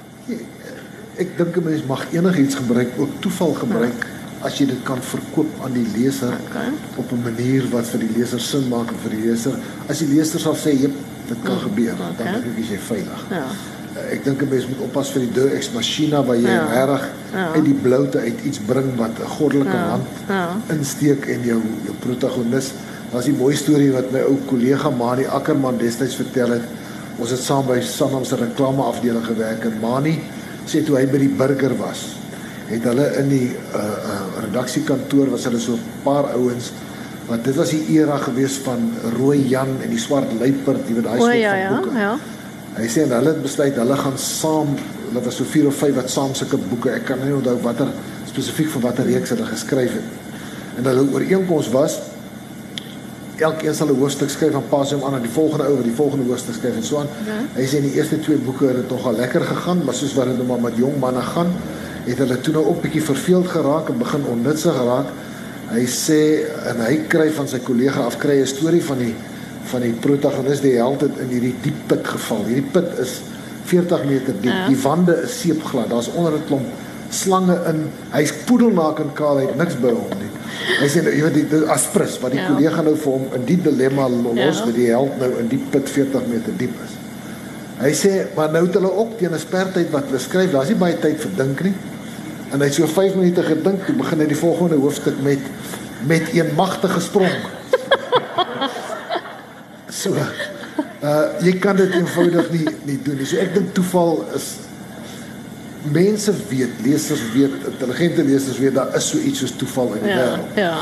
Ek 1.15 1.37
dink 1.37 1.55
'n 1.55 1.63
mens 1.63 1.83
mag 1.83 2.11
enigiets 2.11 2.55
gebruik, 2.55 2.89
ook 2.97 3.09
toeval 3.19 3.53
gebruik 3.53 4.03
ja. 4.03 4.18
As 4.41 4.59
jy 4.59 4.69
dit 4.69 4.83
kan 4.87 5.01
verkoop 5.03 5.63
aan 5.65 5.73
die 5.75 5.85
leser 5.95 6.33
okay. 6.47 6.69
op 6.95 7.11
'n 7.11 7.23
manier 7.23 7.67
wat 7.71 7.87
vir 7.91 7.99
die 7.99 8.11
leser 8.17 8.39
sin 8.39 8.67
maak 8.69 8.91
vir 9.03 9.11
die 9.15 9.23
leser. 9.29 9.55
As 9.87 9.99
die 9.99 10.07
leser 10.07 10.39
sal 10.39 10.55
sê, 10.55 10.71
"Jep, 10.81 10.95
dit 11.27 11.37
kan 11.43 11.55
ja. 11.55 11.61
gebeur," 11.61 11.93
okay. 11.93 12.15
dan 12.17 12.41
dink 12.43 12.57
ek 12.57 12.69
jy 12.69 12.77
veilig. 12.77 13.25
Ja. 13.29 13.45
Ek 14.11 14.23
dink 14.23 14.41
'n 14.41 14.49
mens 14.49 14.67
moet 14.67 14.79
oppas 14.79 15.11
vir 15.11 15.21
die 15.21 15.31
de 15.31 15.49
ex 15.55 15.71
machina 15.71 16.23
waar 16.23 16.37
jy 16.37 16.49
ja. 16.49 16.85
reg 16.85 17.09
ja. 17.33 17.51
uit 17.53 17.65
die 17.65 17.73
bloute 17.73 18.19
uit 18.19 18.39
iets 18.45 18.59
bring 18.59 18.95
wat 18.95 19.19
'n 19.19 19.27
goddelike 19.27 19.77
ja. 19.77 19.89
hand 19.89 20.07
ja. 20.27 20.57
insteek 20.69 21.25
en 21.25 21.43
jou 21.43 21.61
jou 21.85 21.95
protagonis 21.99 22.71
Was 23.11 23.25
'n 23.25 23.37
mooi 23.37 23.55
storie 23.55 23.91
wat 23.91 24.11
my 24.11 24.21
ou 24.21 24.37
kollega 24.45 24.89
Mani 24.89 25.25
Ackerman 25.25 25.77
destyds 25.77 26.15
vertel 26.15 26.49
het. 26.49 26.61
Ons 27.17 27.31
het 27.31 27.39
saam 27.39 27.65
by 27.65 27.81
Sanlam 27.81 28.25
se 28.25 28.35
reklameafdeling 28.35 29.25
gewerk 29.25 29.63
en 29.65 29.79
Mani 29.81 30.19
sê 30.65 30.83
toe 30.85 30.95
hy 30.97 31.07
by 31.09 31.17
die 31.17 31.33
burger 31.33 31.73
was, 31.77 32.18
het 32.69 32.83
hulle 32.83 33.07
in 33.21 33.29
die 33.31 33.47
uh 33.75 33.81
uh 33.81 34.19
redaksiekantoor 34.45 35.31
was 35.33 35.47
hulle 35.49 35.59
so 35.59 35.73
'n 35.73 36.03
paar 36.03 36.33
ouens 36.35 36.71
wat 37.29 37.43
dit 37.45 37.55
was 37.55 37.69
die 37.69 37.83
era 37.99 38.17
gewees 38.17 38.57
van 38.65 38.91
Rooi 39.17 39.47
Jan 39.47 39.75
en 39.83 39.89
die 39.89 39.99
Swart 39.99 40.31
Luiperd, 40.39 40.87
jy 40.87 40.93
weet 40.97 41.03
daai 41.03 41.19
soort 41.19 41.35
ja, 41.37 41.67
van 41.69 41.81
boeke. 41.81 41.97
Ja, 41.97 42.01
ja. 42.01 42.17
Hy 42.79 42.87
sê 42.89 43.03
en 43.05 43.11
hulle 43.17 43.33
het 43.35 43.41
besluit 43.41 43.75
hulle 43.75 43.97
gaan 43.97 44.17
saam, 44.17 44.71
hulle 45.09 45.23
was 45.25 45.35
so 45.35 45.43
4 45.43 45.67
of 45.67 45.75
5 45.75 45.95
wat 45.95 46.09
saam 46.09 46.33
sulke 46.33 46.57
boeke. 46.57 46.89
Ek 46.89 47.05
kan 47.05 47.21
nie 47.21 47.33
onthou 47.35 47.57
watter 47.61 47.91
spesifiek 48.29 48.69
vir 48.69 48.81
watter 48.81 49.05
reeks 49.05 49.29
hulle 49.29 49.45
geskryf 49.45 49.93
het. 49.93 50.07
En 50.77 50.89
hulle 50.89 51.05
ooreenkoms 51.13 51.69
was 51.75 51.99
elkeen 53.39 53.75
sal 53.75 53.87
'n 53.87 53.99
hoofstuk 53.99 54.29
skryf 54.29 54.53
en 54.53 54.67
pas 54.69 54.91
hom 54.91 55.03
aan 55.03 55.13
aan 55.13 55.21
die 55.21 55.31
volgende 55.31 55.65
ou 55.65 55.75
wat 55.75 55.83
die 55.83 55.95
volgende 55.95 56.25
hoofstuk 56.25 56.55
skryf 56.55 56.75
en 56.75 56.83
so 56.83 56.97
aan. 56.97 57.07
Ja. 57.25 57.37
Hy 57.55 57.65
sê 57.67 57.77
in 57.77 57.87
die 57.89 57.95
eerste 57.95 58.19
twee 58.19 58.37
boeke 58.37 58.65
het 58.67 58.75
dit 58.75 58.89
nogal 58.89 59.15
lekker 59.15 59.41
gegaan, 59.41 59.83
maar 59.85 59.93
soos 59.93 60.13
wat 60.13 60.25
dit 60.25 60.37
nou 60.37 60.47
maar 60.47 60.61
met 60.61 60.77
jong 60.77 60.99
manne 60.99 61.21
gaan, 61.21 61.53
het 62.05 62.17
hulle 62.17 62.37
toe 62.41 62.53
nou 62.53 62.65
op 62.71 62.81
bietjie 62.81 63.03
verveeld 63.03 63.47
geraak 63.47 63.89
en 63.89 63.97
begin 63.97 64.25
onnutsig 64.31 64.75
geraak. 64.75 65.11
Hy 65.69 65.85
sê 65.85 66.21
en 66.71 66.81
hy 66.85 66.95
kry 67.11 67.29
van 67.35 67.47
sy 67.47 67.59
kollega 67.65 68.05
af 68.05 68.17
kry 68.17 68.39
'n 68.41 68.47
storie 68.47 68.83
van 68.83 68.97
die 68.97 69.13
van 69.69 69.81
die 69.81 69.93
protagonis 69.93 70.61
die 70.61 70.77
held 70.77 71.01
het 71.01 71.17
in 71.21 71.27
hierdie 71.29 71.55
diep 71.61 71.87
put 71.87 72.07
geval. 72.07 72.45
Hierdie 72.45 72.71
put 72.73 72.99
is 72.99 73.21
40 73.69 74.05
meter 74.05 74.33
diep. 74.41 74.51
Ja. 74.51 74.67
Die 74.67 74.81
wande 74.81 75.21
is 75.23 75.41
seepglad. 75.41 75.89
Daar's 75.89 76.09
onder 76.13 76.33
'n 76.33 76.45
klomp 76.47 76.67
slange 77.09 77.57
in. 77.69 77.89
Hy's 78.11 78.33
poedelnaak 78.45 78.99
en 78.99 79.13
kaal, 79.13 79.37
hy 79.37 79.45
het 79.45 79.57
niks 79.57 79.77
by 79.81 79.93
hom 79.93 80.13
nie. 80.19 80.31
Hy 80.79 80.87
sê 80.91 81.03
nou, 81.03 81.13
jy 81.13 81.21
weet 81.25 81.51
die 81.51 81.59
aspris 81.71 82.19
wat 82.19 82.31
die 82.31 82.41
ja. 82.41 82.47
kollega 82.51 82.81
nou 82.81 82.95
vir 82.95 83.11
hom 83.11 83.27
in 83.37 83.45
die 83.45 83.61
dilemma 83.61 84.07
los 84.09 84.59
ja. 84.61 84.65
met 84.65 84.75
die 84.75 84.89
held 84.89 85.19
nou 85.21 85.31
in 85.39 85.47
die 85.47 85.61
put 85.71 85.89
40 85.89 86.27
meter 86.27 86.55
diep 86.57 86.75
is. 86.85 86.97
Hy 87.79 87.93
sê 87.95 88.11
maar 88.35 88.51
nou 88.51 88.65
het 88.65 88.75
hulle 88.75 88.91
ook 88.91 89.17
teen 89.17 89.33
'n 89.33 89.39
spertyd 89.39 89.89
wat 89.91 90.09
hulle 90.09 90.19
skryf, 90.19 90.51
daar's 90.51 90.67
nie 90.67 90.79
baie 90.79 90.99
tyd 90.99 91.21
vir 91.21 91.31
dink 91.35 91.63
nie. 91.63 91.75
En 92.51 92.59
hy 92.59 92.65
het 92.65 92.73
so 92.73 92.87
5 92.87 93.15
minute 93.15 93.43
gedink, 93.43 93.85
toe 93.85 93.95
begin 93.95 94.19
hy 94.19 94.25
die 94.25 94.35
volgende 94.35 94.75
hoofstuk 94.75 95.21
met 95.23 95.39
met 96.07 96.33
'n 96.33 96.55
magtige 96.55 96.99
sprong. 96.99 97.39
so. 100.01 100.15
Uh 101.03 101.23
jy 101.39 101.53
kan 101.59 101.75
dit 101.75 101.93
eenvoudig 101.93 102.51
nie 102.51 102.67
nie 102.83 102.99
doen 103.03 103.17
nie. 103.17 103.25
So 103.25 103.37
ek 103.37 103.53
dink 103.53 103.73
toeval 103.73 104.25
is 104.35 104.57
mense 105.91 106.33
weet, 106.49 106.81
lesers 106.83 107.21
weet, 107.31 107.51
intelligente 107.71 108.23
lesers 108.23 108.57
weet 108.59 108.75
daar 108.75 108.95
is 108.95 109.07
so 109.07 109.17
iets 109.17 109.39
soos 109.39 109.55
toeval 109.55 109.93
in 109.93 110.03
die 110.03 110.09
ja, 110.11 110.17
wêreld. 110.17 110.55
Ja. 110.55 110.73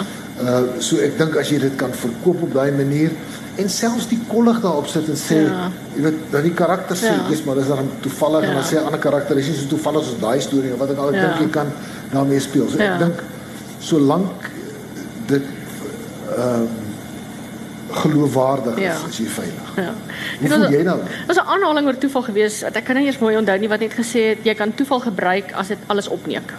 Uh 0.42 0.82
so 0.82 0.98
ek 0.98 1.18
dink 1.18 1.38
as 1.38 1.50
jy 1.50 1.60
dit 1.60 1.76
kan 1.76 1.94
verkoop 1.94 2.42
op 2.42 2.54
daai 2.54 2.72
manier 2.72 3.14
en 3.58 3.70
selfs 3.70 4.08
die 4.12 4.20
kollig 4.30 4.60
daarop 4.62 4.88
sit 4.88 5.08
en 5.10 5.20
sê, 5.20 5.39
ja. 5.46 5.67
jy 5.96 6.02
weet, 6.06 6.17
dat 6.32 6.43
die 6.46 6.54
karakter 6.54 6.98
sê, 7.00 7.13
ja. 7.13 7.38
maar 7.46 7.60
dis 7.60 7.70
dan 7.72 7.91
toevallig 8.06 8.46
ja. 8.46 8.50
en 8.50 8.60
dan 8.60 8.67
sê 8.70 8.80
'n 8.80 8.89
ander 8.89 9.00
karakter 9.00 9.38
is 9.38 9.48
nie 9.48 9.56
so 9.58 9.70
toevallig 9.76 10.04
soos 10.06 10.20
daai 10.22 10.41
storie 10.41 10.74
of 10.74 10.80
wat 10.80 10.91
ek 10.93 10.98
al 10.98 11.13
ja. 11.13 11.22
dink 11.26 11.39
jy 11.46 11.50
kan 11.50 11.72
daarmee 12.12 12.39
speel. 12.39 12.70
So 12.70 12.78
ja. 12.82 12.93
ek 12.93 13.00
dink 13.06 13.24
solank 13.80 14.52
dit 15.28 15.43
ehm 16.38 16.67
uh, 16.67 16.86
geloofwaardig 17.98 18.80
ja. 18.80 18.93
is 18.93 19.04
as 19.08 19.17
jy 19.17 19.26
veilig. 19.32 19.67
Ja. 19.80 19.93
Hoe 20.39 20.50
voel 20.50 20.72
jy 20.74 20.82
nou? 20.84 20.98
Dit 21.04 21.28
was 21.28 21.38
'n 21.38 21.48
aanhaling 21.56 21.88
oor 21.88 21.98
toeval 21.98 22.22
geweest. 22.22 22.63
Ek 22.63 22.84
kan 22.84 22.96
nie 22.96 23.06
eers 23.06 23.20
mooi 23.20 23.38
onthou 23.38 23.58
nie 23.60 23.70
wat 23.70 23.80
net 23.80 23.93
gesê 23.93 24.36
het 24.36 24.43
jy 24.43 24.54
kan 24.54 24.74
toeval 24.76 25.00
gebruik 25.00 25.54
as 25.54 25.67
dit 25.67 25.78
alles 25.88 26.08
opneek. 26.08 26.54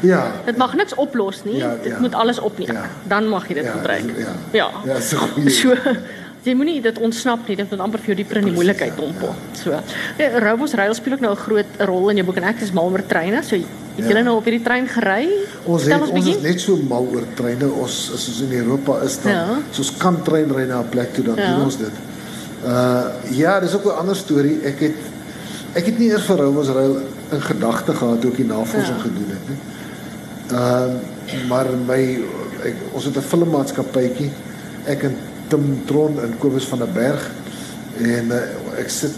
Ja. 0.00 0.32
Dit 0.44 0.56
mag 0.56 0.74
niks 0.74 0.94
oplos 0.94 1.44
nie. 1.44 1.56
Ja, 1.56 1.74
dit 1.82 1.92
ja. 1.92 2.00
moet 2.00 2.14
alles 2.14 2.38
opneek. 2.38 2.72
Ja. 2.72 2.84
Dan 3.02 3.28
mag 3.28 3.48
jy 3.48 3.54
dit 3.54 3.64
ja, 3.64 3.70
gebruik. 3.70 4.04
Ja. 4.16 4.34
Ja. 4.50 4.70
Ja, 4.84 5.00
so 5.00 5.16
goed. 5.16 5.52
So, 5.52 5.74
jy 6.42 6.54
moenie 6.54 6.80
dit 6.80 6.98
ontsnap 6.98 7.48
nie. 7.48 7.56
Dit 7.56 7.70
moet 7.70 7.80
amper 7.80 7.98
vir 7.98 8.06
jou 8.06 8.16
dieper 8.16 8.36
in 8.36 8.44
die 8.44 8.52
moeilikheid 8.52 8.96
dompel. 8.96 9.34
Ja. 9.34 9.62
So. 9.62 9.82
Ja, 10.18 10.38
Robos 10.38 10.74
Rail 10.74 10.94
speel 10.94 11.12
ook 11.12 11.20
nou 11.20 11.32
'n 11.32 11.36
groot 11.36 11.70
rol 11.78 12.10
in 12.10 12.16
jou 12.16 12.26
boek 12.26 12.36
en 12.36 12.44
ek 12.44 12.60
is 12.60 12.72
mal 12.72 12.90
oor 12.90 13.06
treine. 13.06 13.42
So 13.42 13.56
Het 13.98 14.06
ja. 14.06 14.12
julle 14.12 14.22
nou 14.22 14.36
op 14.38 14.44
hierdie 14.46 14.62
trein 14.62 14.84
gery? 14.86 15.24
Ons 15.66 15.88
het 15.88 16.00
ons, 16.00 16.10
ons 16.14 16.26
is 16.30 16.36
net 16.44 16.60
so 16.62 16.78
mal 16.86 17.06
oor 17.10 17.24
treine. 17.34 17.66
Ons 17.82 17.96
is 18.14 18.26
ons 18.30 18.42
in 18.46 18.52
Europa 18.60 19.00
is 19.02 19.16
dan 19.24 19.32
ja. 19.32 19.56
soos 19.74 19.90
kan 19.98 20.20
trein 20.22 20.52
ry 20.54 20.68
na 20.70 20.78
'n 20.84 20.88
plek 20.92 21.10
toe 21.16 21.24
dan 21.24 21.36
ja. 21.36 21.48
doen 21.54 21.64
ons 21.64 21.78
dit. 21.80 21.96
Uh 22.62 23.06
ja, 23.34 23.58
dis 23.60 23.74
ook 23.74 23.88
'n 23.90 23.98
ander 23.98 24.16
storie. 24.16 24.60
Ek 24.62 24.78
het 24.86 24.94
ek 25.74 25.90
het 25.90 25.98
nie 25.98 26.10
eers 26.12 26.30
vir 26.30 26.38
Rowers 26.38 26.68
Rail 26.68 26.94
in 27.32 27.42
gedagte 27.42 27.92
gehad 27.94 28.20
toe 28.20 28.30
ek 28.30 28.36
die 28.36 28.46
navorsing 28.46 28.96
ja. 28.96 29.02
gedoen 29.02 29.30
het 29.34 29.48
nie. 29.50 29.58
Ehm 30.54 30.94
uh, 31.34 31.48
maar 31.48 31.66
my 31.86 32.02
ek, 32.70 32.74
ons 32.92 33.04
het 33.04 33.16
'n 33.16 33.30
filmmaatskappytjie 33.34 34.30
ek 34.86 35.02
en 35.02 35.16
Tim 35.48 35.82
Tron 35.86 36.20
en 36.22 36.36
Kobus 36.38 36.68
van 36.70 36.78
der 36.78 36.92
Berg 36.94 37.30
en 37.98 38.32
uh, 38.34 38.42
ek 38.78 38.90
sit 38.90 39.16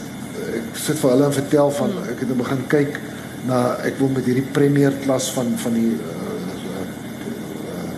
ek 0.51 0.77
sit 0.79 0.99
vir 0.99 1.11
hulle 1.11 1.27
en 1.29 1.37
vertel 1.37 1.71
van 1.71 1.91
hmm. 1.91 2.13
ek 2.13 2.23
het 2.25 2.37
begin 2.39 2.63
kyk 2.69 3.01
na 3.49 3.61
ek 3.87 3.99
wil 4.01 4.11
met 4.15 4.27
hierdie 4.29 4.47
premier 4.53 4.95
klas 5.05 5.31
van 5.35 5.53
van 5.61 5.77
die 5.77 5.93
uh, 5.95 6.21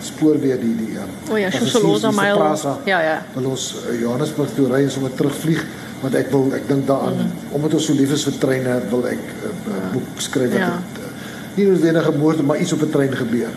spoorweë 0.03 0.57
die 0.61 0.73
die 0.77 0.91
ja. 0.97 1.05
O 1.31 1.39
ja, 1.39 1.51
Sosolosa 1.51 2.11
Mile. 2.11 2.75
Ja 2.89 2.99
ja. 3.03 3.15
Wil 3.35 3.49
ons 3.53 3.69
uh, 3.77 3.95
Johannesburg 3.99 4.53
toe 4.57 4.67
ry 4.71 4.83
en 4.85 4.91
sommer 4.91 5.13
terugvlieg 5.17 5.63
want 6.03 6.17
ek 6.19 6.31
wil 6.33 6.51
ek 6.57 6.65
dink 6.67 6.87
daaraan 6.87 7.15
mm 7.15 7.27
-hmm. 7.27 7.55
omdat 7.57 7.77
ons 7.79 7.85
so 7.85 7.95
lief 7.95 8.11
is 8.11 8.25
vir 8.27 8.37
treine 8.39 8.73
wil 8.89 9.07
ek 9.07 9.19
'n 9.19 9.47
uh, 9.47 9.75
uh, 9.75 9.91
boek 9.93 10.09
skryf 10.17 10.51
wat 10.51 10.59
ja. 10.59 10.71
het, 10.79 10.97
uh, 10.99 11.11
nie 11.55 11.67
noodwendig 11.67 12.09
'n 12.09 12.19
moord 12.19 12.41
maar 12.45 12.59
iets 12.59 12.73
op 12.73 12.81
'n 12.81 12.89
trein 12.89 13.15
gebeur. 13.15 13.53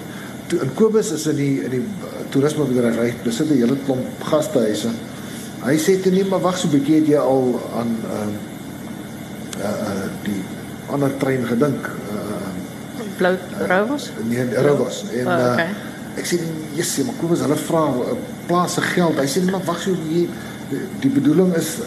Toe 0.47 0.61
in 0.61 0.75
Kobus 0.75 1.11
is 1.13 1.27
in 1.27 1.37
die 1.37 1.65
in 1.65 1.71
die 1.71 1.83
uh, 1.83 2.16
toerismebedryf 2.37 3.01
hy 3.01 3.11
besit 3.25 3.51
'n 3.51 3.61
hele 3.63 3.77
klomp 3.89 4.29
gastehuise. 4.31 4.93
Hy 5.65 5.77
sê 5.81 5.97
toe 6.03 6.13
nee 6.13 6.25
maar 6.25 6.45
wag 6.45 6.59
so 6.59 6.69
'n 6.69 6.77
bietjie 6.77 7.01
het 7.01 7.09
jy 7.09 7.19
al 7.19 7.61
aan 7.81 7.97
uh, 8.05 8.29
uh, 9.65 9.65
uh, 9.65 10.07
die 10.23 10.43
ander 10.93 11.11
trein 11.17 11.45
gedink. 11.47 11.91
Uh, 12.13 12.55
Blou 13.17 13.37
Rovers? 13.69 14.11
Uh, 14.13 14.29
nee, 14.29 14.45
Rovers. 14.55 15.05
En 15.13 15.27
oh, 15.27 15.53
okay. 15.53 15.71
uh, 15.71 15.95
Ek 16.17 16.25
sê 16.25 16.39
Jesus, 16.77 17.05
maar 17.05 17.17
kom 17.21 17.33
ons 17.35 17.43
hulle 17.45 17.57
vra 17.61 17.83
'n 17.91 18.01
eh, 18.01 18.17
plaas 18.49 18.75
se 18.75 18.81
geld. 18.81 19.19
Hy 19.21 19.29
sê 19.29 19.43
nee, 19.43 19.53
maar 19.53 19.65
wag 19.65 19.81
so 19.81 19.91
jy 19.91 20.29
die 21.01 21.11
bedoeling 21.11 21.55
is 21.55 21.79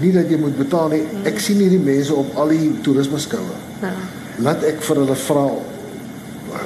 nie 0.00 0.12
dat 0.12 0.28
jy 0.28 0.38
moet 0.38 0.56
betaal 0.56 0.88
nie. 0.88 1.02
Ek 1.24 1.40
sien 1.40 1.56
hierdie 1.56 1.80
mense 1.80 2.14
op 2.14 2.36
al 2.36 2.48
die 2.48 2.80
toerisme 2.84 3.18
skoue. 3.18 3.56
Ja. 3.82 3.92
Laat 4.38 4.62
ek 4.64 4.80
vir 4.80 4.96
hulle 5.02 5.16
vra 5.16 5.46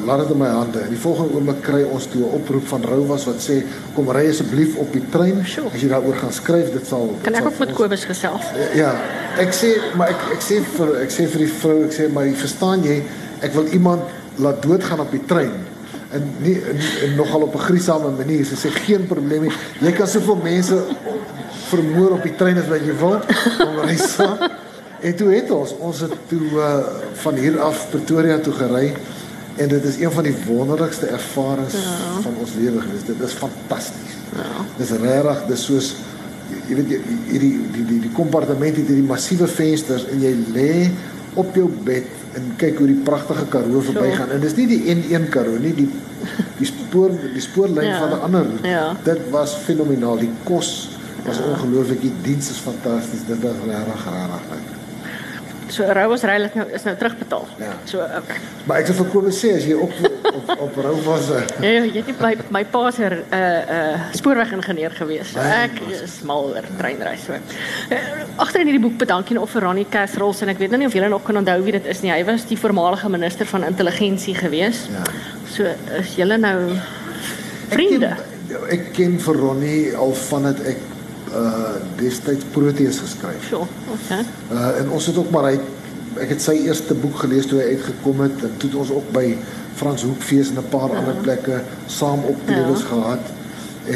laat 0.05 0.19
dit 0.25 0.31
in 0.31 0.41
my 0.41 0.49
hande. 0.49 0.81
In 0.81 0.93
die 0.95 1.01
volgende 1.01 1.35
oomblik 1.35 1.61
kry 1.63 1.83
ons 1.83 2.07
toe 2.13 2.23
'n 2.23 2.35
oproep 2.39 2.67
van 2.67 2.85
Rouwas 2.85 3.25
wat 3.25 3.41
sê 3.41 3.63
kom 3.95 4.11
ry 4.11 4.29
asseblief 4.29 4.77
op 4.77 4.93
die 4.93 5.03
trein. 5.11 5.45
Sure. 5.45 5.71
As 5.75 5.81
jy 5.81 5.89
daaroor 5.89 6.17
gaan 6.17 6.33
skryf, 6.33 6.73
dit 6.73 6.87
sal 6.87 7.15
Kan 7.23 7.35
ek 7.35 7.47
ook 7.47 7.59
met 7.59 7.73
Kobus 7.73 8.05
gesels? 8.05 8.45
Ja. 8.75 8.95
Ek 9.39 9.53
sê 9.53 9.77
maar 9.97 10.09
ek 10.09 10.21
ek 10.33 10.43
sê 10.43 10.61
vir 10.77 11.01
ek 11.01 11.11
sê 11.11 11.27
vir 11.27 11.39
die 11.39 11.53
vrou, 11.61 11.85
ek 11.85 11.93
sê 11.93 12.13
maar 12.13 12.27
verstaan 12.27 12.83
jy, 12.83 13.03
ek 13.41 13.53
wil 13.53 13.67
iemand 13.67 14.03
laat 14.37 14.63
doodgaan 14.63 15.01
op 15.01 15.11
die 15.11 15.25
trein 15.27 15.53
en 16.13 16.23
nie 16.39 16.55
en, 16.63 16.79
en 17.03 17.15
nogal 17.15 17.41
op 17.41 17.55
'n 17.55 17.59
griesame 17.59 18.11
manier. 18.11 18.45
Sy 18.45 18.55
sê 18.55 18.71
geen 18.71 19.07
probleem 19.07 19.43
nie. 19.43 19.53
Jy 19.81 19.93
kan 19.93 20.07
soveel 20.07 20.41
mense 20.43 20.85
vermoor 21.69 22.11
op 22.11 22.23
die 22.23 22.37
trein 22.37 22.59
as 22.59 22.69
wat 22.69 22.81
jy 22.81 22.95
wil. 22.99 23.21
Kom 23.59 23.79
reis 23.79 24.15
saam. 24.15 24.39
En 25.01 25.17
toe 25.17 25.29
het 25.35 25.51
ons 25.51 25.75
ons 25.79 26.01
het 26.01 26.15
toe 26.29 26.41
uh, 26.57 26.79
van 27.13 27.35
hier 27.35 27.61
af 27.61 27.87
Pretoria 27.91 28.39
toe 28.39 28.53
gery 28.53 28.95
en 29.57 29.69
dit 29.69 29.85
is 29.85 29.97
een 30.01 30.12
van 30.12 30.27
die 30.27 30.35
wonderlikste 30.47 31.07
ervarings 31.07 31.75
ja. 31.75 32.21
van 32.21 32.35
ons 32.40 32.55
lewe 32.59 32.81
gewees. 32.81 33.05
Dit 33.07 33.21
is 33.25 33.33
fantasties. 33.33 34.19
Ja. 34.37 34.64
Dis 34.77 34.90
regtig, 34.90 35.42
dis 35.49 35.64
soos 35.64 35.95
jy 36.69 36.77
weet 36.79 36.92
hierdie 37.31 37.53
die 37.75 37.85
die 37.88 38.01
die 38.05 38.12
kompartement 38.14 38.77
het 38.79 38.87
hierdie 38.87 39.07
massiewe 39.07 39.49
vensters 39.51 40.07
en 40.12 40.23
jy 40.23 40.33
lê 40.55 40.73
op 41.40 41.57
jou 41.59 41.66
bed 41.87 42.12
en 42.37 42.53
kyk 42.61 42.81
hoe 42.81 42.88
die 42.90 43.01
pragtige 43.07 43.47
Karoo 43.53 43.81
verbygaan. 43.85 44.35
En 44.37 44.42
dis 44.45 44.57
nie 44.59 44.66
die 44.71 44.83
N1 44.95 45.29
Karoo 45.33 45.59
nie, 45.62 45.73
die 45.77 45.88
die 46.61 46.69
spoor 46.69 47.12
die 47.12 47.42
spoorlyn 47.45 47.88
ja. 47.88 47.99
van 48.03 48.14
'n 48.16 48.23
ander 48.29 48.47
roete. 48.51 48.69
Ja. 48.69 48.87
Dit 49.05 49.29
was 49.31 49.57
fenomenaal. 49.64 50.19
Die 50.19 50.33
kos 50.45 50.99
was 51.25 51.37
ja. 51.37 51.53
ongelooflik. 51.53 52.01
Die 52.01 52.12
diens 52.23 52.51
is 52.51 52.61
fantasties. 52.61 53.27
Dit 53.29 53.42
was 53.42 53.61
regtig 53.66 54.05
regtig 54.05 54.51
lekker. 54.53 54.76
So 55.68 55.87
rou 55.92 56.09
was 56.12 56.22
reilig 56.22 56.55
nou 56.55 56.66
is 56.70 56.85
nou 56.87 56.94
terugbetaal. 56.98 57.46
Ja. 57.59 57.72
So 57.90 58.02
okay. 58.02 58.38
Maar 58.66 58.83
ek 58.83 58.90
het 58.92 58.98
vir 59.00 59.09
Kobus 59.11 59.40
sê 59.42 59.52
as 59.57 59.66
jy 59.66 59.74
op 59.74 59.92
op 60.31 60.52
op 60.68 60.79
rou 60.85 60.94
was. 61.07 61.31
Uh, 61.35 61.42
ja, 61.64 61.72
ja, 61.79 61.83
jy 61.96 62.02
het 62.07 62.20
by 62.20 62.33
my 62.55 62.62
pa 62.70 62.90
se 62.94 63.09
'n 63.09 63.24
uh, 63.35 63.40
uh 63.40 64.07
spoorwegingenieur 64.14 64.94
gewees. 64.94 65.33
So 65.33 65.40
ek 65.40 65.81
is 65.90 66.20
mal 66.22 66.52
oor 66.55 66.66
treinreis 66.79 67.26
so. 67.26 67.33
Uh, 67.33 67.98
Agter 68.37 68.61
in 68.61 68.70
hierdie 68.70 68.85
boek 68.87 68.98
bedank 68.98 69.29
jy 69.29 69.38
nou 69.38 69.46
vir 69.46 69.62
Ronnie 69.62 69.88
Casrols 69.90 70.42
en 70.42 70.48
ek 70.48 70.59
weet 70.59 70.70
nou 70.70 70.79
nie 70.79 70.87
of 70.87 70.94
julle 70.94 71.09
nog 71.09 71.24
kan 71.24 71.37
onthou 71.37 71.61
wie 71.62 71.72
dit 71.72 71.87
is 71.87 72.02
nie. 72.02 72.12
Hy 72.12 72.24
was 72.24 72.46
die 72.46 72.59
voormalige 72.59 73.09
minister 73.09 73.46
van 73.46 73.64
intelligensie 73.64 74.35
gewees. 74.35 74.87
Ja. 74.92 75.02
So 75.50 75.64
is 75.98 76.14
julle 76.16 76.38
nou 76.38 76.79
vriende. 77.68 78.14
Ek 78.14 78.48
ken, 78.48 78.68
ek 78.70 78.92
ken 78.92 79.18
vir 79.18 79.35
Ronnie 79.35 79.96
al 79.96 80.14
van 80.14 80.42
dit 80.52 80.66
ek 80.74 80.96
uh 81.35 81.77
destyds 81.99 82.45
Proteus 82.53 82.99
geskryf. 83.03 83.49
So, 83.49 83.67
okay. 83.93 84.23
Uh 84.53 84.81
en 84.81 84.91
ons 84.91 85.07
het 85.07 85.17
ook 85.17 85.31
maar 85.31 85.51
hy 85.51 85.59
ek 86.23 86.37
het 86.37 86.43
sy 86.43 86.55
eerste 86.65 86.95
boek 86.97 87.19
gelees 87.25 87.49
toe 87.49 87.61
hy 87.61 87.75
uitgekom 87.77 88.23
het 88.25 88.45
en 88.47 88.55
toe 88.57 88.71
het 88.71 88.79
ons 88.85 88.93
ook 88.95 89.11
by 89.12 89.27
Frans 89.77 90.07
Hoekfees 90.07 90.53
en 90.55 90.62
'n 90.62 90.71
paar 90.73 90.93
ja. 90.93 91.03
ander 91.03 91.19
plekke 91.25 91.61
saam 91.87 92.25
optredes 92.25 92.87
ja. 92.87 92.87
gehad 92.93 93.35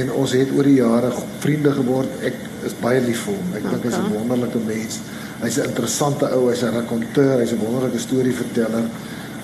en 0.00 0.12
ons 0.12 0.32
het 0.32 0.52
oor 0.56 0.62
die 0.62 0.78
jare 0.78 1.12
vriende 1.38 1.72
geword. 1.72 2.10
Ek 2.22 2.36
is 2.66 2.76
baie 2.80 3.00
lief 3.00 3.24
vir 3.26 3.34
hom. 3.34 3.48
Ek 3.54 3.64
okay. 3.64 3.70
dink 3.70 3.88
hy's 3.88 3.98
'n 3.98 4.12
wonderlike 4.12 4.60
mens. 4.66 5.00
Hy's 5.40 5.56
'n 5.58 5.70
interessante 5.72 6.28
ou, 6.36 6.50
hy's 6.50 6.62
'n 6.62 6.74
rakonteur, 6.74 7.40
hy's 7.40 7.52
'n 7.52 7.62
wonderlike 7.64 7.98
storieverteller. 7.98 8.84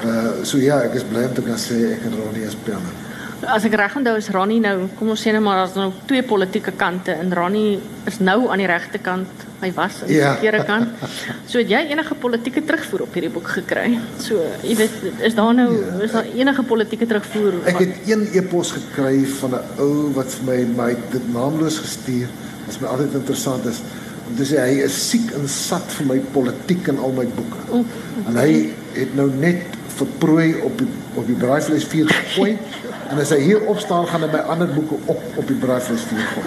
Uh 0.05 0.45
so 0.45 0.59
ja, 0.59 0.83
ek 0.83 0.95
is 0.95 1.05
bly 1.05 1.25
om 1.25 1.35
te 1.35 1.43
kan 1.43 1.59
sê 1.59 1.97
ek 1.97 2.05
en 2.05 2.19
Ronnie 2.21 2.47
is 2.47 2.55
penne 2.65 3.06
as 3.45 3.67
ek 3.69 3.75
reg 3.77 3.97
onthou 3.99 4.15
is 4.17 4.29
Ronnie 4.33 4.61
nou, 4.65 4.87
kom 4.97 5.11
ons 5.13 5.21
sê 5.21 5.33
net 5.35 5.43
maar 5.45 5.67
as 5.67 5.75
nou 5.77 5.91
twee 6.09 6.25
politieke 6.27 6.73
kante 6.79 7.13
en 7.13 7.35
Ronnie 7.37 7.77
is 8.09 8.19
nou 8.25 8.47
aan 8.49 8.63
die 8.63 8.69
regte 8.71 9.01
kant. 9.03 9.45
Hy 9.61 9.71
was 9.77 10.03
aan 10.03 10.11
die 10.11 10.19
ja. 10.19 10.35
verkeerde 10.37 10.65
kant. 10.69 11.05
So 11.51 11.61
het 11.61 11.71
jy 11.71 11.83
enige 11.93 12.17
politieke 12.21 12.63
terugvoer 12.67 13.05
op 13.07 13.15
hierdie 13.17 13.31
boek 13.33 13.49
gekry? 13.59 13.99
So, 14.23 14.43
jy 14.67 14.75
weet, 14.81 14.97
is 15.29 15.37
daar 15.37 15.53
nou 15.57 15.69
ja. 15.73 15.93
is 16.05 16.17
daar 16.17 16.29
enige 16.33 16.65
politieke 16.67 17.09
terugvoer? 17.09 17.61
Ek 17.71 17.79
het 17.85 18.11
een 18.11 18.27
e-pos 18.41 18.73
gekry 18.77 19.23
van 19.41 19.57
'n 19.61 19.81
ou 19.85 20.11
wat 20.17 20.33
vir 20.39 20.49
my 20.51 20.59
my 20.81 20.91
dit 21.13 21.31
naamloos 21.33 21.79
gestuur. 21.85 22.29
Wat 22.67 22.81
my 22.81 22.89
altyd 22.95 23.15
interessant 23.21 23.67
is. 23.71 23.81
Om 24.27 24.37
te 24.37 24.49
sê 24.49 24.59
hy 24.59 24.83
is 24.89 24.97
siek 25.11 25.33
en 25.39 25.49
sat 25.49 25.87
vir 25.99 26.07
my 26.13 26.19
politiek 26.35 26.89
in 26.93 26.99
al 26.99 27.13
my 27.13 27.27
boeke. 27.39 27.63
O, 27.71 27.85
okay. 27.85 28.27
En 28.27 28.41
hy 28.43 28.51
het 28.97 29.15
nou 29.15 29.31
net 29.31 29.77
vir 29.97 30.09
prooi 30.19 30.49
op 30.67 30.79
die 30.79 30.89
op 31.17 31.27
die 31.27 31.37
braaivleis 31.41 31.87
vuur 31.89 32.11
gegooi 32.13 32.59
en 33.11 33.21
as 33.23 33.33
hy 33.35 33.41
hier 33.41 33.67
op 33.71 33.79
staan 33.83 34.07
gaan 34.11 34.27
hy 34.27 34.31
my 34.33 34.43
ander 34.55 34.71
boeke 34.75 34.99
op 35.07 35.21
op 35.37 35.47
die 35.51 35.59
braaivleis 35.63 36.07
vuur 36.11 36.25
gooi. 36.35 36.47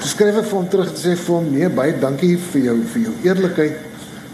Toe 0.00 0.08
skryf 0.08 0.40
ek 0.42 0.48
vir 0.50 0.58
hom 0.58 0.68
terug 0.72 0.90
en 0.92 1.00
sê 1.02 1.14
vir 1.16 1.36
hom 1.36 1.52
nee 1.54 1.70
baie 1.80 1.94
dankie 2.00 2.34
vir 2.52 2.66
jou 2.68 2.76
vir 2.94 3.06
jou 3.08 3.14
eerlikheid 3.28 3.76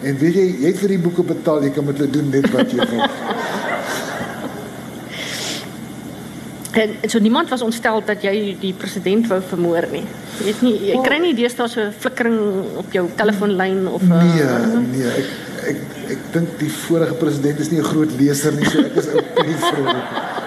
en 0.02 0.18
weet 0.22 0.40
jy 0.40 0.46
jy 0.62 0.70
het 0.70 0.82
vir 0.82 0.96
die 0.96 1.02
boeke 1.08 1.26
betaal 1.34 1.66
jy 1.66 1.72
kan 1.74 1.86
met 1.86 2.00
hulle 2.00 2.12
doen 2.18 2.30
net 2.34 2.50
wat 2.54 2.74
jy 2.74 2.90
wil. 2.92 3.06
En, 6.76 6.90
so 7.08 7.18
niemand 7.18 7.48
was 7.48 7.62
ontstel 7.64 8.02
dat 8.04 8.20
jy 8.20 8.56
die 8.60 8.74
president 8.76 9.24
wou 9.30 9.38
vermoor 9.48 9.86
nie. 9.88 10.02
Jy 10.36 10.44
weet 10.44 10.58
nie 10.60 10.74
jy 10.90 10.98
kry 11.06 11.16
nie 11.22 11.32
deesdae 11.38 11.70
so 11.72 11.80
'n 11.80 11.94
flikkering 12.04 12.36
op 12.82 12.92
jou 12.92 13.06
telefoonlyn 13.16 13.86
of 13.88 14.02
Nee, 14.02 14.44
uh, 14.44 14.76
nee, 14.92 15.08
ek 15.08 15.28
ek 15.72 15.78
ek 16.16 16.26
dink 16.34 16.58
die 16.60 16.68
vorige 16.68 17.16
president 17.16 17.60
is 17.64 17.70
nie 17.72 17.80
'n 17.80 17.88
groot 17.92 18.12
leser 18.20 18.52
nie, 18.52 18.68
so 18.68 18.84
ek 18.84 18.96
is 18.96 19.08
ook 19.08 19.46
nie 19.46 19.56
vrolik. 19.56 20.44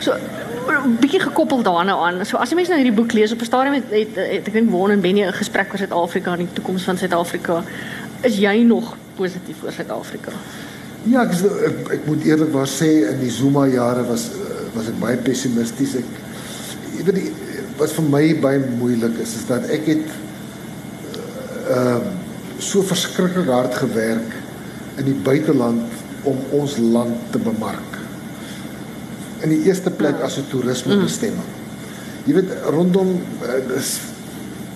So 0.00 0.14
'n 0.68 0.96
bietjie 1.00 1.20
gekoppel 1.20 1.62
daarna 1.62 1.96
aan. 1.96 2.26
So 2.26 2.36
as 2.36 2.50
jy 2.50 2.56
mens 2.56 2.68
nou 2.68 2.78
hierdie 2.78 2.96
boek 2.96 3.12
lees 3.12 3.32
op 3.32 3.40
'n 3.40 3.44
stadium 3.44 3.74
het, 3.74 3.90
het, 3.90 4.14
het 4.14 4.46
ek 4.46 4.52
dink 4.52 4.70
Won 4.70 4.90
en 4.90 5.00
Benny 5.00 5.24
'n 5.24 5.32
gesprek 5.32 5.72
oor 5.72 5.78
Suid-Afrika 5.78 6.32
en 6.32 6.38
die 6.38 6.52
toekoms 6.52 6.82
van 6.82 6.98
Suid-Afrika. 6.98 7.62
Is 8.22 8.36
jy 8.36 8.62
nog 8.62 8.96
positief 9.16 9.62
oor 9.64 9.72
Suid-Afrika? 9.72 10.32
Ja, 11.02 11.22
ek, 11.22 11.32
ek 11.32 11.92
ek 11.92 12.06
moet 12.06 12.24
eerlikwaar 12.24 12.66
sê 12.66 12.88
in 13.10 13.20
die 13.20 13.30
Zuma 13.30 13.66
jare 13.66 14.04
was 14.06 14.30
was 14.74 14.88
ek 14.88 14.98
baie 15.00 15.16
pessimisties. 15.16 15.94
Ek 15.94 16.04
jy 16.96 17.04
weet 17.04 17.32
wat 17.78 17.92
vir 17.92 18.04
my 18.04 18.24
baie 18.40 18.60
moeilik 18.78 19.18
is 19.22 19.36
is 19.38 19.46
dat 19.46 19.68
ek 19.70 19.86
het 19.86 20.08
ehm 21.68 22.00
uh, 22.00 22.16
so 22.58 22.82
verskriklik 22.82 23.46
hard 23.46 23.74
gewerk 23.74 24.34
in 24.98 25.04
die 25.04 25.20
buiteland 25.22 25.82
om 26.26 26.38
ons 26.50 26.76
land 26.76 27.30
te 27.30 27.38
bemark. 27.38 27.97
In 29.44 29.52
die 29.54 29.64
eerste 29.68 29.90
plek 29.90 30.20
as 30.22 30.38
'n 30.38 30.48
toerisme 30.50 30.96
bestemming. 31.02 31.50
Jy 32.26 32.34
weet 32.34 32.50
rondom 32.74 33.20
uh, 33.42 33.76
is 33.76 33.98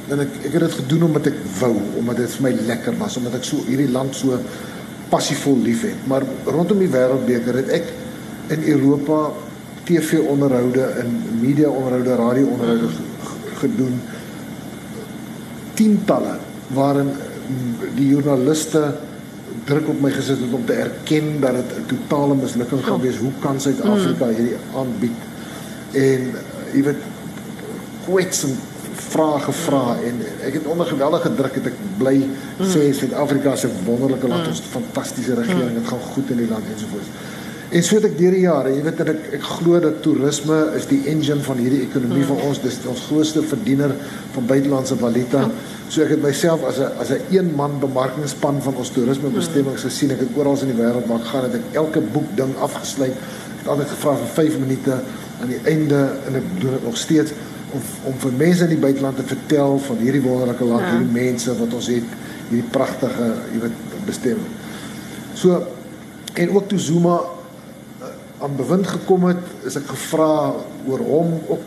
en 0.09 0.21
ek 0.21 0.29
ek 0.45 0.53
het 0.53 0.65
dit 0.67 0.77
gedoen 0.83 1.03
omdat 1.09 1.27
ek 1.27 1.39
wou, 1.61 1.75
omdat 1.99 2.17
dit 2.17 2.31
vir 2.31 2.43
my 2.43 2.53
lekker 2.67 2.97
was, 2.99 3.17
omdat 3.17 3.35
ek 3.35 3.45
so 3.45 3.63
hierdie 3.67 3.91
land 3.91 4.15
so 4.15 4.39
passievol 5.09 5.59
liefhet. 5.63 6.07
Maar 6.07 6.25
rondom 6.47 6.79
die 6.79 6.91
wêreldbeker 6.91 7.61
het 7.63 7.69
ek 7.69 7.93
in 8.53 8.65
Europa 8.75 9.33
TV-onderhoude 9.85 10.85
en 11.03 11.15
media-onderhoude, 11.41 12.17
radio-onderhoude 12.17 12.89
gedoen 13.61 14.01
tientalle 15.75 16.37
waarin 16.77 17.11
die 17.97 18.09
joernaliste 18.13 18.83
druk 19.65 19.89
op 19.89 20.01
my 20.01 20.11
gesit 20.11 20.41
het 20.41 20.53
om 20.53 20.65
te 20.67 20.73
erken 20.73 21.41
dat 21.41 21.55
dit 21.55 21.71
'n 21.79 21.87
totale 21.95 22.35
mislukking 22.35 22.85
gaan 22.85 23.01
wees. 23.01 23.17
Hoe 23.17 23.33
kan 23.39 23.61
Suid-Afrika 23.61 24.25
mm. 24.25 24.35
hierdie 24.35 24.57
aanbied? 24.75 25.19
En 25.93 26.21
jy 26.73 26.83
weet 26.83 27.03
kwetsend 28.05 28.59
vrae 29.13 29.41
gevra 29.41 29.97
en 30.05 30.21
ek 30.47 30.57
het 30.59 30.67
onder 30.67 30.87
geweldige 30.87 31.35
druk 31.35 31.55
het 31.55 31.67
ek 31.67 31.79
bly 31.99 32.17
sê 32.73 32.93
Suid-Afrika 32.93 33.55
'n 33.55 33.85
wonderlike 33.85 34.29
land, 34.29 34.47
ons 34.47 34.59
het 34.59 34.67
'n 34.67 34.79
fantastiese 34.81 35.35
regering, 35.35 35.75
dit 35.75 35.89
gaan 35.89 36.01
goed 36.15 36.31
in 36.31 36.37
die 36.37 36.49
land 36.49 36.65
ensovoorts. 36.75 37.09
En 37.73 37.81
so 37.83 37.97
het 37.97 38.05
ek 38.05 38.19
deur 38.19 38.35
die 38.37 38.43
jare, 38.45 38.73
jy 38.75 38.83
weet 38.85 38.99
dat 39.01 39.11
ek 39.15 39.29
ek 39.39 39.45
glo 39.49 39.79
dat 39.81 40.03
toerisme 40.05 40.57
is 40.77 40.85
die 40.91 40.99
engine 41.09 41.41
van 41.47 41.61
hierdie 41.63 41.81
ekonomie 41.87 42.25
van 42.29 42.43
ons, 42.45 42.59
dis 42.61 42.77
ons 42.91 43.05
grootste 43.09 43.41
verdiener 43.49 43.95
van 44.35 44.49
buitelandse 44.51 44.99
valuta. 45.01 45.47
So 45.89 46.05
ek 46.05 46.13
het 46.19 46.23
myself 46.25 46.67
as 46.69 46.79
'n 46.79 46.91
as 47.01 47.11
'n 47.17 47.23
een 47.33 47.49
man 47.57 47.81
bemarkingspan 47.81 48.61
van 48.63 48.77
ons 48.77 48.91
toerismebestemmings 48.91 49.83
gesien. 49.89 50.11
Ek 50.11 50.21
het 50.21 50.37
oral 50.37 50.61
in 50.61 50.77
die 50.77 50.83
wêreld 50.83 51.07
waar 51.09 51.21
ek 51.21 51.25
gaan, 51.33 51.45
het 51.45 51.55
ek 51.55 51.73
elke 51.73 52.01
boek 52.01 52.37
ding 52.37 52.53
afgesluit. 52.61 53.13
Ek 53.13 53.59
het 53.65 53.69
altyd 53.69 53.89
gevra 53.89 54.17
vir 54.17 54.31
5 54.35 54.59
minute 54.59 54.93
aan 55.41 55.49
die 55.49 55.61
einde 55.65 56.01
en 56.27 56.35
ek 56.37 56.61
doen 56.61 56.71
dit 56.71 56.85
nog 56.85 56.97
steeds 56.97 57.33
om 57.73 57.81
om 58.05 58.15
vir 58.19 58.33
mense 58.37 58.63
in 58.63 58.69
die 58.69 58.85
buiteland 58.85 59.17
te 59.17 59.23
vertel 59.23 59.79
van 59.79 59.97
hierdie 59.97 60.23
wonderlike 60.23 60.65
land, 60.65 60.81
Ja. 60.83 60.91
hierdie 60.91 61.13
mense 61.25 61.59
wat 61.59 61.73
ons 61.75 61.87
het, 61.87 62.05
hierdie 62.51 62.71
pragtige, 62.71 63.33
jy 63.53 63.61
weet, 63.61 63.79
bestemming. 64.05 64.47
So 65.35 65.67
en 66.35 66.51
ook 66.51 66.69
toe 66.69 66.79
Zuma 66.79 67.21
aan 68.43 68.57
bewind 68.57 68.87
gekom 68.87 69.29
het, 69.31 69.43
is 69.69 69.77
ek 69.79 69.87
gevra 69.93 70.55
oor 70.89 71.05
hom 71.07 71.35
op 71.47 71.63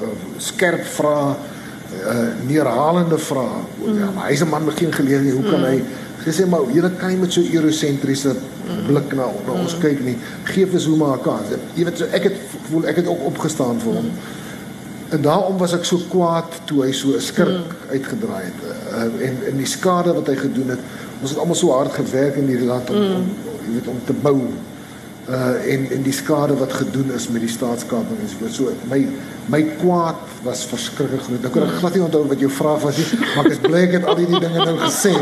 uh, 0.00 0.12
skerp 0.38 0.84
vrae, 0.94 1.34
uh, 2.00 2.28
neerhalende 2.46 3.18
vrae. 3.18 3.64
Mm. 3.80 3.98
Ja, 3.98 4.10
maar 4.14 4.30
hy's 4.30 4.44
'n 4.44 4.48
man 4.48 4.64
met 4.64 4.78
geen 4.78 4.92
geleerde 4.92 5.24
nie. 5.24 5.34
Hoe 5.34 5.50
kan 5.50 5.60
mm. 5.60 5.66
hy 5.66 5.82
gesê 6.24 6.46
maar 6.48 6.68
jy 6.72 6.90
kan 6.98 7.08
nie 7.08 7.20
met 7.20 7.32
so 7.32 7.40
eurosentriese 7.40 8.34
blik 8.86 9.14
na, 9.16 9.26
na 9.46 9.56
ons 9.56 9.76
kyk 9.82 10.02
nie. 10.04 10.16
Gee 10.52 10.66
vir 10.66 10.80
Zuma 10.80 11.14
'n 11.16 11.22
kans. 11.24 11.50
Jy 11.74 11.84
weet 11.84 11.98
so 11.98 12.06
ek 12.12 12.28
het 12.28 12.36
voel 12.68 12.86
ek 12.86 12.96
het 12.96 13.06
ook 13.06 13.24
opgestaan 13.32 13.80
vir 13.80 13.92
hom. 13.94 14.10
En 15.10 15.22
daarom 15.22 15.58
was 15.58 15.74
ek 15.74 15.84
so 15.84 15.98
kwaad 16.08 16.60
toe 16.64 16.84
hy 16.84 16.92
so 16.92 17.16
'n 17.16 17.20
skirk 17.20 17.48
mm. 17.48 17.90
uitgedraai 17.90 18.44
het. 18.44 18.60
Uh, 18.64 19.26
en 19.26 19.34
en 19.50 19.56
die 19.56 19.66
skade 19.66 20.14
wat 20.14 20.26
hy 20.26 20.36
gedoen 20.36 20.68
het. 20.68 20.82
Ons 21.20 21.30
het 21.30 21.38
almal 21.38 21.54
so 21.56 21.72
hard 21.72 21.92
gewerk 21.92 22.36
in 22.36 22.46
hierdie 22.46 22.66
land 22.66 22.90
om, 22.90 22.96
mm. 22.96 23.14
om 23.50 23.64
jy 23.66 23.72
weet 23.72 23.88
om 23.88 24.00
te 24.04 24.12
bou 24.12 24.38
uh 25.30 25.72
en 25.72 25.90
en 25.90 26.02
die 26.02 26.12
skade 26.12 26.56
wat 26.58 26.72
gedoen 26.72 27.12
is 27.14 27.28
met 27.28 27.44
die 27.44 27.50
staatskaping 27.50 28.18
en 28.22 28.30
so 28.32 28.48
so 28.48 28.72
my 28.90 29.04
my 29.50 29.62
kwaad 29.80 30.18
was 30.42 30.62
verskriklik 30.66 31.22
groot. 31.26 31.44
Ek 31.44 31.52
kan 31.54 31.64
mm. 31.66 31.78
glad 31.80 31.96
nie 31.96 32.02
onthou 32.04 32.22
wat 32.30 32.42
jou 32.42 32.50
vraag 32.54 32.82
was 32.84 32.98
nie, 33.00 33.18
maar 33.34 33.48
ek 33.48 33.54
is 33.56 33.62
bly 33.64 33.80
ek 33.86 33.94
het 33.98 34.06
al 34.08 34.20
hierdie 34.20 34.40
dinge 34.44 34.66
nou 34.68 34.76
gesê. 34.80 35.12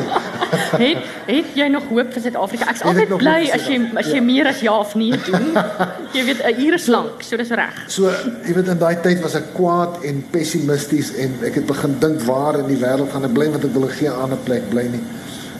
het 0.84 1.06
het 1.28 1.54
jy 1.58 1.68
nog 1.72 1.86
hoop 1.92 2.12
vir 2.14 2.24
Suid-Afrika? 2.26 2.68
Ek's 2.72 2.84
ek 2.84 2.90
altyd 2.92 3.14
bly 3.22 3.38
as 3.56 3.68
jy 3.68 3.78
as 4.02 4.10
jy 4.12 4.20
Ja. 4.20 4.26
meer 4.28 4.50
as 4.50 4.60
ja 4.64 4.74
of 4.78 4.94
nee 5.00 5.16
doen. 5.28 5.48
jy 6.16 6.24
weet 6.28 6.44
'n 6.44 6.60
uur 6.66 6.78
is 6.80 6.88
lank, 6.92 7.24
so 7.24 7.40
dis 7.40 7.54
reg. 7.62 7.80
So 7.92 8.12
jy 8.46 8.56
weet 8.58 8.72
in 8.74 8.80
daai 8.84 9.00
tyd 9.04 9.24
was 9.24 9.36
ek 9.38 9.52
kwaad 9.56 10.04
en 10.08 10.24
pessimisties 10.32 11.14
en 11.16 11.40
ek 11.48 11.60
het 11.62 11.66
begin 11.66 11.98
dink 12.00 12.22
waar 12.28 12.60
in 12.60 12.68
die 12.68 12.80
wêreld 12.80 13.12
gaan 13.12 13.28
ek 13.28 13.34
bly 13.36 13.50
want 13.56 13.64
ek 13.64 13.74
wil 13.76 13.88
geen 13.88 14.12
ander 14.12 14.40
plek 14.44 14.68
bly 14.72 14.88
nie. 14.92 15.04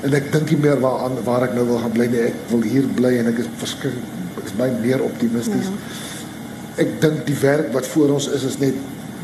En 0.06 0.14
ek 0.14 0.32
dink 0.32 0.50
nie 0.54 0.62
meer 0.68 0.80
waar 0.80 1.08
aan 1.08 1.18
waar 1.24 1.48
ek 1.48 1.56
nou 1.56 1.66
wil 1.72 1.82
gaan 1.82 1.96
bly 1.96 2.06
nie. 2.06 2.28
Ek 2.30 2.48
wil 2.52 2.62
hier 2.62 2.86
bly 3.00 3.16
en 3.18 3.32
ek 3.32 3.44
is 3.44 3.50
verskriklik 3.58 4.04
ek 4.04 4.27
is 4.48 4.56
baie 4.58 4.74
meer 4.80 5.02
optimisties. 5.04 5.70
Ja. 5.70 6.84
Ek 6.84 6.96
dink 7.02 7.26
die 7.28 7.36
werk 7.42 7.72
wat 7.74 7.86
voor 7.92 8.16
ons 8.16 8.28
is 8.36 8.46
is 8.48 8.58
net 8.62 8.76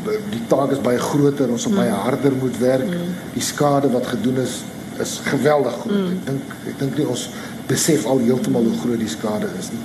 die 0.05 0.41
taak 0.51 0.73
is 0.75 0.81
baie 0.85 1.01
groter, 1.01 1.49
ons 1.49 1.65
sal 1.65 1.73
baie 1.73 1.93
harder 2.05 2.33
moet 2.37 2.57
werk. 2.61 2.89
Die 3.33 3.43
skade 3.43 3.89
wat 3.93 4.07
gedoen 4.13 4.41
is 4.43 4.61
is 5.03 5.17
geweldig 5.27 5.73
groot. 5.83 6.11
Ek 6.13 6.27
dink 6.29 6.51
ek 6.71 6.75
dink 6.79 6.99
nie 6.99 7.07
ons 7.11 7.25
besef 7.67 8.05
al 8.07 8.21
heeltemal 8.23 8.67
hoe 8.69 8.77
groot 8.83 9.01
die 9.01 9.11
skade 9.11 9.49
is 9.59 9.71
nie. 9.73 9.81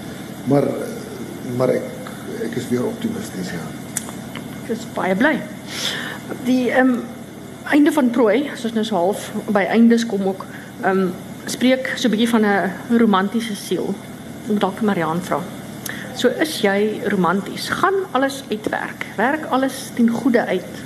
Maar 0.53 0.69
maar 1.59 1.73
ek 1.75 1.89
ek 2.47 2.59
is 2.61 2.69
weer 2.71 2.85
optimisties 2.87 3.55
ja. 3.57 3.65
Ek 4.63 4.75
is 4.77 4.85
baie 4.95 5.17
bly. 5.19 5.35
Die 6.47 6.69
ehm 6.71 6.95
um, 6.95 7.01
einde 7.71 7.93
van 7.93 8.09
prooi, 8.11 8.51
soos 8.59 8.73
nou 8.75 8.85
so 8.87 8.97
half 8.97 9.27
by 9.55 9.65
eindes 9.71 10.07
kom 10.07 10.25
ook, 10.31 10.47
ehm 10.83 11.09
um, 11.09 11.11
spreek 11.51 11.93
so 11.97 12.09
'n 12.09 12.15
bietjie 12.15 12.31
van 12.31 12.45
'n 12.47 12.99
romantiese 12.99 13.57
siel. 13.57 13.95
Moet 14.51 14.61
dalk 14.61 14.81
Mariaan 14.83 15.23
vra. 15.23 15.39
So 16.19 16.29
is 16.43 16.57
jy 16.65 17.01
romanties? 17.13 17.69
Gaan 17.71 17.95
alles 18.11 18.43
uitwerk? 18.51 19.07
Werk 19.17 19.47
alles 19.55 19.91
ten 19.95 20.11
goeie 20.11 20.43
uit? 20.43 20.81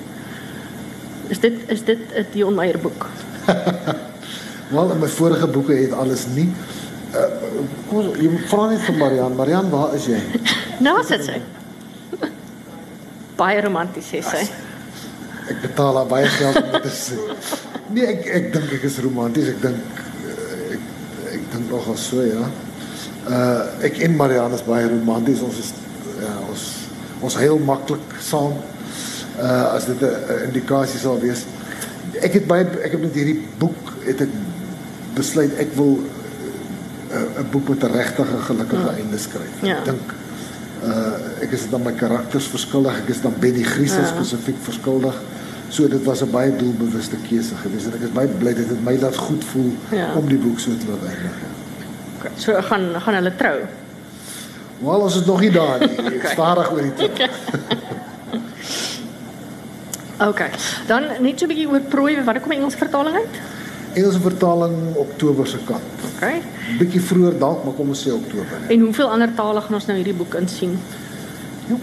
Is 1.33 1.41
dit 1.41 1.57
is 1.73 1.85
dit 1.85 1.99
'n 2.13 2.27
Dion 2.33 2.55
Meyer 2.55 2.79
boek? 2.79 3.07
Wel 4.75 4.91
in 4.91 4.99
my 4.99 5.09
vorige 5.09 5.47
boeke 5.47 5.73
het 5.73 5.93
alles 5.93 6.27
nie. 6.35 6.53
Uh, 7.15 7.25
kom 7.89 7.99
ons, 7.99 8.19
jy 8.19 8.31
vra 8.51 8.69
net 8.69 8.81
vir 8.85 8.97
Marian. 8.99 9.37
Marian, 9.37 9.71
waar 9.71 9.95
is 9.95 10.07
jy? 10.07 10.21
Nou 10.85 10.99
sê 11.07 11.21
sy? 11.23 11.41
Baie 13.39 13.61
romanties 13.63 14.09
sê 14.11 14.21
sy. 14.23 14.43
Ek 15.49 15.61
betaal 15.63 15.97
haar 16.01 16.09
baie 16.11 16.27
geld 16.27 16.61
om 16.63 16.71
dit 16.73 16.83
te 16.83 16.91
sê. 16.91 17.19
Nee, 17.95 18.07
ek 18.13 18.27
ek 18.27 18.53
dink 18.53 18.73
ek 18.79 18.87
is 18.91 18.99
romanties. 19.05 19.49
Ek 19.55 19.61
dink 19.63 20.03
uh, 20.29 20.75
ek 20.75 21.35
ek 21.39 21.51
dink 21.55 21.71
nogal 21.71 21.97
so 21.97 22.27
ja. 22.27 22.45
Uh 23.29 23.85
ek 23.85 23.99
en 24.05 24.17
Marian 24.17 24.53
is 24.53 24.65
baie 24.65 24.89
romanties. 24.89 25.41
Ons 25.41 25.59
is 25.59 25.73
ja, 26.21 26.33
ons 26.51 26.65
ons 27.21 27.37
heel 27.41 27.59
maklik 27.59 28.19
saam. 28.21 28.53
Uh 29.41 29.75
as 29.75 29.85
dit 29.87 30.01
'n 30.01 30.45
indikasie 30.49 31.01
sal 31.01 31.19
wees. 31.21 31.45
Ek 32.21 32.33
het 32.33 32.47
baie 32.47 32.65
ek 32.85 32.93
het 32.93 33.01
met 33.01 33.15
hierdie 33.15 33.41
boek 33.59 33.95
het 34.05 34.21
ek 34.21 34.29
besluit 35.15 35.55
ek 35.59 35.73
wil 35.75 35.99
'n 35.99 37.41
'n 37.41 37.47
boek 37.51 37.69
met 37.69 37.83
'n 37.85 37.93
regtig 37.93 38.29
gelukkige 38.47 38.83
Ja. 38.91 38.95
einde 38.99 39.19
skryf. 39.19 39.55
Ja. 39.63 39.79
Ek 39.79 39.85
dink 39.85 40.15
uh 40.85 41.43
ek 41.43 41.51
is 41.53 41.71
dan 41.71 41.83
my 41.83 41.93
karakters 41.93 42.47
verskuldig. 42.47 42.99
Ek 43.03 43.09
is 43.09 43.21
dan 43.21 43.33
Benny 43.41 43.63
Griesel 43.63 44.01
Ja. 44.01 44.07
spesifiek 44.15 44.57
verskuldig. 44.61 45.15
So 45.69 45.89
dit 45.89 46.05
was 46.05 46.21
'n 46.23 46.31
baie 46.31 46.57
doelbewuste 46.57 47.17
keuse 47.29 47.55
geweest 47.57 47.87
en 47.87 47.95
ek 47.95 48.03
is 48.03 48.13
baie 48.13 48.29
bly 48.29 48.55
dit 48.55 48.85
my 48.85 48.99
laat 49.01 49.17
goed 49.17 49.45
voel 49.45 49.73
Ja. 49.91 50.13
om 50.15 50.29
die 50.29 50.39
boek 50.39 50.59
so 50.61 50.71
te 50.77 50.87
laat 50.89 51.03
eindig. 51.09 51.33
Ja. 51.41 51.64
Okay, 52.25 52.33
so 52.41 52.57
gaan 52.71 52.95
gaan 53.05 53.15
hulle 53.21 53.33
trou. 53.37 53.57
Wel 54.81 55.01
ons 55.07 55.17
is 55.17 55.27
nog 55.27 55.41
nie 55.41 55.51
daar 55.53 55.79
nie. 55.79 55.91
Okay. 56.17 56.33
stadig 56.33 56.71
oor 56.73 56.81
die 56.81 56.95
tyd. 56.95 57.29
Okay. 60.25 60.51
Dan 60.89 61.03
net 61.21 61.39
so 61.39 61.45
'n 61.45 61.49
bietjie 61.53 61.69
oor 61.69 61.81
prooi, 61.81 62.17
wanneer 62.25 62.41
kom 62.43 62.51
die 62.51 62.59
Engelse 62.59 62.79
vertaling 62.81 63.17
uit? 63.17 63.35
Engelse 63.95 64.21
vertaling 64.21 64.97
Oktober 64.97 65.47
se 65.47 65.59
kant. 65.69 66.07
Okay. 66.15 66.41
Bietjie 66.79 67.01
vroeër 67.01 67.39
dalk, 67.39 67.65
maar 67.65 67.75
kom 67.75 67.89
ons 67.89 68.07
sê 68.07 68.13
Oktober. 68.13 68.57
En 68.69 68.81
hoeveel 68.81 69.11
ander 69.11 69.35
tale 69.35 69.61
gaan 69.61 69.75
ons 69.75 69.87
nou 69.87 69.97
hierdie 69.97 70.17
boek 70.17 70.35
insien? 70.35 70.79
Joep, 71.69 71.81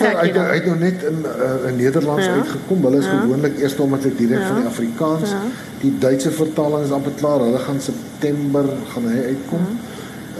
jy 0.00 0.14
uit 0.14 0.34
dan? 0.34 0.44
uit 0.44 0.64
nou 0.66 0.78
net 0.78 1.02
in 1.02 1.18
uh, 1.24 1.68
in 1.68 1.76
Nederlands 1.76 2.26
Ja. 2.26 2.32
uitgekom. 2.32 2.82
Hulle 2.84 2.98
is 2.98 3.04
Ja. 3.04 3.18
gewoonlik 3.20 3.58
eers 3.58 3.76
omdat 3.78 4.02
dit 4.02 4.18
direk 4.18 4.38
Ja. 4.40 4.46
van 4.46 4.56
die 4.56 4.66
Afrikaans. 4.66 5.30
Ja. 5.30 5.42
Die 5.80 5.98
Duitse 5.98 6.30
vertaling 6.30 6.84
is 6.84 6.90
amper 6.90 7.12
klaar. 7.12 7.38
Hulle 7.40 7.58
gaan 7.58 7.80
September 7.80 8.64
gaan 8.92 9.06
hy 9.08 9.22
uitkom. 9.34 9.66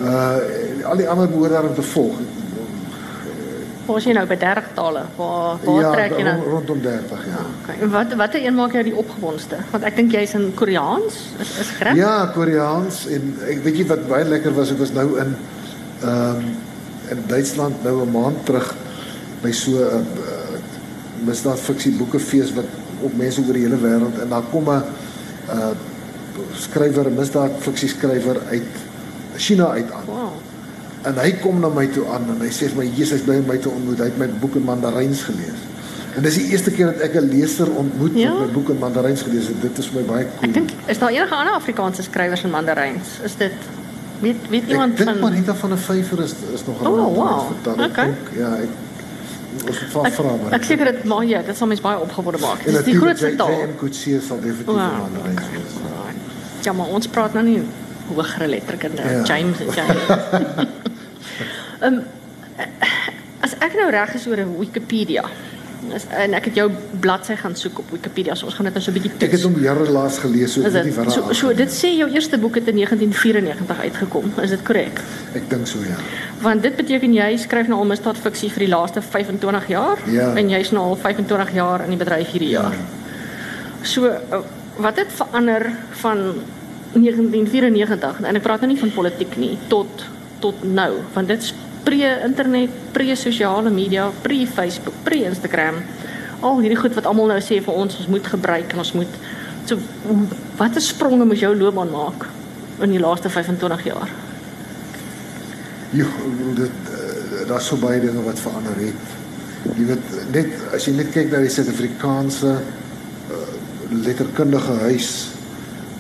Uh 0.03 0.37
al 0.87 0.97
die 0.97 1.09
ander 1.09 1.29
behoort 1.29 1.51
daarom 1.51 1.75
te 1.75 1.83
volg. 1.83 2.15
Waar 3.87 3.97
is 3.97 4.05
jy 4.05 4.13
nou 4.17 4.27
by 4.27 4.35
30 4.37 4.65
tale? 4.75 5.03
Waar 5.17 5.59
waar 5.65 5.81
ja, 5.81 5.91
trek 5.93 6.17
jy 6.19 6.23
nou? 6.27 6.35
rond- 6.37 6.47
rondom 6.53 6.81
30 6.83 7.25
ja. 7.27 7.43
Okay. 7.63 7.77
En 7.81 7.91
wat 7.91 8.15
watter 8.19 8.45
een 8.45 8.55
maak 8.55 8.73
jou 8.73 8.83
die 8.85 8.97
opgewondste? 8.97 9.57
Want 9.71 9.85
ek 9.85 9.97
dink 9.97 10.11
jy's 10.13 10.35
in 10.35 10.53
Koreaans. 10.55 11.15
Is 11.41 11.53
is 11.61 11.71
reg? 11.79 11.95
Ja, 11.95 12.27
Koreaans 12.35 13.07
en 13.07 13.37
ek 13.49 13.63
weet 13.63 13.77
jy 13.79 13.87
wat 13.87 14.09
baie 14.09 14.25
lekker 14.25 14.55
was, 14.55 14.71
ek 14.75 14.79
was 14.83 14.93
nou 14.93 15.19
in 15.23 15.37
ehm 16.03 16.43
in 17.11 17.23
Duitsland 17.27 17.83
nou 17.85 18.03
'n 18.03 18.11
maand 18.11 18.45
terug 18.47 18.75
by 19.43 19.51
so 19.53 19.71
'n 19.71 20.07
uh, 20.19 20.59
misdaad 21.25 21.61
fiksie 21.61 21.93
boekefees 21.93 22.53
wat 22.55 22.65
op 23.01 23.17
mense 23.17 23.41
oor 23.47 23.53
die 23.53 23.63
hele 23.63 23.77
wêreld 23.81 24.21
en 24.23 24.29
daar 24.29 24.47
kom 24.51 24.65
'n 24.69 24.83
uh, 25.51 25.71
skrywer, 26.55 27.07
'n 27.11 27.15
misdaad 27.15 27.51
fiksie 27.61 27.89
skrywer 27.89 28.37
uit 28.51 28.73
China 29.37 29.67
uit 29.71 29.91
aan. 29.93 30.05
Wow. 30.07 30.33
En 31.03 31.15
hy 31.23 31.33
kom 31.43 31.61
na 31.61 31.69
my 31.69 31.87
toe 31.87 32.07
aan 32.11 32.25
en 32.33 32.41
hy 32.41 32.51
sê 32.51 32.67
vir 32.73 32.77
my, 32.77 32.91
"Jesus, 32.97 33.21
bly 33.21 33.43
my 33.47 33.59
te 33.59 33.69
ontmoet. 33.69 33.99
Hy 33.99 34.05
het 34.05 34.19
my 34.19 34.29
boek 34.41 34.55
in 34.57 34.65
Mandaryns 34.65 35.23
gelees." 35.23 35.61
En 36.17 36.23
dis 36.23 36.35
die 36.35 36.47
eerste 36.51 36.71
keer 36.71 36.87
dat 36.87 37.01
ek 37.01 37.15
'n 37.15 37.29
leser 37.29 37.71
ontmoet 37.71 38.13
Ja. 38.15 38.33
wat 38.33 38.47
my 38.47 38.53
boek 38.53 38.69
in 38.69 38.79
Mandaryns 38.79 39.23
gelees 39.23 39.47
het. 39.47 39.61
Dit 39.63 39.79
is 39.79 39.87
vir 39.87 40.01
my 40.01 40.07
baie 40.07 40.25
cool. 40.25 40.49
Ek 40.49 40.55
dink 40.55 40.71
is 40.87 40.99
daar 40.99 41.11
enige 41.11 41.35
ander 41.35 41.55
Afrikaanse 41.55 42.03
skrywers 42.03 42.45
in 42.45 42.51
Mandaryns? 42.51 43.21
Is 43.25 43.37
dit 43.37 43.53
weet 44.21 44.37
weet 44.51 44.69
iemand 44.69 44.93
Ek 44.93 45.07
dink 45.07 45.19
van 45.19 45.31
Marita 45.31 45.55
van 45.55 45.71
der 45.71 45.79
Vyver 45.79 46.23
is 46.23 46.35
is 46.55 46.65
nog 46.67 46.81
Oh, 46.81 46.87
around 46.87 47.07
om 47.07 47.15
wow. 47.15 47.51
Ek 47.85 47.91
Okay. 47.91 48.05
dink, 48.05 48.17
Ja, 48.39 48.51
ek 48.57 48.69
ons 49.67 49.81
moet 49.81 49.91
van 49.91 50.07
Ek, 50.07 50.13
vra 50.13 50.31
maar. 50.43 50.53
ek 50.53 50.65
seker 50.65 50.85
dit 50.93 51.05
maar 51.05 51.25
ja, 51.25 51.43
dit 51.43 51.57
sal 51.57 51.67
mens 51.67 51.81
baie 51.81 51.99
opgewonde 52.01 52.39
maak. 52.41 52.59
En 52.67 52.73
Dis 52.73 52.85
die 52.85 52.97
grootste 52.97 53.35
taal. 53.37 53.51
JM 53.51 53.77
Coetzee 53.79 54.21
sal 54.21 54.41
definitief 54.41 54.67
Wow. 54.67 54.77
wow. 54.77 55.01
Mandaryns 55.01 55.51
wees. 55.53 55.75
Ja, 56.63 56.73
maar 56.73 56.87
ons 56.87 57.07
praat 57.09 57.33
nou 57.35 57.45
nie 57.45 57.63
hogere 58.15 58.47
letterkunde. 58.49 59.03
Ja. 59.03 59.11
Ja. 59.11 59.23
James 59.23 59.59
en 59.61 59.67
James. 59.79 60.03
Ehm 61.81 61.93
um, 61.95 62.03
as 63.41 63.53
ek 63.61 63.75
nou 63.77 63.91
reg 63.91 64.15
is 64.15 64.27
oor 64.27 64.41
Wikipedia. 64.59 65.25
En 66.11 66.35
ek 66.35 66.45
het 66.45 66.55
jou 66.55 66.71
bladsy 67.01 67.35
gaan 67.37 67.55
soek 67.57 67.79
op 67.79 67.91
Wikipedia. 67.91 68.35
So 68.35 68.47
ons 68.47 68.55
gaan 68.55 68.65
dit 68.65 68.75
nou 68.75 68.83
so 68.85 68.91
'n 68.91 68.95
bietjie 68.95 69.13
Ek 69.27 69.31
het 69.31 69.43
hom 69.43 69.59
jare 69.63 69.91
laas 69.91 70.19
gelees, 70.19 70.53
so 70.53 70.61
Is 70.63 70.73
dit 70.73 70.95
wat 70.95 71.13
so, 71.13 71.33
so 71.33 71.53
dit 71.55 71.69
sê 71.69 71.93
jou 71.97 72.09
eerste 72.11 72.39
boek 72.39 72.55
het 72.55 72.69
in 72.69 72.75
1994 72.75 73.81
uitgekom. 73.81 74.33
Is 74.43 74.51
dit 74.51 74.63
korrek? 74.63 75.01
Ek 75.35 75.51
dink 75.51 75.67
so 75.67 75.79
ja. 75.79 75.97
Want 76.41 76.63
dit 76.63 76.77
beteken 76.77 77.13
jy 77.15 77.37
skryf 77.37 77.69
nou 77.69 77.79
al 77.79 77.85
misdaadfiksie 77.87 78.51
vir 78.51 78.59
die 78.67 78.69
laaste 78.69 79.03
25 79.03 79.69
jaar 79.69 79.99
Ja. 80.07 80.35
en 80.35 80.49
jy's 80.49 80.71
nou 80.73 80.85
al 80.85 80.97
25 80.97 81.53
jaar 81.55 81.85
in 81.85 81.91
die 81.91 81.99
bedryf 82.05 82.31
hierdie 82.33 82.51
jaar. 82.51 82.75
So 83.83 84.07
uh, 84.07 84.41
wat 84.77 84.97
het 84.97 85.09
verander 85.13 85.71
van 85.91 86.35
1994 86.93 88.21
en 88.23 88.37
ek 88.37 88.43
praat 88.43 88.61
nou 88.61 88.73
nie 88.73 88.81
van 88.81 88.93
politiek 88.95 89.37
nie 89.37 89.59
tot 89.69 90.05
tot 90.41 90.65
nou 90.65 90.93
want 91.15 91.29
dit 91.29 91.43
is 91.43 91.55
pre-internet, 91.87 92.71
pre-sosiale 92.93 93.71
media, 93.71 94.09
pre-Facebook, 94.23 94.95
pre-Instagram. 95.07 95.79
Al 96.45 96.61
hierdie 96.61 96.79
goed 96.81 96.97
wat 96.99 97.07
almal 97.07 97.31
nou 97.31 97.41
sê 97.45 97.61
vir 97.63 97.75
ons 97.75 97.99
ons 98.01 98.09
moet 98.11 98.33
gebruik 98.35 98.75
en 98.75 98.83
ons 98.83 98.95
moet 98.99 99.21
so 99.67 99.79
watter 100.59 100.83
spronge 100.83 101.27
moet 101.27 101.43
jou 101.43 101.53
loopbaan 101.57 101.91
maak 101.91 102.27
in 102.85 102.93
die 102.93 103.03
laaste 103.03 103.31
25 103.33 103.87
jaar? 103.89 104.11
Ja, 105.97 106.09
dit 106.59 106.91
uh, 106.91 107.47
daar's 107.49 107.71
so 107.71 107.79
baie 107.81 108.03
dinge 108.03 108.23
wat 108.27 108.43
verander 108.43 108.77
het. 108.83 109.15
Jy 109.77 109.87
weet 109.93 110.13
net 110.35 110.75
as 110.77 110.87
jy 110.87 110.97
net 110.99 111.15
kyk 111.15 111.33
na 111.33 111.41
die 111.43 111.55
Suid-Afrikaanse 111.55 112.53
uh, 112.59 113.41
letterkundige 113.95 114.77
huis 114.85 115.11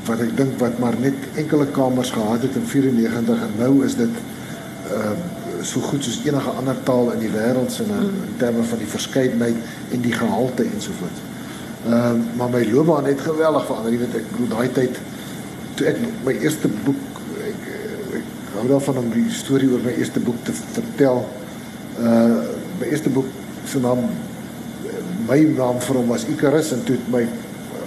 wat 0.06 0.22
ek 0.22 0.36
dink 0.38 0.58
wat 0.62 0.78
maar 0.82 0.98
net 1.02 1.38
enkele 1.38 1.66
kamers 1.74 2.12
gehad 2.14 2.44
het 2.46 2.58
in 2.58 2.66
94 2.70 3.42
en 3.48 3.58
nou 3.62 3.72
is 3.86 3.98
dit 3.98 4.22
uh 4.94 5.16
so 5.62 5.80
goed 5.80 6.04
soos 6.04 6.20
enige 6.24 6.50
ander 6.50 6.76
taal 6.82 7.12
in 7.12 7.22
die 7.22 7.30
wêreld 7.32 7.72
se 7.72 7.82
in, 7.82 7.92
in 8.28 8.36
terme 8.40 8.62
van 8.62 8.78
die 8.78 8.90
verskeidenheid 8.90 9.56
en 9.92 10.00
die 10.00 10.12
gehalte 10.12 10.64
ensovoorts. 10.64 11.24
Ehm 11.86 11.94
uh, 11.94 12.36
maar 12.36 12.50
my 12.50 12.64
loopbaan 12.70 13.04
het 13.04 13.20
geweldig 13.20 13.66
verander. 13.66 13.92
Jy 13.92 13.98
weet 13.98 14.16
ek 14.20 14.30
bedoel 14.32 14.52
daai 14.56 14.72
tyd 14.72 15.00
toe 15.76 15.86
ek 15.86 15.98
my 16.24 16.34
eerste 16.40 16.68
boek 16.84 17.20
ek, 17.46 17.66
ek 18.20 18.54
hou 18.58 18.68
daarvan 18.68 19.02
om 19.04 19.10
die 19.14 19.26
storie 19.30 19.70
oor 19.72 19.84
my 19.84 19.94
eerste 19.96 20.20
boek 20.20 20.44
te 20.44 20.54
vertel. 20.74 21.24
Uh 22.00 22.44
my 22.80 22.90
eerste 22.92 23.08
boek 23.08 23.28
se 23.64 23.80
naam 23.80 24.08
my 25.26 25.38
naam 25.56 25.80
vir 25.80 25.98
hom 26.00 26.10
was 26.12 26.26
Icarus 26.30 26.72
en 26.76 26.82
toe 26.84 26.98
my 27.12 27.24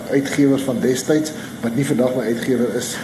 uitgewers 0.09 0.65
van 0.65 0.79
destyds 0.81 1.31
wat 1.61 1.75
nie 1.75 1.85
vandag 1.85 2.15
my 2.17 2.25
uitgewer 2.31 2.73
is 2.79 2.95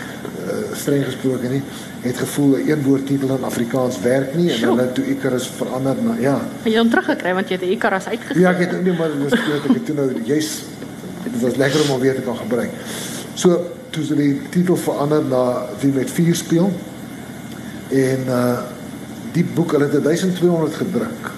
streng 0.76 1.06
gesproke 1.06 1.48
nie 1.50 1.62
het 2.06 2.18
gevoel 2.18 2.56
'n 2.58 2.70
een 2.70 2.84
woord 2.84 3.06
titel 3.08 3.36
in 3.38 3.44
Afrikaans 3.44 4.00
werk 4.02 4.36
nie 4.36 4.52
en 4.52 4.62
hulle 4.70 4.92
toe 4.92 5.06
Icarus 5.06 5.48
verander 5.48 5.96
na 6.02 6.16
ja. 6.20 6.42
Jy 6.64 6.72
het 6.72 6.80
hom 6.80 6.90
teruggekry 6.90 7.34
want 7.34 7.48
jy 7.50 7.56
het 7.56 7.70
Icarus 7.70 8.08
uitgegee. 8.08 8.42
Ja, 8.42 8.52
ek 8.52 8.60
het 8.60 8.84
nie 8.84 8.94
maar 8.94 9.10
dis 9.24 9.34
ek 9.34 9.74
het 9.74 9.86
toe 9.86 9.96
nou 9.96 10.12
jy's 10.24 10.64
dit 11.24 11.42
was 11.42 11.56
lekker 11.56 11.92
om 11.92 12.00
weer 12.00 12.16
te 12.16 12.22
kan 12.22 12.38
gebruik. 12.38 12.72
So 13.34 13.72
toe 13.90 14.04
se 14.04 14.16
die 14.16 14.42
titel 14.50 14.76
verander 14.76 15.24
na 15.24 15.66
wie 15.80 15.92
met 15.92 16.12
vier 16.12 16.36
speel. 16.36 16.72
En 17.90 18.26
uh 18.28 18.58
die 19.36 19.44
boek 19.44 19.72
hulle 19.72 19.90
het 19.92 20.04
1200 20.04 20.76
gedruk. 20.76 21.32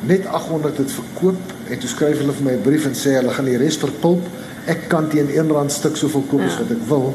Net 0.00 0.26
800 0.26 0.76
het 0.76 0.90
verkoop 0.92 1.52
en 1.68 1.78
toe 1.78 1.88
skryf 1.88 2.18
hulle 2.18 2.32
vir 2.32 2.44
my 2.44 2.52
'n 2.52 2.62
brief 2.62 2.84
en 2.84 2.92
sê 2.94 3.14
hulle 3.16 3.32
gaan 3.32 3.44
die 3.44 3.56
res 3.56 3.76
verpulp. 3.76 4.26
Ek 4.66 4.88
kan 4.88 5.08
teen 5.08 5.30
1 5.30 5.50
rand 5.50 5.72
stuk 5.72 5.96
soveel 5.96 6.24
koop 6.28 6.40
as 6.40 6.52
ja. 6.52 6.58
wat 6.58 6.70
ek 6.70 6.84
wil 6.88 7.14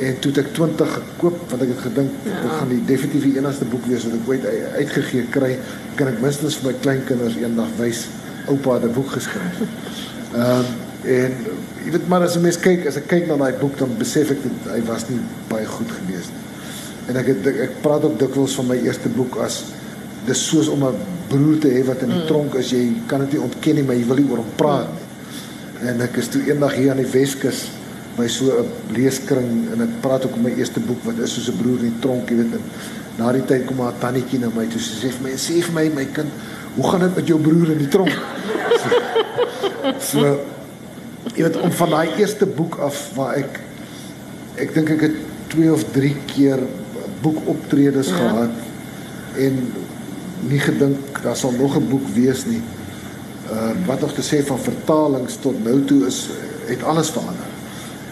en 0.00 0.18
toe 0.20 0.32
ek 0.40 0.52
20 0.56 0.92
gekoop 0.96 1.40
want 1.50 1.62
ek 1.62 1.72
het 1.74 1.82
gedink 1.86 2.10
ja. 2.24 2.36
dit 2.42 2.52
gaan 2.58 2.72
die 2.72 2.84
definitief 2.88 3.26
die 3.28 3.38
enigste 3.40 3.66
boek 3.72 3.86
wees 3.90 4.06
wat 4.08 4.16
ek 4.18 4.28
ooit 4.28 4.46
uitgegee 4.76 5.26
kry 5.34 5.50
kan 5.98 6.12
ek 6.12 6.20
minstens 6.24 6.60
vir 6.60 6.70
my 6.70 6.76
kleinkinders 6.84 7.36
eendag 7.40 7.72
wys 7.80 8.06
oupa 8.50 8.78
het 8.78 8.84
'n 8.84 8.92
boek 8.92 9.10
geskryf. 9.16 9.60
Ehm 10.34 10.60
um, 10.60 10.66
en 11.00 11.32
jy 11.84 11.90
weet 11.92 12.08
maar 12.08 12.22
as 12.22 12.36
'n 12.36 12.44
mens 12.44 12.58
kyk 12.60 12.86
as 12.86 12.96
ek 12.96 13.06
kyk 13.08 13.26
na 13.26 13.36
daai 13.36 13.52
boek 13.60 13.78
dan 13.78 13.96
besef 13.98 14.30
ek 14.30 14.42
dit 14.42 14.72
hy 14.72 14.80
was 14.86 15.08
nie 15.08 15.20
baie 15.48 15.66
goed 15.66 15.90
gewees 15.90 16.28
nie. 16.32 16.44
En 17.08 17.16
ek 17.16 17.26
het 17.26 17.46
ek 17.46 17.80
praat 17.82 18.04
ook 18.04 18.18
dikwels 18.18 18.54
van 18.54 18.66
my 18.66 18.76
eerste 18.76 19.08
boek 19.08 19.36
as 19.36 19.64
dis 20.26 20.46
soos 20.46 20.68
om 20.68 20.84
'n 20.84 20.94
broer 21.28 21.58
te 21.58 21.68
hê 21.68 21.84
wat 21.84 22.02
in 22.02 22.08
die 22.08 22.20
mm. 22.20 22.26
tronk 22.26 22.54
is 22.54 22.70
jy 22.70 22.92
kan 23.06 23.20
dit 23.20 23.32
nie 23.32 23.40
ontken 23.40 23.74
nie 23.74 23.82
maar 23.82 23.96
jy 23.96 24.06
wil 24.06 24.16
nie 24.16 24.30
oor 24.30 24.42
hom 24.44 24.52
praat 24.56 24.88
nie. 24.92 25.08
En 25.88 26.00
ek 26.00 26.16
is 26.16 26.28
toe 26.28 26.42
eendag 26.46 26.74
hier 26.74 26.90
aan 26.90 27.02
die 27.02 27.12
Weskus 27.12 27.70
by 28.20 28.28
so 28.28 28.52
'n 28.60 28.68
leeskring 28.96 29.72
en 29.72 29.82
ek 29.86 30.00
praat 30.04 30.24
ook 30.26 30.36
my 30.44 30.52
eerste 30.52 30.80
boek 30.80 31.04
wat 31.08 31.18
is 31.24 31.34
soos 31.34 31.48
'n 31.48 31.58
broer 31.60 31.80
in 31.80 31.92
die 31.92 32.00
tronk, 32.04 32.28
jy 32.28 32.36
weet. 32.36 32.52
En 32.58 32.64
na 33.16 33.32
die 33.32 33.44
tyd 33.44 33.66
kom 33.66 33.80
haar 33.80 33.98
tannetjie 33.98 34.40
na 34.40 34.50
my 34.54 34.66
toe 34.66 34.80
sê 34.80 35.08
vir 35.08 35.22
my 35.22 35.34
sê 35.36 35.60
vir 35.62 35.74
my 35.74 35.86
my 35.94 36.06
kind, 36.12 36.30
hoe 36.76 36.86
gaan 36.90 37.00
dit 37.00 37.16
met 37.16 37.26
jou 37.26 37.38
broer 37.40 37.70
in 37.72 37.78
die 37.78 37.88
tronk? 37.88 38.16
so 40.10 40.18
jy 41.34 41.42
weet 41.44 41.60
om 41.60 41.72
van 41.72 41.90
daai 41.90 42.08
eerste 42.18 42.46
boek 42.46 42.78
af 42.78 42.96
waar 43.16 43.36
ek 43.36 43.60
ek 44.56 44.74
dink 44.74 44.90
ek 44.90 45.00
het 45.00 45.16
twee 45.48 45.72
of 45.72 45.84
drie 45.92 46.16
keer 46.26 46.60
boekoptredes 47.22 48.08
ja. 48.08 48.16
gehad 48.16 48.54
en 49.36 49.72
nie 50.48 50.60
gedink 50.60 51.22
daar 51.22 51.36
sal 51.36 51.52
nog 51.52 51.76
'n 51.76 51.88
boek 51.88 52.06
wees 52.14 52.46
nie. 52.46 52.62
Uh 53.50 53.72
wat 53.86 54.00
nog 54.00 54.12
te 54.12 54.22
sê 54.22 54.44
van 54.46 54.58
vertalings 54.58 55.36
tot 55.40 55.64
nou 55.64 55.84
toe 55.84 56.06
is 56.06 56.28
het 56.66 56.82
alles 56.82 57.10
verander 57.10 57.49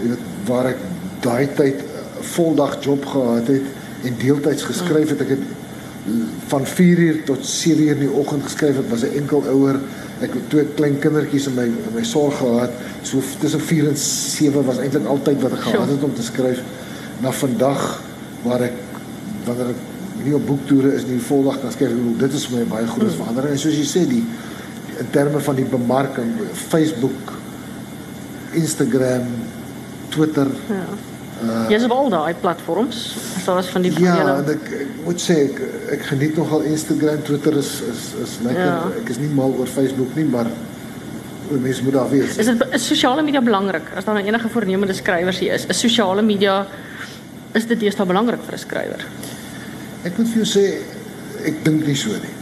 jy 0.03 0.09
weet 0.13 0.27
waar 0.47 0.73
ek 0.73 0.83
daai 1.25 1.49
tyd 1.55 1.83
'n 1.83 2.25
voldag 2.35 2.79
job 2.85 3.05
gehad 3.07 3.47
het 3.47 3.63
en 4.05 4.15
deeltyds 4.19 4.63
geskryf 4.63 5.09
het. 5.09 5.21
Ek 5.21 5.29
het 5.29 5.45
van 6.47 6.67
4 6.67 6.99
uur 6.99 7.25
tot 7.25 7.47
7 7.47 7.83
uur 7.83 7.91
in 7.91 7.99
die 7.99 8.11
oggend 8.11 8.43
geskryf. 8.43 8.77
Het 8.77 8.91
was 8.91 9.03
'n 9.03 9.17
enkel 9.17 9.45
ouer. 9.47 9.81
Ek 10.21 10.33
het 10.33 10.51
twee 10.51 10.65
klein 10.65 10.99
kindertjies 10.99 11.47
in 11.47 11.55
my 11.55 11.65
in 11.65 11.95
my 11.95 12.05
sorg 12.05 12.37
gehad. 12.39 12.71
So 13.03 13.23
tussen 13.39 13.61
4 13.61 13.89
en 13.89 13.97
7 13.97 14.65
was 14.65 14.79
eintlik 14.79 15.07
altyd 15.07 15.41
wat 15.41 15.53
ek 15.53 15.59
gehad 15.61 15.89
het 15.89 16.03
om 16.03 16.15
te 16.15 16.23
skryf. 16.23 16.63
Na 17.21 17.33
vandag 17.33 18.03
waar 18.43 18.61
ek 18.61 18.77
wanneer 19.45 19.69
ek 19.69 19.83
nie 20.25 20.35
op 20.35 20.47
boektoere 20.47 20.95
is 20.95 21.07
nie 21.07 21.21
voldag 21.21 21.61
kan 21.61 21.73
skryf 21.73 21.91
dit 22.19 22.33
is 22.33 22.47
vir 22.47 22.59
my 22.59 22.65
baie 22.65 22.87
groot 22.87 23.11
mm. 23.11 23.17
verandering. 23.21 23.53
En 23.53 23.59
soos 23.59 23.77
jy 23.77 23.87
sê 23.87 24.07
die 24.09 24.25
in 24.99 25.11
terme 25.11 25.41
van 25.41 25.55
die 25.55 25.65
bemarking 25.65 26.33
Facebook 26.53 27.33
Instagram 28.53 29.29
Twitter. 30.09 30.51
Ja. 30.69 30.87
Uh, 31.39 31.69
Jy's 31.71 31.85
op 31.87 31.93
al 31.95 32.09
daai 32.11 32.35
platforms. 32.43 33.17
Soos 33.45 33.69
van 33.71 33.85
die 33.85 33.93
Ja, 34.03 34.17
en 34.41 34.49
ek, 34.51 34.65
ek 34.75 34.97
moet 35.05 35.23
sê 35.23 35.37
ek 35.45 35.61
ek 35.95 36.07
geniet 36.11 36.35
nogal 36.37 36.65
Instagram, 36.67 37.21
Twitter 37.23 37.55
is 37.61 37.77
is 37.87 38.09
is 38.25 38.33
lekker. 38.43 38.65
Ja. 38.65 38.81
Ek 39.03 39.13
is 39.15 39.21
nie 39.23 39.31
mal 39.37 39.55
oor 39.55 39.71
Facebook 39.71 40.17
nie, 40.19 40.27
maar 40.27 40.51
mense 41.49 41.85
moet 41.87 41.95
daar 41.95 42.11
wees. 42.11 42.37
Is 42.43 42.51
dit 42.51 42.65
is 42.75 42.87
sosiale 42.87 43.23
media 43.23 43.43
belangrik? 43.45 43.93
As 43.95 44.09
daar 44.09 44.19
nou 44.19 44.27
enige 44.27 44.51
voornemende 44.51 44.97
skrywers 44.99 45.39
hier 45.39 45.55
is, 45.55 45.69
is 45.71 45.81
sosiale 45.81 46.23
media 46.27 46.59
is 47.57 47.71
dit 47.71 47.81
deesdae 47.87 48.07
belangrik 48.07 48.43
vir 48.49 48.59
'n 48.59 48.65
skrywer? 48.65 49.07
Ek 50.05 50.19
moet 50.19 50.29
vir 50.35 50.43
jou 50.43 50.51
sê 50.59 50.67
ek 51.47 51.65
dink 51.65 51.87
nie 51.87 51.97
so 51.97 52.11
nie. 52.11 52.35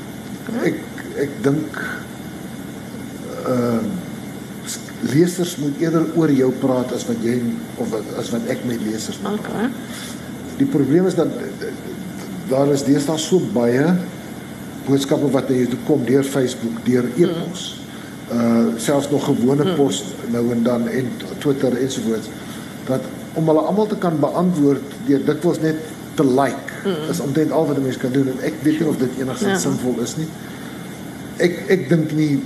Ek 0.64 0.80
ek 1.26 1.38
dink 1.44 1.84
ehm 3.44 3.84
uh, 3.84 4.05
lesers 5.00 5.56
moet 5.56 5.80
eerder 5.80 6.04
oor 6.16 6.32
jou 6.32 6.50
praat 6.60 6.92
as 6.96 7.06
wat 7.08 7.24
jy 7.24 7.36
of 7.82 7.92
as 8.18 8.30
wat 8.34 8.46
ek 8.52 8.64
met 8.64 8.80
lesers 8.84 9.18
moet 9.22 9.40
praat. 9.44 9.70
Okay. 9.70 10.56
Die 10.56 10.68
probleem 10.72 11.06
is 11.06 11.14
dat 11.18 11.32
daar 12.48 12.70
is 12.72 12.84
deesdae 12.86 13.18
so 13.20 13.40
baie 13.52 13.90
boodskappe 14.86 15.28
wat 15.34 15.50
jy 15.50 15.66
toe 15.66 15.80
kom 15.86 16.04
deur 16.06 16.24
Facebook, 16.24 16.78
deur 16.86 17.10
e-pos. 17.16 17.66
Hmm. 17.72 17.82
Uh 18.26 18.80
selfs 18.82 19.10
nog 19.10 19.22
gewone 19.24 19.62
hmm. 19.62 19.76
pos 19.78 20.00
nou 20.34 20.48
en 20.50 20.62
dan 20.66 20.88
en 20.88 21.10
Twitter 21.38 21.76
ensovoorts 21.78 22.26
dat 22.88 23.04
om 23.38 23.46
hulle 23.46 23.62
almal 23.68 23.86
te 23.86 23.98
kan 24.02 24.18
beantwoord 24.18 24.96
deur 25.06 25.22
dikwels 25.28 25.60
net 25.62 25.78
te 26.16 26.24
like 26.24 26.80
mm. 26.82 27.10
is 27.12 27.20
omtrent 27.20 27.52
al 27.52 27.66
wat 27.68 27.76
'n 27.76 27.82
mens 27.82 27.96
kan 27.96 28.12
doen 28.12 28.28
en 28.32 28.40
ek 28.40 28.54
weet 28.62 28.80
nie 28.80 28.88
of 28.88 28.96
dit 28.96 29.18
enigsins 29.20 29.52
ja. 29.52 29.58
sinvol 29.58 30.00
is 30.02 30.16
nie. 30.16 30.28
Ek 31.36 31.58
ek 31.68 31.88
dink 31.88 32.12
nie 32.16 32.40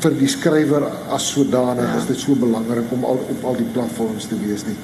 vir 0.00 0.16
die 0.16 0.28
skrywer 0.28 0.86
as 1.12 1.28
sodanig 1.34 1.88
ja. 1.88 1.98
is 1.98 2.08
dit 2.08 2.20
so 2.22 2.36
belangrik 2.38 2.92
om 2.92 3.04
al 3.04 3.20
op 3.34 3.44
al 3.44 3.58
die 3.60 3.68
platforms 3.74 4.28
te 4.30 4.38
wees 4.40 4.64
nie. 4.68 4.76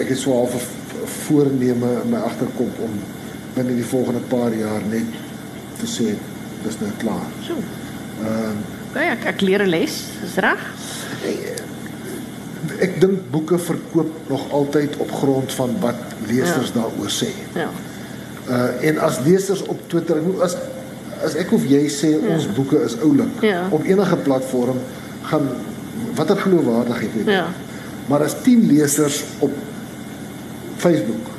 Ek 0.00 0.12
het 0.12 0.18
so 0.18 0.34
half 0.36 0.54
'n 0.54 1.06
voorneme 1.26 1.90
in 2.04 2.10
my 2.10 2.18
agterkop 2.18 2.78
om 2.86 2.94
binne 3.54 3.74
die 3.76 3.84
volgende 3.84 4.22
paar 4.30 4.54
jaar 4.54 4.82
net 4.90 5.08
te 5.80 5.86
sê 5.86 6.14
dis 6.62 6.78
nou 6.80 6.90
klaar. 6.98 7.26
So. 7.46 7.58
Ehm 8.22 8.62
uh, 8.94 9.04
ja, 9.04 9.12
ek, 9.16 9.24
ek 9.34 9.40
leer 9.40 9.64
'n 9.64 9.72
les, 9.72 9.94
is 10.24 10.36
reg? 10.36 10.60
Ek 12.78 13.00
dink 13.00 13.30
boeke 13.30 13.58
verkoop 13.58 14.28
nog 14.28 14.50
altyd 14.50 14.96
op 14.96 15.10
grond 15.12 15.52
van 15.52 15.74
wat 15.80 15.98
lesers 16.26 16.70
ja. 16.74 16.80
daaroor 16.80 17.10
sê. 17.10 17.32
Ja. 17.54 17.70
Uh 18.48 18.88
en 18.88 18.98
as 18.98 19.20
lesers 19.26 19.62
op 19.62 19.80
Twitter, 19.88 20.18
as 20.42 20.56
as 21.26 21.36
ek 21.40 21.52
of 21.56 21.66
jy 21.68 21.82
sê 21.92 22.14
ja. 22.14 22.34
ons 22.34 22.48
boeke 22.56 22.80
is 22.86 22.96
oulik 23.00 23.44
ja. 23.46 23.66
op 23.70 23.84
enige 23.84 24.16
platform 24.26 24.80
gaan 25.30 25.48
watter 26.16 26.36
geloofwaardigheid 26.36 27.12
het 27.18 27.26
dit? 27.26 27.34
Ja. 27.34 27.46
Maar 28.10 28.24
as 28.26 28.34
10 28.42 28.66
lesers 28.66 29.22
op 29.38 29.52
Facebook 30.82 31.30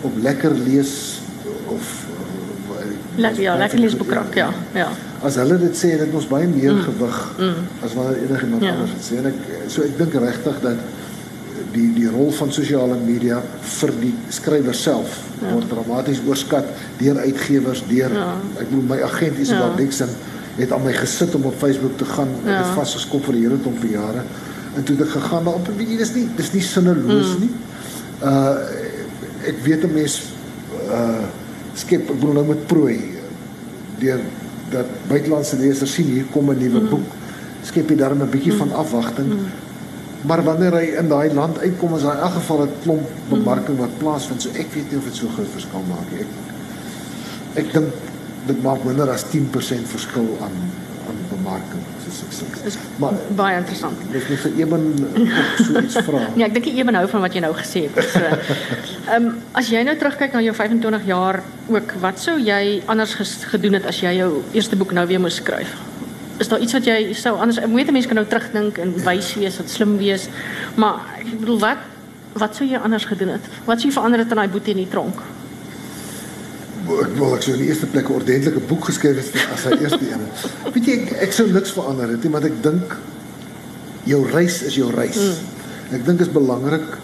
op 0.00 0.12
lekker 0.22 0.54
lees 0.64 1.20
of 1.66 1.90
lekker 3.16 3.42
ja, 3.42 3.56
lekker 3.56 3.78
lees 3.78 3.96
boekrak 3.96 4.34
ja. 4.34 4.48
Ja. 4.74 4.88
As 5.22 5.36
hulle 5.38 5.58
dit 5.60 5.76
sê, 5.78 5.92
dit 6.00 6.14
ons 6.16 6.26
baie 6.26 6.48
meer 6.50 6.72
mm. 6.72 6.80
gewig 6.88 7.18
mm. 7.38 7.84
as 7.86 7.94
wanneer 7.94 8.24
enige 8.24 8.48
iemand 8.48 8.64
ja. 8.66 8.72
anders 8.74 9.08
sê 9.08 9.20
en 9.20 9.28
ek 9.30 9.44
so 9.70 9.84
ek 9.86 9.98
dink 10.00 10.16
regtig 10.24 10.58
dat 10.64 10.80
die 11.72 11.88
die 11.96 12.08
rol 12.10 12.30
van 12.36 12.52
sosiale 12.52 12.96
media 13.00 13.40
vir 13.78 13.92
die 14.00 14.12
skrywer 14.28 14.74
self 14.74 15.18
ja. 15.40 15.54
word 15.54 15.68
dramaties 15.68 16.20
oorskat 16.26 16.68
deur 16.98 17.18
uitgewers, 17.24 17.84
deur 17.88 18.12
ja. 18.12 18.28
ek 18.60 18.68
bedoel 18.68 18.86
my 18.94 19.00
agent 19.08 19.38
Isabel 19.38 19.72
ja. 19.72 19.76
Dixon 19.80 20.12
het 20.56 20.72
aan 20.72 20.82
my 20.84 20.92
gesit 20.92 21.34
om 21.34 21.44
op 21.48 21.54
Facebook 21.58 21.96
te 21.96 22.04
gaan. 22.04 22.28
Ja. 22.44 22.58
Ek 22.58 22.66
het 22.66 22.74
vasgeskop 22.76 23.24
vir 23.24 23.38
die 23.38 23.44
hele 23.46 23.58
klomp 23.64 23.84
jare. 23.88 24.24
En 24.76 24.84
toe 24.84 24.96
het 24.96 25.06
ek 25.06 25.14
gegaan 25.14 25.48
daar 25.48 25.56
op 25.60 25.68
en 25.68 25.78
weet 25.78 25.94
jy 25.94 25.96
dis 26.00 26.12
nie 26.16 26.26
dis 26.36 26.52
nie 26.52 26.64
sinneloos 26.66 27.32
mm. 27.36 27.46
nie. 27.46 27.52
Uh 28.20 28.90
ek 29.42 29.58
weet 29.64 29.82
'n 29.84 29.92
mens 29.92 30.20
uh 30.86 31.24
skep 31.74 32.04
ek 32.04 32.14
bedoel 32.20 32.36
nou 32.38 32.46
met 32.52 32.66
prooi 32.70 32.98
deur 33.98 34.20
dat 34.70 34.86
buitelandse 35.08 35.58
lesers 35.58 35.92
sien 35.92 36.06
hier 36.06 36.28
kom 36.30 36.50
'n 36.50 36.58
nuwe 36.58 36.80
mm. 36.80 36.88
boek. 36.88 37.08
Skep 37.64 37.88
jy 37.88 37.96
daar 37.96 38.14
'n 38.14 38.30
bietjie 38.30 38.52
mm. 38.52 38.58
van 38.58 38.72
afwagting. 38.72 39.28
Mm. 39.28 39.71
Maar 40.28 40.42
wanneer 40.46 40.74
hy 40.78 40.84
in 41.00 41.08
daai 41.10 41.32
land 41.34 41.58
uitkom 41.58 41.96
is 41.96 42.02
daar 42.06 42.16
in 42.20 42.26
elk 42.28 42.36
geval 42.38 42.62
'n 42.62 42.72
klomp 42.82 43.08
bemarking 43.28 43.78
wat 43.78 43.98
plaasvind. 43.98 44.42
So 44.42 44.50
ek 44.54 44.72
weet 44.74 44.90
nie 44.90 44.98
of 44.98 45.04
dit 45.04 45.16
so 45.16 45.28
groot 45.34 45.50
verskil 45.52 45.84
maak 45.88 46.10
nie. 46.10 46.20
Ek 46.20 47.64
ek 47.64 47.72
dink 47.72 47.90
dit 48.46 48.62
maak 48.62 48.84
minder 48.84 49.10
as 49.10 49.24
10% 49.24 49.88
verskil 49.88 50.38
aan 50.40 50.56
aan 51.08 51.18
bemarking 51.30 51.82
soos 52.12 52.42
ek 52.44 52.72
sê. 52.74 52.80
Maar 53.00 53.16
baie 53.38 53.58
interessant. 53.60 53.98
Dis 54.12 54.28
nie 54.30 54.38
vir 54.44 54.58
Eben 54.60 54.82
so 55.58 55.80
iets 55.80 55.98
vra. 56.06 56.22
nee, 56.36 56.46
ek 56.48 56.56
dink 56.58 56.66
Eben 56.72 56.98
hou 56.98 57.06
van 57.14 57.24
wat 57.26 57.36
jy 57.36 57.42
nou 57.44 57.52
gesê 57.56 57.86
het. 57.88 58.10
So 58.12 58.22
ehm 58.22 59.14
um, 59.16 59.30
as 59.58 59.70
jy 59.72 59.82
nou 59.86 59.96
terugkyk 59.98 60.36
na 60.36 60.42
jou 60.44 60.54
25 60.56 61.06
jaar 61.08 61.42
ook, 61.68 61.96
wat 62.04 62.20
sou 62.22 62.38
jy 62.40 62.82
anders 62.86 63.14
gedoen 63.52 63.78
het 63.80 63.88
as 63.90 64.00
jy 64.02 64.16
jou 64.20 64.30
eerste 64.52 64.76
boek 64.76 64.92
nou 64.96 65.06
weer 65.06 65.20
moes 65.22 65.40
skryf? 65.42 65.74
Is 66.40 66.48
daar 66.48 66.60
iets 66.60 66.72
wat 66.72 66.86
jy 66.88 67.12
sou 67.18 67.36
anders 67.36 67.60
ek 67.62 67.72
weet 67.74 67.92
mense 67.92 68.08
kan 68.08 68.20
nou 68.20 68.26
terugdink 68.28 68.78
en 68.82 68.94
wys 69.04 69.34
wees 69.40 69.58
wat 69.60 69.70
slim 69.70 69.96
wees 70.00 70.28
maar 70.80 71.04
ek 71.18 71.38
bedoel 71.40 71.60
wat 71.66 71.88
wat 72.40 72.56
sou 72.56 72.66
jy 72.68 72.80
anders 72.80 73.04
gedoen 73.04 73.34
het 73.36 73.52
wat 73.68 73.80
sou 73.80 73.90
jy 73.90 73.94
verander 73.98 74.24
het 74.24 74.32
in 74.32 74.40
daai 74.40 74.52
boetie 74.52 74.74
in 74.76 74.84
die 74.84 74.90
tronk 74.92 75.20
ek 76.82 77.14
wil 77.18 77.36
ek 77.36 77.44
sou 77.44 77.54
in 77.54 77.62
die 77.62 77.70
eerste 77.70 77.86
plek 77.86 78.08
'n 78.10 78.18
ordentlike 78.18 78.62
boek 78.68 78.84
geskryf 78.90 79.16
het 79.20 79.46
as 79.54 79.64
hy 79.68 79.78
eerste 79.84 80.04
een 80.08 80.26
weet 80.72 80.86
jy 80.86 80.98
ek, 80.98 81.12
ek 81.28 81.32
sou 81.32 81.46
niks 81.52 81.72
verander 81.76 82.08
het 82.08 82.24
nie 82.24 82.32
want 82.32 82.44
ek 82.44 82.58
dink 82.62 82.96
jou 84.04 84.20
reis 84.32 84.62
is 84.62 84.74
jou 84.74 84.90
reis 84.90 85.18
mm. 85.20 85.96
ek 85.98 86.06
dink 86.06 86.20
is 86.20 86.32
belangrik 86.32 86.98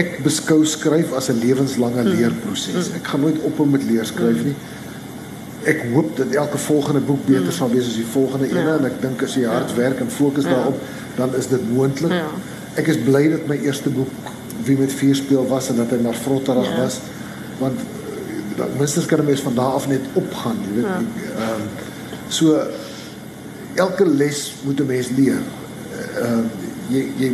ek 0.00 0.20
beskou 0.24 0.64
skryf 0.64 1.12
as 1.18 1.28
'n 1.30 1.40
lewenslange 1.42 2.02
mm. 2.02 2.12
leerproses 2.16 2.90
mm. 2.90 2.96
ek 2.96 3.04
gaan 3.12 3.20
nooit 3.26 3.40
ophou 3.42 3.66
met 3.66 3.84
leer 3.84 4.06
skryf 4.06 4.38
mm. 4.44 4.54
Ek 5.62 5.82
hoop 5.92 6.16
dat 6.16 6.32
elke 6.32 6.58
volgende 6.58 7.00
boek 7.00 7.24
beter 7.26 7.50
mm. 7.50 7.52
sal 7.52 7.70
wees 7.70 7.86
as 7.86 7.98
die 7.98 8.06
volgende 8.12 8.48
ja. 8.48 8.60
ene 8.60 8.76
en 8.78 8.84
ek 8.88 9.00
dink 9.02 9.22
as 9.22 9.34
jy 9.36 9.44
hard 9.44 9.70
ja. 9.70 9.76
werk 9.76 10.00
en 10.00 10.10
fokus 10.10 10.44
ja. 10.44 10.50
daarop 10.56 10.80
dan 11.16 11.34
is 11.36 11.48
dit 11.50 11.72
moontlik. 11.72 12.12
Ja. 12.12 12.28
Ek 12.80 12.86
is 12.88 13.00
bly 13.04 13.26
dat 13.28 13.46
my 13.50 13.58
eerste 13.60 13.90
boek 13.92 14.08
wie 14.64 14.76
met 14.78 14.92
vier 14.92 15.16
speel 15.18 15.46
was 15.50 15.68
en 15.68 15.80
dat 15.82 15.92
hy 15.92 15.98
maar 16.04 16.16
vrotterig 16.16 16.68
ja. 16.70 16.76
was 16.82 17.00
want 17.60 17.80
dan 18.56 18.68
minstens 18.78 19.06
kan 19.06 19.20
'n 19.20 19.24
mens 19.24 19.40
van 19.40 19.54
daar 19.54 19.76
af 19.76 19.88
net 19.88 20.00
opgaan, 20.12 20.56
jy 20.66 20.74
weet. 20.74 20.84
Ja. 20.84 20.96
Ehm 20.96 21.40
ja. 21.40 21.54
um, 21.54 21.62
so 22.28 22.60
elke 23.74 24.06
les 24.08 24.54
moet 24.64 24.80
'n 24.80 24.86
mens 24.86 25.08
leer. 25.16 25.40
Ehm 26.16 26.38
uh, 26.38 26.44
jy 26.88 27.06
jy 27.16 27.32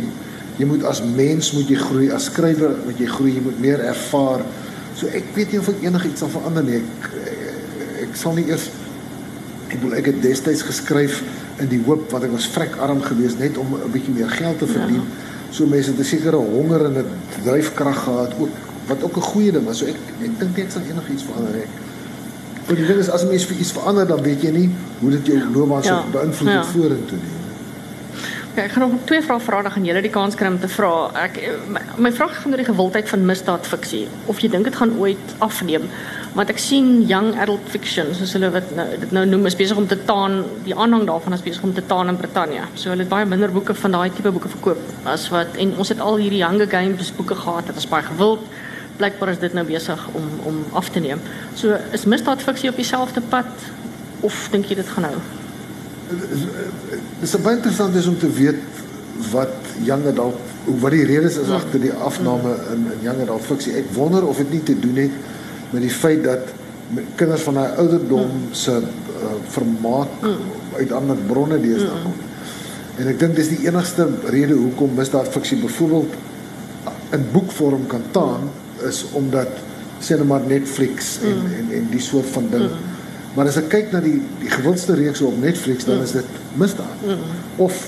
jy 0.57 0.65
moet 0.65 0.83
as 0.83 1.03
mens 1.03 1.51
moet 1.51 1.67
jy 1.69 1.75
groei, 1.77 2.11
as 2.11 2.23
skrywer 2.23 2.75
moet 2.85 2.97
jy 2.97 3.05
groei, 3.05 3.33
jy 3.33 3.41
moet 3.41 3.59
meer 3.59 3.79
ervaar. 3.79 4.41
So 4.97 5.07
ek 5.07 5.23
weet 5.33 5.51
nie 5.51 5.59
of 5.59 5.67
ek 5.69 5.83
enigiets 5.85 6.19
sal 6.19 6.29
verander 6.33 6.63
nie. 6.63 6.81
Ek 6.81 7.17
ek 8.09 8.15
sal 8.15 8.33
nie 8.37 8.45
eers 8.49 8.69
ek 9.67 9.79
wil 9.83 9.95
ek 9.97 10.05
het 10.11 10.21
destyds 10.23 10.63
geskryf 10.67 11.21
in 11.61 11.69
die 11.71 11.81
hoop 11.85 12.11
want 12.11 12.27
ek 12.27 12.31
was 12.35 12.47
vrek 12.53 12.77
arm 12.83 13.01
geweest 13.03 13.39
net 13.39 13.57
om 13.57 13.75
'n 13.75 13.91
bietjie 13.91 14.13
meer 14.13 14.29
geld 14.29 14.59
te 14.59 14.67
verdien. 14.67 15.03
Ja. 15.03 15.51
So 15.51 15.65
mense 15.65 15.91
het 15.91 15.99
'n 15.99 16.03
sekere 16.03 16.35
honger 16.35 16.85
en 16.85 16.97
'n 16.97 17.05
dryfkrag 17.43 18.03
gehad 18.03 18.33
ook 18.39 18.49
wat 18.87 19.03
ook 19.03 19.17
'n 19.17 19.29
goeie 19.31 19.51
ding 19.51 19.65
was. 19.65 19.77
So 19.77 19.85
ek 19.85 19.99
ek 20.21 20.39
dink 20.39 20.57
ek 20.57 20.71
sal 20.71 20.81
enigiets 20.81 21.23
verander 21.23 21.55
ek. 21.55 21.67
Maar 22.67 22.75
die 22.75 22.85
ding 22.85 22.99
is 22.99 23.09
as 23.09 23.25
mens 23.25 23.45
vir 23.45 23.57
iets 23.57 23.71
verander 23.71 24.07
dan 24.07 24.21
weet 24.21 24.41
jy 24.41 24.51
nie 24.51 24.69
hoe 24.99 25.11
dit 25.11 25.25
jou 25.25 25.39
loopbaan 25.53 25.83
ja. 25.83 25.87
sou 25.87 26.11
beïnvloed 26.11 26.51
ja. 26.51 26.63
vorentoe 26.63 27.17
nie. 27.17 27.35
Ja, 28.55 28.63
ek 28.63 28.71
gaan 28.71 28.89
nog 28.89 28.99
twee 29.05 29.21
vrae 29.21 29.39
vra 29.39 29.61
dan 29.61 29.71
gaan 29.71 29.85
julle 29.85 30.01
die 30.01 30.11
kans 30.11 30.35
kry 30.35 30.47
om 30.47 30.59
te 30.59 30.67
vra. 30.67 31.11
Ek 31.13 31.35
my, 31.67 31.81
my 31.97 32.11
vraag 32.11 32.41
gaan 32.41 32.51
oor 32.51 32.57
die 32.57 32.71
gewildheid 32.71 33.09
van 33.09 33.25
misdaadfiksie. 33.25 34.07
Of 34.25 34.39
jy 34.39 34.49
dink 34.49 34.63
dit 34.63 34.75
gaan 34.75 34.95
ooit 34.97 35.35
afneem? 35.37 35.85
Want 36.37 36.51
ek 36.53 36.59
sien 36.61 36.89
young 37.09 37.31
adult 37.41 37.65
fiction 37.73 38.11
soos 38.13 38.35
hulle 38.37 38.51
wat 38.53 38.69
nou 38.77 38.85
dit 39.01 39.13
nou 39.15 39.23
noem 39.25 39.47
is 39.49 39.55
besig 39.57 39.79
om 39.81 39.87
te 39.89 39.97
taan 40.05 40.43
die 40.67 40.75
aanhang 40.85 41.07
daarvan 41.09 41.33
is 41.33 41.41
besig 41.41 41.63
om 41.65 41.73
te 41.73 41.81
taan 41.89 42.11
in 42.11 42.17
Brittanje. 42.19 42.67
So 42.77 42.91
hulle 42.91 43.07
het 43.07 43.09
baie 43.09 43.25
minder 43.25 43.49
boeke 43.53 43.73
van 43.73 43.95
daai 43.95 44.11
tipe 44.13 44.29
boeke 44.35 44.51
verkoop 44.53 44.83
as 45.13 45.25
wat 45.33 45.57
en 45.63 45.73
ons 45.81 45.89
het 45.89 46.03
al 46.03 46.19
hierdie 46.21 46.43
Hunger 46.45 46.69
Games 46.69 47.09
boeke 47.17 47.37
gehad 47.39 47.71
wat 47.71 47.79
is 47.81 47.89
baie 47.89 48.05
gewild. 48.05 48.43
Blykbaar 48.99 49.31
is 49.33 49.41
dit 49.41 49.55
nou 49.57 49.63
besig 49.65 50.03
om 50.19 50.27
om 50.51 50.59
af 50.77 50.91
te 50.93 51.01
neem. 51.01 51.23
So 51.57 51.79
is 51.97 52.05
misdaadfiksie 52.05 52.69
op 52.69 52.77
dieselfde 52.83 53.23
pad 53.33 53.65
of 54.29 54.37
dink 54.53 54.69
jy 54.69 54.77
dit 54.77 54.91
gaan 54.93 55.07
nou? 55.09 55.15
Dis 57.23 57.33
baie 57.41 57.57
interessant 57.57 57.97
is 57.97 58.09
om 58.11 58.19
te 58.21 58.29
weet 58.29 58.61
wat 59.31 59.73
young 59.87 60.05
adult 60.13 60.53
wat 60.83 60.93
die 60.93 61.05
redes 61.07 61.39
is 61.41 61.49
agter 61.55 61.81
die 61.81 61.93
afname 62.11 62.53
in 62.75 62.85
in 62.93 63.09
young 63.09 63.23
adult 63.25 63.49
fiksie. 63.49 63.73
Ek 63.81 63.89
wonder 63.97 64.27
of 64.27 64.37
dit 64.43 64.53
nie 64.59 64.63
te 64.69 64.77
doen 64.85 65.01
het 65.07 65.17
met 65.71 65.81
die 65.83 65.91
feit 65.93 66.23
dat 66.23 66.53
kinders 67.19 67.43
van 67.43 67.59
daai 67.59 67.75
ouderdom 67.83 68.29
se 68.55 68.71
uh, 68.71 69.33
vermaak 69.51 70.07
uit 70.77 70.91
ander 70.91 71.17
bronne 71.27 71.59
deesdae 71.59 72.01
kom. 72.03 72.15
En 72.97 73.09
ek 73.11 73.19
dink 73.19 73.35
dis 73.37 73.51
die 73.51 73.65
enigste 73.67 74.07
rede 74.31 74.55
hoekom 74.57 74.95
misdaad 74.97 75.29
fiksie 75.33 75.59
byvoorbeeld 75.61 76.15
in 77.15 77.25
boekvorm 77.31 77.87
kan 77.87 78.03
taan 78.11 78.49
is 78.87 79.05
omdat 79.17 79.47
net 80.09 80.23
maar 80.27 80.41
Netflix 80.47 81.17
en, 81.23 81.35
mm. 81.35 81.53
en 81.59 81.75
en 81.79 81.87
die 81.91 82.01
soort 82.01 82.25
van 82.31 82.47
ding. 82.51 82.63
Mm. 82.63 82.95
Maar 83.35 83.49
as 83.49 83.57
ek 83.57 83.69
kyk 83.69 83.91
na 83.93 84.01
die 84.01 84.19
die 84.41 84.49
gewildste 84.49 84.95
reeks 84.97 85.21
op 85.25 85.39
Netflix 85.41 85.85
dan 85.85 85.97
mm. 85.97 86.03
is 86.03 86.13
dit 86.17 86.37
misdaad. 86.57 87.03
Mm. 87.05 87.23
Of 87.55 87.79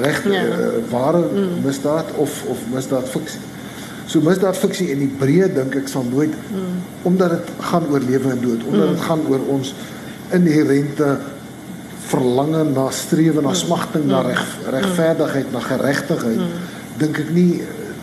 regte 0.00 0.32
ja. 0.32 0.44
uh, 0.44 0.68
ware 0.90 1.24
mm. 1.26 1.60
misdaad 1.64 2.12
of 2.22 2.42
of 2.50 2.62
misdaad 2.72 3.08
fiksie. 3.10 3.42
So 4.06 4.22
misdaadfiksie 4.22 4.90
in 4.94 5.02
die 5.02 5.10
breë 5.20 5.48
dink 5.54 5.74
ek 5.74 5.88
sal 5.90 6.04
nooit 6.06 6.34
mm. 6.50 6.74
omdat 7.10 7.36
dit 7.36 7.48
gaan 7.70 7.88
oor 7.90 8.00
lewe 8.00 8.30
en 8.30 8.42
dood, 8.42 8.62
omdat 8.68 8.92
dit 8.92 9.00
mm. 9.00 9.06
gaan 9.08 9.24
oor 9.30 9.48
ons 9.56 9.72
inherente 10.36 11.08
verlange 12.06 12.64
na 12.70 12.86
strewe 12.94 13.42
na 13.42 13.50
mm. 13.50 13.60
smagting 13.62 14.04
mm. 14.04 14.10
na 14.10 14.22
reg, 14.26 14.44
regverdigheid 14.76 15.50
mm. 15.50 15.52
na 15.52 15.60
geregtigheid 15.60 16.42
mm. 16.42 16.68
dink 17.02 17.18
ek 17.24 17.32
nie 17.34 17.50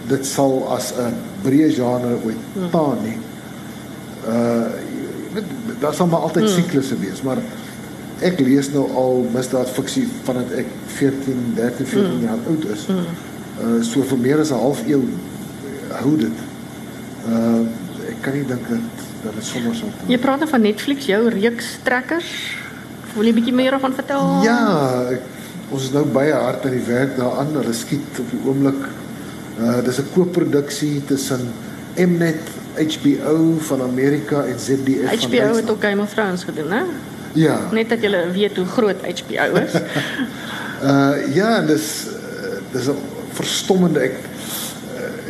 dit 0.10 0.26
sal 0.28 0.58
as 0.76 0.92
'n 1.00 1.16
breë 1.44 1.70
genre 1.76 2.16
ooit 2.24 2.42
mm. 2.56 2.70
taan 2.72 3.04
nie. 3.04 3.20
Uh 4.28 4.92
daar 5.80 5.94
sal 5.94 6.08
maar 6.08 6.28
altyd 6.28 6.44
mm. 6.44 6.50
siklusse 6.50 6.96
wees, 7.00 7.22
maar 7.26 7.40
ek 8.24 8.40
lees 8.40 8.70
nou 8.72 8.86
al 8.96 9.26
misdaadfiksie 9.34 10.06
vandat 10.24 10.52
ek 10.62 10.68
14, 11.00 11.40
13, 11.58 11.88
14 11.88 12.12
mm. 12.12 12.22
jaar 12.24 12.44
oud 12.52 12.68
is. 12.76 12.86
Mm. 12.88 13.08
Uh 13.64 13.80
so 13.84 14.04
vir 14.12 14.20
meer 14.28 14.44
as 14.44 14.52
'n 14.52 14.60
half 14.60 14.84
eeu 14.88 15.02
hou 16.04 16.16
dit. 16.20 16.44
Uh 17.28 17.64
ek 18.04 18.20
kan 18.26 18.36
nie 18.36 18.44
dink 18.48 18.66
dat 18.68 19.04
dat 19.24 19.36
dit 19.40 19.46
sommer 19.48 19.76
so. 19.78 19.88
Jy 20.12 20.18
praat 20.20 20.42
nou 20.44 20.50
van 20.52 20.66
Netflix, 20.66 21.08
jou 21.08 21.22
reeks 21.32 21.78
trekkers. 21.88 22.32
Wil 23.14 23.30
jy 23.30 23.36
bietjie 23.38 23.56
meer 23.56 23.78
van 23.80 23.94
vertel? 23.96 24.26
Ja, 24.44 24.58
ek, 25.14 25.30
ons 25.70 25.88
is 25.88 25.94
nou 25.96 26.04
baie 26.16 26.34
hard 26.36 26.66
aan 26.68 26.76
die 26.76 26.88
werk 26.88 27.16
daaraan. 27.20 27.54
Hulle 27.56 27.76
skiet 27.78 28.20
op 28.20 28.34
die 28.34 28.42
oomblik. 28.44 28.82
Uh 29.60 29.80
dis 29.86 30.02
'n 30.02 30.12
koopproduksie 30.16 31.06
tussen 31.08 31.48
Mnet, 31.96 32.50
HBO 32.74 33.58
van 33.70 33.82
Amerika 33.82 34.44
en 34.50 34.60
ZDF 34.60 35.08
HBO 35.14 35.30
van 35.30 35.30
HBO 35.30 35.56
het 35.56 35.70
ook 35.70 35.84
Game 35.84 36.02
of 36.02 36.14
Thrones 36.14 36.44
gedoen, 36.44 36.72
hè? 36.72 36.84
Ja. 37.34 37.60
Net 37.72 37.90
dat 37.90 38.02
jy 38.02 38.32
weet 38.34 38.58
hoe 38.58 38.66
groot 38.66 38.98
HBO 39.02 39.46
is. 39.62 39.74
uh 40.90 41.36
ja, 41.36 41.62
dis 41.62 42.08
dis 42.72 42.88
'n 42.90 42.98
verstommende 43.34 44.00
ek 44.00 44.16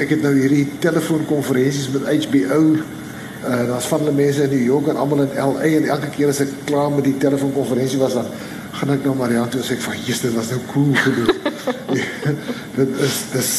ek 0.01 0.15
het 0.15 0.23
nou 0.25 0.33
hierdie 0.33 0.65
telefoonkonferensies 0.83 1.89
met 1.93 2.07
HBO. 2.25 2.61
Uh 3.43 3.61
daar's 3.67 3.87
van 3.91 3.99
hulle 3.99 4.15
mense 4.15 4.43
in 4.43 4.49
New 4.49 4.65
York 4.65 4.87
en 4.87 4.97
almal 4.97 5.25
in 5.25 5.35
LA 5.35 5.69
en 5.77 5.87
elke 5.97 6.09
keer 6.15 6.31
as 6.31 6.39
ek 6.45 6.53
klaar 6.65 6.91
met 6.91 7.03
die 7.03 7.17
telefoonkonferensie 7.19 7.99
was 7.99 8.15
dan 8.15 8.29
gaan 8.73 8.93
ek 8.95 9.03
nou 9.05 9.15
Marianne 9.19 9.51
toe 9.51 9.61
sê 9.61 9.75
ek 9.75 9.83
van 9.85 9.97
Jesus 9.99 10.23
dit 10.25 10.35
was 10.37 10.51
nou 10.53 10.59
cool 10.71 10.93
gedoen. 10.95 11.27
dit 12.79 13.01
is 13.07 13.17
dis 13.33 13.51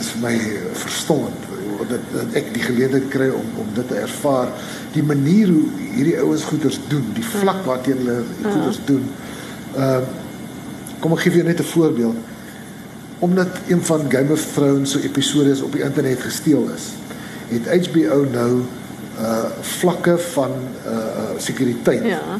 is 0.00 0.08
vir 0.14 0.22
my 0.24 0.34
verstommend 0.80 1.50
dat, 1.88 2.00
dat 2.14 2.36
ek 2.40 2.50
die 2.54 2.64
geleentheid 2.64 3.06
kry 3.12 3.28
om 3.34 3.62
om 3.62 3.70
dit 3.76 3.88
te 3.88 4.00
ervaar 4.00 4.50
die 4.94 5.04
manier 5.06 5.52
hoe 5.52 5.66
hierdie 5.94 6.18
ouens 6.22 6.46
goeders 6.48 6.80
doen 6.88 7.06
die 7.14 7.26
vlak 7.36 7.62
waarteen 7.68 8.00
hulle 8.02 8.20
goeders 8.42 8.80
mm. 8.80 8.86
doen. 8.90 9.08
Ehm 9.76 10.04
uh, 10.10 10.22
kom 11.04 11.12
ek 11.12 11.26
gee 11.26 11.34
vir 11.34 11.42
jou 11.42 11.48
net 11.50 11.60
'n 11.60 11.68
voorbeeld 11.68 12.33
omdat 13.18 13.48
een 13.68 13.82
van 13.82 14.10
Game 14.10 14.32
of 14.32 14.46
Thrones 14.54 14.90
se 14.90 15.02
episode 15.02 15.64
op 15.64 15.72
die 15.72 15.82
internet 15.82 16.20
gesteel 16.20 16.68
is, 16.74 16.92
het 17.48 17.86
HBO 17.86 18.24
nou 18.32 18.62
uh 19.20 19.44
vlakke 19.60 20.18
van 20.18 20.50
uh 20.86 21.38
sekuriteit. 21.38 22.04
Ja. 22.04 22.38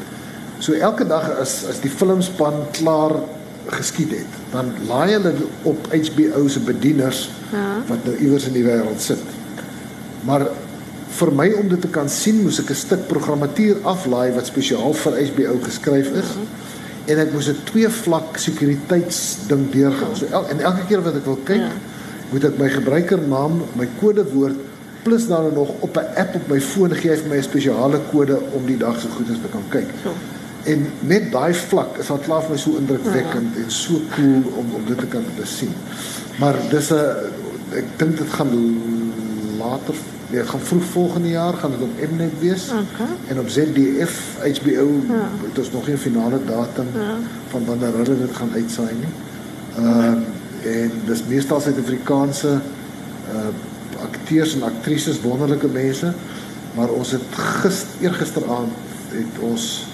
So 0.59 0.73
elke 0.73 1.07
dag 1.07 1.29
as 1.39 1.63
as 1.69 1.79
die 1.79 1.91
filmspan 1.91 2.53
klaar 2.71 3.15
geskiet 3.65 4.11
het, 4.11 4.35
dan 4.51 4.73
laai 4.87 5.15
hulle 5.15 5.33
op 5.63 5.87
HBO 5.93 6.47
se 6.47 6.59
bedieners 6.59 7.29
ja. 7.51 7.81
wat 7.87 8.03
nou 8.03 8.17
iewers 8.17 8.45
in 8.45 8.53
die 8.53 8.65
wêreld 8.65 9.01
sit. 9.01 9.21
Maar 10.27 10.47
vir 11.15 11.31
my 11.31 11.47
om 11.55 11.69
dit 11.71 11.81
te 11.81 11.87
kan 11.87 12.09
sien, 12.09 12.43
moes 12.43 12.59
ek 12.59 12.69
'n 12.69 12.75
stuk 12.75 13.07
programmatuur 13.07 13.77
aflaai 13.83 14.31
wat 14.35 14.45
spesiaal 14.51 14.93
vir 14.93 15.19
HBO 15.31 15.59
geskryf 15.63 16.11
is. 16.11 16.35
Ja. 16.35 16.64
En 17.05 17.19
ek 17.21 17.31
moes 17.33 17.49
'n 17.49 17.63
twee 17.63 17.89
vlak 17.89 18.37
sekuriteitsding 18.37 19.71
deurgaan. 19.71 20.15
So 20.15 20.25
el, 20.31 20.47
en 20.49 20.59
elke 20.59 20.85
keer 20.87 21.01
wat 21.01 21.15
ek 21.15 21.25
wil 21.25 21.39
kyk, 21.43 21.65
ja. 21.65 21.71
moet 22.31 22.43
ek 22.43 22.57
my 22.57 22.69
gebruikernaam, 22.69 23.61
my 23.75 23.87
kodewoord 23.99 24.57
plus 25.05 25.27
dan 25.27 25.53
nog 25.53 25.69
op 25.79 25.97
'n 25.97 26.17
app 26.17 26.35
op 26.35 26.47
my 26.47 26.61
foon 26.61 26.95
gee 26.95 27.17
vir 27.17 27.29
my 27.29 27.37
'n 27.37 27.43
spesiale 27.43 27.99
kode 28.11 28.39
om 28.51 28.65
die 28.65 28.77
dag 28.77 28.99
se 28.99 29.07
goedes 29.07 29.37
te 29.41 29.49
kan 29.51 29.63
kyk. 29.69 29.89
So. 30.03 30.13
En 30.63 30.87
net 30.99 31.31
daai 31.31 31.53
vlak 31.53 31.97
is 31.97 32.09
al 32.09 32.17
klaar 32.17 32.41
vir 32.41 32.51
my 32.51 32.57
so 32.57 32.75
indrukwekkend 32.77 33.55
ja. 33.55 33.63
en 33.63 33.71
so 33.71 34.01
cool 34.15 34.41
om 34.57 34.65
om 34.75 34.83
dit 34.87 34.97
te 34.97 35.05
kan 35.05 35.23
te 35.35 35.45
sien. 35.45 35.73
Maar 36.39 36.55
dis 36.69 36.89
'n 36.91 37.03
ek 37.71 37.85
dink 37.97 38.17
dit 38.17 38.29
gaan 38.29 38.51
later 39.57 39.95
Nee, 40.35 40.43
gaan 40.43 40.59
vroeg 40.59 40.83
volgende 40.83 41.29
jaar 41.29 41.53
gaan 41.53 41.71
dit 41.71 41.81
op 41.81 42.11
Mnet 42.11 42.39
wees. 42.39 42.63
Okay. 42.69 43.07
En 43.27 43.39
op 43.39 43.49
ZDF, 43.49 44.37
HBO, 44.39 44.87
ja. 45.07 45.29
dit 45.53 45.63
is 45.63 45.71
nog 45.71 45.85
geen 45.85 45.97
finale 45.97 46.39
datum 46.45 46.87
ja. 46.93 47.15
van 47.49 47.65
wanneer 47.65 47.91
hulle 47.91 48.17
dit 48.17 48.35
gaan 48.35 48.49
uitsaai 48.53 48.93
nie. 48.99 49.13
Ehm 49.85 50.17
uh, 50.65 50.81
en 50.81 50.91
dis 51.05 51.23
meestal 51.27 51.61
Suid-Afrikaanse 51.61 52.47
uh 52.47 53.47
akteurs 54.01 54.53
en 54.55 54.63
aktrises, 54.63 55.21
wonderlike 55.21 55.67
mense, 55.67 56.13
maar 56.75 56.89
ons 56.89 57.11
het 57.11 57.21
gister 57.35 57.87
eergisteraand 58.01 58.71
het 59.09 59.39
ons 59.39 59.87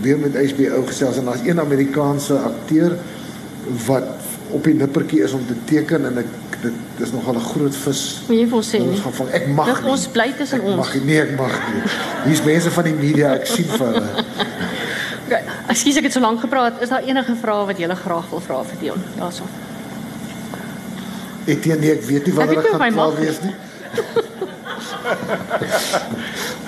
weer 0.00 0.18
met 0.18 0.34
HBO 0.34 0.82
gesels 0.86 1.16
en 1.16 1.24
daar's 1.24 1.46
een 1.46 1.60
Amerikaanse 1.60 2.34
akteur 2.34 2.96
wat 3.86 4.04
op 4.50 4.64
die 4.64 4.74
nippertjie 4.74 5.22
is 5.22 5.32
om 5.32 5.46
te 5.46 5.54
teken 5.64 6.04
en 6.04 6.18
ek 6.18 6.32
dit 6.64 7.06
is 7.06 7.12
nogal 7.12 7.36
'n 7.38 7.44
groot 7.52 7.76
vis. 7.76 8.02
Moet 8.28 8.38
jy 8.38 8.46
vir 8.48 8.56
ons 8.56 8.70
sê 8.74 8.78
nie? 8.80 9.00
Gaan 9.00 9.16
van 9.20 9.28
ek 9.38 9.46
mag. 9.48 9.66
Dit 9.66 9.90
ons 9.90 10.06
bly 10.08 10.28
tussen 10.38 10.60
ons. 10.60 10.76
Mag 10.76 10.94
nie, 11.04 11.18
ek 11.20 11.36
mag 11.38 11.54
nie. 11.72 11.82
Hier's 12.24 12.44
mense 12.44 12.70
van 12.70 12.84
die 12.84 12.94
media, 12.94 13.34
ek 13.34 13.46
sien 13.46 13.68
vir 13.76 13.86
hulle. 13.86 14.08
Okay, 15.24 15.40
ekskuus 15.72 15.96
ek 15.96 16.04
het 16.04 16.12
so 16.12 16.20
lank 16.20 16.40
gepraat. 16.40 16.82
Is 16.84 16.90
daar 16.92 17.06
enige 17.08 17.32
vrae 17.40 17.64
wat 17.66 17.78
jy 17.80 17.88
graag 17.96 18.26
wil 18.28 18.42
vra 18.44 18.58
vir 18.68 18.76
Dion? 18.80 19.04
Daarso. 19.16 19.46
Ek 21.46 21.64
weet 21.64 21.80
nie, 21.80 21.90
ek 21.92 22.04
weet 22.04 22.26
nie 22.28 22.34
wanneer 22.36 22.58
ek 22.60 22.66
gaan 22.74 22.92
klaar 22.92 23.16
wees 23.16 23.40
nie. 23.40 23.54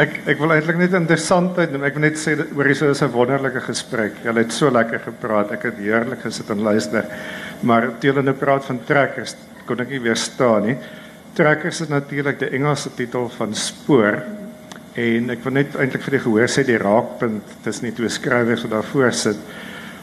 ek 0.02 0.16
ek 0.32 0.40
wil 0.40 0.52
eintlik 0.54 0.78
net 0.80 0.96
interessant 0.96 1.58
uit 1.58 1.72
en 1.76 1.84
ek 1.88 1.96
wil 1.96 2.04
net 2.06 2.18
sê 2.20 2.34
oor 2.36 2.68
hierdie 2.68 2.90
is 2.92 3.02
'n 3.02 3.12
wonderlike 3.12 3.60
gesprek. 3.68 4.12
Julle 4.24 4.44
het 4.44 4.52
so 4.52 4.70
lekker 4.70 5.00
gepraat. 5.04 5.52
Ek 5.52 5.68
het 5.68 5.76
heerlik 5.80 6.24
gesit 6.24 6.50
en 6.50 6.64
luister. 6.64 7.04
Maar 7.60 7.92
toe 8.00 8.10
hulle 8.12 8.22
nou 8.22 8.36
praat 8.36 8.64
van 8.64 8.80
trekkers, 8.88 9.36
kon 9.66 9.82
ek 9.82 9.92
nie 9.92 10.02
weerstaan 10.02 10.70
nie. 10.70 10.76
Trekkers 11.36 11.82
is 11.84 11.92
natuurlik 11.92 12.38
die 12.40 12.52
Engelse 12.56 12.94
titel 12.96 13.28
van 13.36 13.54
spoor. 13.54 14.22
En 14.96 15.32
ek 15.34 15.42
wil 15.44 15.58
net 15.58 15.74
eintlik 15.76 16.06
vir 16.06 16.16
die 16.16 16.22
gehoor 16.24 16.48
sê 16.48 16.64
die 16.64 16.78
raakpunt 16.80 17.56
tussen 17.64 17.90
die 17.90 17.96
twee 17.98 18.12
skrywers 18.12 18.64
wat 18.64 18.78
daar 18.78 18.92
voor 18.92 19.12
sit. 19.12 19.42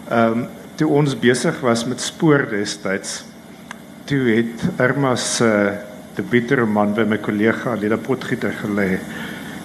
Ehm 0.10 0.44
um, 0.44 0.52
toe 0.74 0.88
ons 0.90 1.14
besig 1.14 1.60
was 1.62 1.84
met 1.86 2.02
spoor 2.02 2.48
destyds, 2.50 3.20
toe 4.10 4.24
het 4.26 4.64
Irma 4.82 5.12
se 5.22 5.46
uh, 5.46 5.76
debuutroman 6.18 6.96
by 6.98 7.06
my 7.10 7.20
kollega 7.22 7.76
Leda 7.78 7.98
Potgieter 8.02 8.54
gelê. 8.62 8.98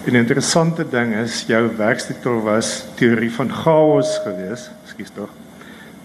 En 0.05 0.13
'n 0.13 0.21
interessante 0.21 0.85
ding 0.89 1.13
is 1.15 1.43
jou 1.47 1.69
werkstitel 1.77 2.41
was 2.41 2.85
teorie 2.95 3.31
van 3.31 3.51
chaos 3.51 4.19
geweest, 4.23 4.71
skus 4.85 5.09
tog. 5.09 5.29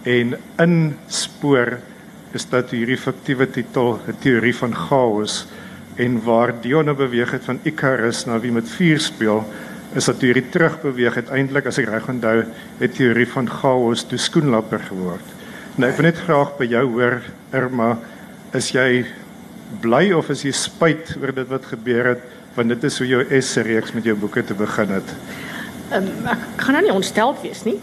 En 0.03 0.37
in 0.59 0.97
spoor 1.07 1.79
is 2.35 2.47
dat 2.51 2.72
hierdie 2.74 2.99
fiktiewe 2.99 3.47
titel 3.47 4.01
'n 4.09 4.18
teorie 4.20 4.55
van 4.55 4.74
chaos 4.74 5.47
en 5.97 6.18
waar 6.24 6.53
Dion 6.61 6.97
beweeg 6.97 7.30
het 7.30 7.45
van 7.45 7.61
Icarus 7.62 8.24
na 8.26 8.41
wie 8.41 8.53
met 8.53 8.68
vuur 8.68 9.01
speel 9.01 9.45
is 9.95 10.05
dat 10.05 10.20
hierdie 10.20 10.49
terugbeweeg 10.51 11.16
uiteindelik 11.16 11.66
as 11.66 11.78
ek 11.78 11.89
reg 11.89 12.09
onthou 12.09 12.45
het 12.80 12.95
teorie 12.95 13.28
van 13.30 13.49
chaos 13.49 14.03
toe 14.03 14.18
skoenlapper 14.18 14.82
geword. 14.91 15.26
Nou 15.76 15.91
ek 15.91 15.97
wil 15.97 16.07
net 16.11 16.18
graag 16.18 16.57
by 16.59 16.66
jou 16.66 16.85
hoor 16.97 17.20
Irma, 17.53 17.99
is 18.55 18.72
jy 18.74 19.07
bly 19.80 20.12
of 20.12 20.30
is 20.30 20.43
jy 20.43 20.53
spyt 20.53 21.14
oor 21.20 21.32
dit 21.35 21.49
wat 21.49 21.64
gebeur 21.70 22.14
het 22.14 22.22
want 22.55 22.70
dit 22.70 22.85
is 22.85 22.99
hoe 22.99 23.07
jou 23.09 23.22
esse 23.35 23.62
reeks 23.66 23.95
met 23.95 24.05
jou 24.05 24.14
boeke 24.14 24.45
te 24.47 24.55
begin 24.55 24.93
het. 24.95 25.14
Um, 25.93 26.07
ek 26.30 26.45
kan 26.57 26.72
nou 26.72 26.82
nie 26.87 26.93
ontstel 26.95 27.35
wees 27.43 27.62
nie. 27.66 27.76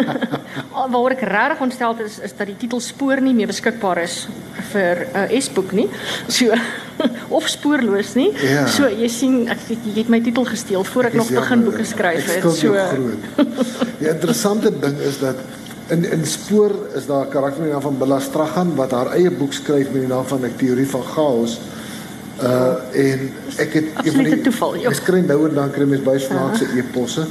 Waar 0.94 1.14
ek 1.14 1.24
regtig 1.24 1.62
ontstel 1.64 1.96
is 2.04 2.18
is 2.20 2.34
dat 2.36 2.50
die 2.50 2.56
titel 2.60 2.82
spoor 2.84 3.22
nie 3.24 3.32
meer 3.36 3.48
beskikbaar 3.48 4.02
is 4.02 4.26
vir 4.72 5.06
'n 5.06 5.32
uh, 5.32 5.40
S-boek 5.40 5.72
nie. 5.72 5.88
So 6.28 6.52
of 7.36 7.48
spoorloos 7.48 8.14
nie. 8.14 8.30
Ja. 8.44 8.66
So 8.66 8.88
jy 8.88 9.08
sien 9.08 9.48
ek 9.48 9.64
jy 9.70 9.96
het 10.02 10.12
my 10.12 10.20
titel 10.20 10.44
gesteel 10.44 10.84
voor 10.84 11.10
ek 11.10 11.14
nog 11.14 11.32
begin 11.32 11.64
boeke 11.64 11.84
skryf 11.84 12.28
het. 12.28 12.44
So 12.52 12.76
Die 14.00 14.08
interessante 14.08 14.70
ding 14.70 14.98
is 15.00 15.18
dat 15.18 15.40
in 15.88 16.04
in 16.04 16.24
spoor 16.26 16.72
is 16.94 17.06
daar 17.06 17.26
'n 17.26 17.30
karakter 17.30 17.60
met 17.60 17.70
die 17.70 17.72
naam 17.72 17.88
van 17.88 17.98
Bella 17.98 18.20
Straghan 18.20 18.74
wat 18.74 18.90
haar 18.90 19.12
eie 19.16 19.30
boek 19.30 19.52
skryf 19.52 19.92
met 19.92 20.00
die 20.00 20.12
naam 20.12 20.26
van 20.26 20.44
'n 20.44 20.56
teorie 20.56 20.88
van 20.88 21.02
chaos. 21.02 21.60
Uh 22.42 22.74
en 22.92 23.32
ek 23.56 23.72
het 23.72 23.84
een 24.02 24.12
van 24.12 24.24
die 24.24 24.40
toeval. 24.40 24.74
Ek 24.74 24.94
skryf 24.98 25.26
nou 25.26 25.48
en 25.48 25.54
dan 25.54 25.70
kry 25.70 25.86
mens 25.86 26.02
baie 26.02 26.18
snaakse 26.18 26.66
uh 26.66 26.78
e-posse. 26.82 27.26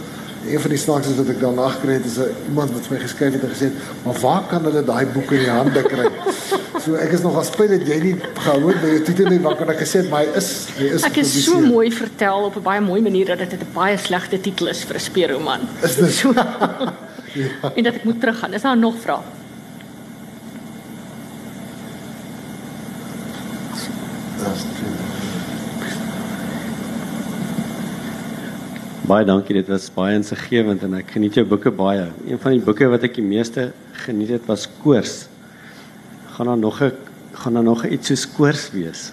Een 0.47 0.59
van 0.59 0.71
die 0.71 0.79
snaakse 0.79 1.15
wat 1.15 1.29
ek 1.31 1.39
dan 1.39 1.55
nagekry 1.59 1.97
het 1.99 2.05
is 2.05 2.17
'n 2.19 2.31
iemand 2.47 2.71
wat 2.71 2.87
vir 2.87 2.95
my 2.95 3.01
geskryf 3.03 3.33
het 3.33 3.43
en 3.43 3.51
gesê, 3.55 3.67
"Maar 4.05 4.19
waar 4.21 4.43
kan 4.47 4.63
hulle 4.63 4.83
daai 4.83 5.05
boek 5.05 5.31
in 5.31 5.39
die 5.39 5.49
hande 5.49 5.83
kry?" 5.83 6.07
so 6.83 6.95
ek 6.95 7.11
is 7.11 7.21
nog 7.21 7.37
as 7.37 7.47
spyt 7.47 7.69
dat 7.69 7.87
jy 7.87 7.99
nie 7.99 8.15
gehoor 8.33 8.75
by 8.81 8.87
jou 8.87 9.01
titel 9.03 9.29
nie, 9.31 9.39
wat 9.39 9.57
kan 9.57 9.69
ek 9.69 9.79
gesê, 9.83 10.09
maar 10.09 10.23
hy 10.23 10.37
is 10.39 10.49
hy 10.77 10.89
is 10.95 11.03
Ek 11.03 11.17
is 11.17 11.43
so 11.43 11.59
mooi 11.59 11.91
vertel 11.91 12.49
op 12.49 12.55
'n 12.55 12.63
baie 12.63 12.81
mooi 12.81 13.01
manier 13.01 13.25
dat 13.25 13.39
dit 13.39 13.59
'n 13.59 13.73
baie 13.73 13.97
slegte 13.97 14.39
titel 14.39 14.67
is 14.67 14.83
vir 14.83 14.95
'n 14.95 14.99
speurroman. 14.99 15.61
Is 15.83 15.95
dit 15.95 16.11
so? 16.11 16.33
ja. 17.41 17.71
En 17.75 17.83
dat 17.83 17.95
ek 17.95 18.03
moet 18.03 18.19
teruggaan. 18.19 18.53
Is 18.53 18.61
daar 18.61 18.77
nog 18.77 18.95
vrae? 18.99 19.42
Baie 29.03 29.25
dankie, 29.27 29.57
dit 29.57 29.67
was 29.67 29.89
baie 29.91 30.15
insiggewend 30.15 30.83
en 30.85 30.93
ek 30.95 31.09
geniet 31.17 31.35
jou 31.35 31.43
boeke 31.43 31.73
baie. 31.75 32.05
Een 32.23 32.39
van 32.39 32.53
die 32.55 32.61
boeke 32.63 32.87
wat 32.87 33.03
ek 33.03 33.17
die 33.17 33.25
meeste 33.25 33.65
geniet 34.05 34.29
het 34.31 34.45
was 34.47 34.63
Koors. 34.79 35.25
Gaan 36.37 36.47
daar 36.47 36.61
nog 36.61 36.79
'n 36.81 36.93
gaan 37.33 37.53
daar 37.53 37.63
nog 37.63 37.83
iets 37.85 38.07
soos 38.07 38.23
Koors 38.37 38.71
wees? 38.71 39.11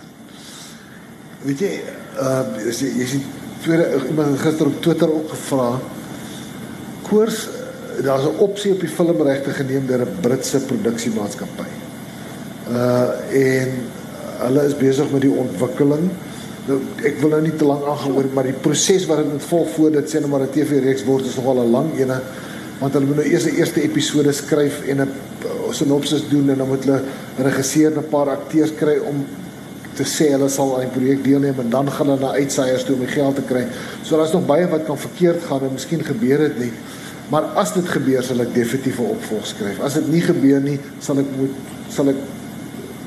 Weet 1.43 1.59
jy, 1.59 1.73
uh 2.23 2.47
jy 2.63 3.07
sien 3.07 3.25
tweede 3.63 4.07
iemand 4.07 4.39
gister 4.39 4.67
op 4.67 4.81
Twitter 4.81 5.11
ook 5.11 5.29
gevra. 5.29 5.81
Koors, 7.03 7.49
daar's 8.05 8.31
'n 8.31 8.39
opsie 8.39 8.73
op 8.73 8.81
die 8.81 8.89
filmregte 8.89 9.51
geneem 9.51 9.87
deur 9.87 10.07
'n 10.07 10.21
Britse 10.21 10.61
produksiemaatskappy. 10.61 11.71
Uh 12.71 13.11
en 13.35 13.69
hulle 14.39 14.65
is 14.65 14.77
besig 14.77 15.11
met 15.11 15.21
die 15.21 15.35
ontwikkeling 15.35 16.11
nou 16.71 16.79
ek 17.09 17.19
wil 17.23 17.35
nou 17.35 17.41
nie 17.45 17.57
te 17.57 17.67
lank 17.69 17.85
aangaan 17.85 18.17
oor 18.19 18.31
maar 18.35 18.49
die 18.49 18.61
proses 18.67 19.07
wat 19.11 19.25
dit 19.25 19.49
volg 19.51 19.75
voordat 19.77 20.09
sê 20.11 20.23
nou 20.23 20.31
maar 20.31 20.47
'n 20.47 20.55
TV-reeks 20.55 21.05
word 21.05 21.27
is 21.27 21.37
nogal 21.37 21.65
'n 21.65 21.71
lang 21.71 21.91
ene 21.99 22.21
want 22.81 22.95
hulle 22.95 23.07
moet 23.07 23.21
nou 23.21 23.29
eers 23.29 23.45
die 23.45 23.59
eerste 23.59 23.83
episode 23.83 24.33
skryf 24.33 24.81
en 24.89 25.03
'n 25.05 25.13
sinopsis 25.73 26.29
doen 26.29 26.51
en 26.51 26.59
dan 26.59 26.69
moet 26.69 26.85
hulle 26.85 27.03
regisseur 27.39 27.93
en 27.93 27.99
'n 27.99 28.09
paar 28.11 28.31
akteurs 28.31 28.73
kry 28.75 28.99
om 28.99 29.27
te 29.95 30.05
sê 30.05 30.31
hulle 30.33 30.49
sal 30.49 30.75
aan 30.75 30.87
die 30.87 30.95
projek 30.95 31.25
deelneem 31.25 31.61
en 31.61 31.71
dan 31.71 31.91
gaan 31.91 32.09
hulle 32.13 32.21
na 32.21 32.33
uitsaaiers 32.33 32.85
toe 32.85 32.95
om 32.95 33.05
die 33.05 33.15
geld 33.15 33.35
te 33.37 33.43
kry. 33.43 33.67
So 34.03 34.17
daar's 34.17 34.33
nog 34.33 34.47
baie 34.47 34.69
wat 34.71 34.87
kan 34.87 34.99
verkeerd 34.99 35.43
gaan 35.49 35.67
en 35.67 35.73
miskien 35.73 36.05
gebeur 36.05 36.39
dit 36.39 36.59
nie. 36.59 36.73
Maar 37.31 37.51
as 37.63 37.75
dit 37.75 37.89
gebeur 37.89 38.23
sal 38.23 38.41
ek 38.41 38.55
definitief 38.55 38.99
'n 38.99 39.13
opvolg 39.17 39.47
skryf. 39.47 39.81
As 39.81 39.95
dit 39.95 40.09
nie 40.09 40.21
gebeur 40.21 40.61
nie, 40.61 40.79
sal 40.99 41.19
ek 41.19 41.27
moet 41.37 41.51
sal 41.89 42.09
ek 42.09 42.17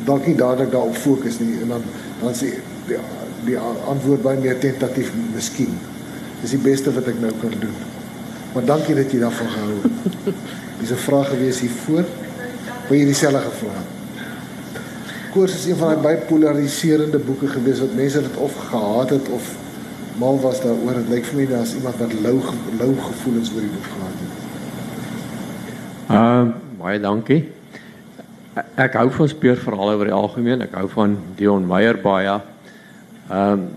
dalk 0.05 0.27
nie 0.27 0.35
dadelik 0.35 0.71
daarop 0.71 0.95
fokus 0.95 1.39
nie 1.39 1.61
en 1.61 1.67
dan 1.67 1.83
dan 2.21 2.33
sê 2.35 2.53
ja, 2.87 2.99
die 3.45 3.57
antwoord 3.59 4.21
baie 4.21 4.39
meer 4.39 4.59
tentatief 4.59 5.11
miskien. 5.33 5.77
Dis 6.41 6.55
die 6.55 6.61
beste 6.63 6.91
wat 6.93 7.07
ek 7.07 7.19
nou 7.21 7.31
kan 7.41 7.53
doen. 7.59 7.75
Maar 8.53 8.65
dankie 8.65 8.95
dat 8.95 9.11
jy 9.11 9.19
daarvan 9.19 9.49
gehou 9.49 9.77
het. 9.83 10.35
Dis 10.79 10.91
'n 10.91 11.03
vraag 11.07 11.29
gewees 11.29 11.59
hier 11.59 11.75
voor. 11.85 12.05
Wil 12.87 12.97
jy 12.97 13.05
dieselfde 13.05 13.39
gevra? 13.39 13.81
Koers 15.33 15.55
is 15.55 15.65
een 15.65 15.75
van 15.75 15.87
daai 15.87 16.01
baie 16.01 16.17
polariserende 16.17 17.17
boeke 17.17 17.47
gewees 17.47 17.79
wat 17.79 17.95
mense 17.95 18.21
dit 18.21 18.35
of 18.37 18.57
gehaat 18.69 19.09
het 19.09 19.29
of 19.29 19.55
mal 20.19 20.39
was 20.39 20.61
daaroor. 20.61 20.93
Dit 20.93 21.09
lyk 21.09 21.25
vir 21.25 21.39
my 21.39 21.47
daar's 21.47 21.73
iemand 21.73 21.97
wat 21.97 22.13
lou 22.13 22.37
lou 22.77 22.91
gevoelens 22.99 23.51
oor 23.55 23.63
die 23.65 23.73
boek 23.73 23.89
gehad 23.95 24.17
het. 24.21 24.33
Ehm 26.09 26.47
uh, 26.47 26.53
baie 26.83 26.99
dankie. 26.99 27.41
Ek 28.75 28.93
hou 28.93 29.09
van 29.11 29.27
speurverhale 29.27 29.95
oor 29.97 30.05
die 30.11 30.13
algemeen. 30.13 30.61
Ek 30.61 30.75
hou 30.77 30.89
van 30.89 31.17
Dion 31.35 31.65
Meyer 31.67 31.97
baie. 32.01 32.41
Ehm 33.29 33.51
um, 33.51 33.71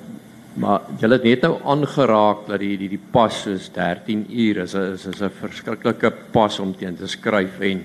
maar 0.57 0.87
jy 0.97 1.09
het 1.13 1.25
net 1.27 1.43
nou 1.45 1.57
aangeraak 1.69 2.47
dat 2.49 2.63
die 2.63 2.77
die 2.81 2.89
die 2.95 3.03
pas 3.13 3.43
is 3.51 3.69
13 3.75 4.25
uur 4.33 4.63
is 4.63 4.75
is 4.75 5.05
is 5.07 5.21
'n 5.21 5.31
verskriklike 5.41 6.11
pas 6.33 6.59
om 6.59 6.73
teen 6.75 6.97
te 6.97 7.07
skryf 7.07 7.61
en 7.61 7.85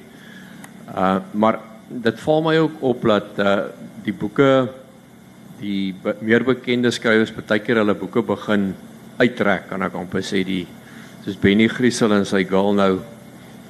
uh 0.96 1.20
maar 1.34 1.60
dit 1.90 2.20
val 2.20 2.42
my 2.42 2.56
ook 2.58 2.78
op 2.80 3.02
dat 3.02 3.40
uh 3.40 3.58
die 4.04 4.14
boeke 4.14 4.70
die 5.60 5.94
be, 6.04 6.16
meer 6.22 6.44
bekende 6.44 6.92
skrywers 6.92 7.34
baie 7.36 7.60
keer 7.60 7.84
hulle 7.84 7.94
boeke 7.94 8.22
begin 8.22 8.74
uittrek 9.18 9.68
kan 9.70 9.84
ek 9.84 9.94
amper 9.94 10.24
sê 10.24 10.44
die 10.46 10.66
soos 11.26 11.36
Benny 11.36 11.68
Griesel 11.68 12.14
en 12.14 12.26
sy 12.26 12.46
girl 12.48 12.74
nou 12.74 13.02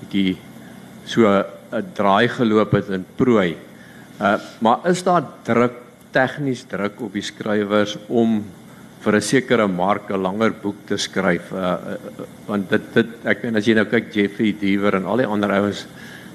bietjie 0.02 0.38
so 1.06 1.26
'n 1.26 1.86
draai 1.96 2.28
geloop 2.28 2.72
het 2.72 2.90
in 2.90 3.06
prooi. 3.16 3.58
Uh 4.22 4.38
maar 4.60 4.80
is 4.86 5.04
daar 5.04 5.24
druk 5.44 5.81
tegnies 6.12 6.66
druk 6.70 7.02
op 7.02 7.14
die 7.14 7.26
skrywers 7.26 7.98
om 8.08 8.42
vir 9.02 9.16
'n 9.16 9.22
sekere 9.22 9.68
mark 9.68 10.10
'n 10.10 10.22
langer 10.22 10.52
boek 10.52 10.86
te 10.88 10.98
skryf? 10.98 11.52
Uh, 11.52 11.60
uh 11.60 12.26
want 12.48 12.70
dit 12.70 12.94
dit 12.94 13.08
ek 13.26 13.44
meen 13.44 13.56
as 13.56 13.66
jy 13.66 13.74
nou 13.74 13.86
kyk 13.86 14.14
Jeffrey 14.14 14.56
Deaver 14.60 14.96
en 14.96 15.06
al 15.06 15.18
die 15.18 15.26
ander 15.26 15.52
ouens 15.52 15.86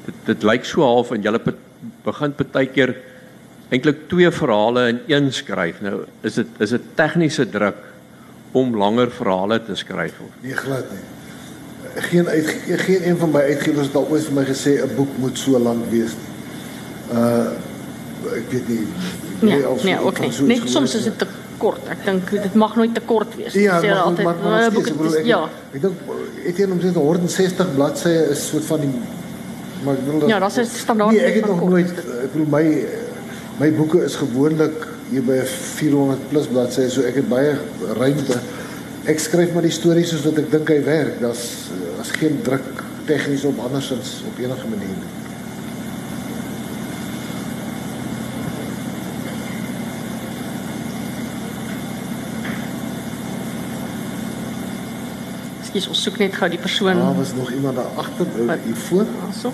dit 0.06 0.14
dit 0.26 0.42
lyk 0.42 0.64
so 0.64 0.82
half 0.82 1.12
en 1.12 1.22
jy 1.22 1.32
begin 2.04 2.34
baie 2.52 2.66
keer 2.66 2.94
eintlik 3.70 4.08
twee 4.08 4.30
verhale 4.30 4.88
in 4.88 5.00
een 5.10 5.32
skryf. 5.32 5.80
Nou 5.82 6.06
is 6.22 6.34
dit 6.34 6.46
is 6.60 6.70
dit 6.70 6.88
tegniese 6.94 7.46
druk 7.50 7.82
om 8.52 8.76
langer 8.76 9.10
verhale 9.10 9.58
te 9.64 9.74
skryf 9.74 10.20
of 10.20 10.42
nee 10.42 10.54
glad 10.54 10.90
nie. 10.90 11.04
Geen 12.10 12.28
uit 12.28 12.48
geen 12.86 13.08
een 13.08 13.16
van 13.16 13.30
my 13.30 13.40
uitgewers 13.40 13.86
het 13.86 13.96
al 13.96 14.08
ooit 14.10 14.24
vir 14.24 14.34
my 14.34 14.44
gesê 14.44 14.78
'n 14.82 14.96
boek 14.96 15.18
moet 15.18 15.38
so 15.38 15.58
lank 15.58 15.90
wees 15.90 16.14
nie. 16.14 16.32
Uh 17.12 17.46
ek 18.36 18.50
weet 18.50 18.68
nie. 18.68 18.86
Nee, 19.40 19.64
nee, 19.84 19.98
ook 19.98 20.20
nie. 20.20 20.30
Net 20.46 20.68
soms 20.70 20.94
is 20.94 21.04
dit 21.04 21.18
te 21.18 21.26
kort. 21.58 21.88
Ek 21.92 22.04
dink 22.04 22.30
dit 22.30 22.54
mag 22.54 22.76
nooit 22.76 22.94
te 22.94 23.02
kort 23.04 23.36
wees. 23.36 23.54
Ja, 23.58 23.78
sê 23.82 23.92
altyd 23.92 24.24
maar, 24.24 24.40
maar, 24.42 24.50
maar 24.50 24.72
boek, 24.72 24.88
is, 25.08 25.18
ja. 25.26 25.42
Ek 25.72 25.82
dink 25.82 26.10
het 26.46 26.60
jy 26.60 26.68
omtrent 26.70 26.98
160 27.00 27.72
bladsye 27.74 28.14
is 28.34 28.48
soort 28.50 28.68
van 28.68 28.84
die 28.84 28.92
maar 29.84 29.98
ek 29.98 30.04
bedoel 30.06 30.28
Ja, 30.30 30.38
dat 30.42 30.56
is 30.56 30.78
standaard. 30.82 31.14
Nee, 31.14 31.24
ek 31.28 31.40
het 31.40 31.48
nog 31.50 31.64
nooit 31.68 31.92
ek 31.92 32.32
bedoel 32.32 32.50
my 32.52 32.64
my 33.60 33.70
boeke 33.72 34.02
is 34.04 34.18
gewoonlik 34.20 34.84
hier 35.10 35.24
by 35.24 35.38
400 35.46 36.28
plus 36.28 36.48
bladsye, 36.50 36.88
so 36.90 37.06
ek 37.06 37.20
het 37.22 37.28
baie 37.30 37.54
ruimte. 37.96 38.40
Ek 39.06 39.20
skryf 39.22 39.52
maar 39.54 39.64
die 39.64 39.74
stories 39.74 40.10
soos 40.12 40.26
wat 40.26 40.40
ek 40.42 40.50
dink 40.52 40.72
hy 40.74 40.80
werk. 40.84 41.20
Daar's 41.22 41.44
as 42.02 42.10
geen 42.18 42.40
druk 42.44 42.66
tegnies 43.06 43.46
op 43.46 43.60
andersins 43.62 44.18
op 44.26 44.40
enige 44.42 44.72
manier 44.72 44.96
nie. 44.98 45.15
Skus, 55.76 55.90
ons 55.92 56.02
soek 56.06 56.14
net 56.16 56.32
gou 56.32 56.46
die 56.48 56.56
persoon. 56.56 56.96
Daar 56.96 57.16
was 57.18 57.34
nog 57.36 57.50
iemand 57.52 57.76
daar 57.76 57.98
agter, 58.00 58.26
hier 58.64 58.76
voor. 58.86 59.08
Aso. 59.28 59.50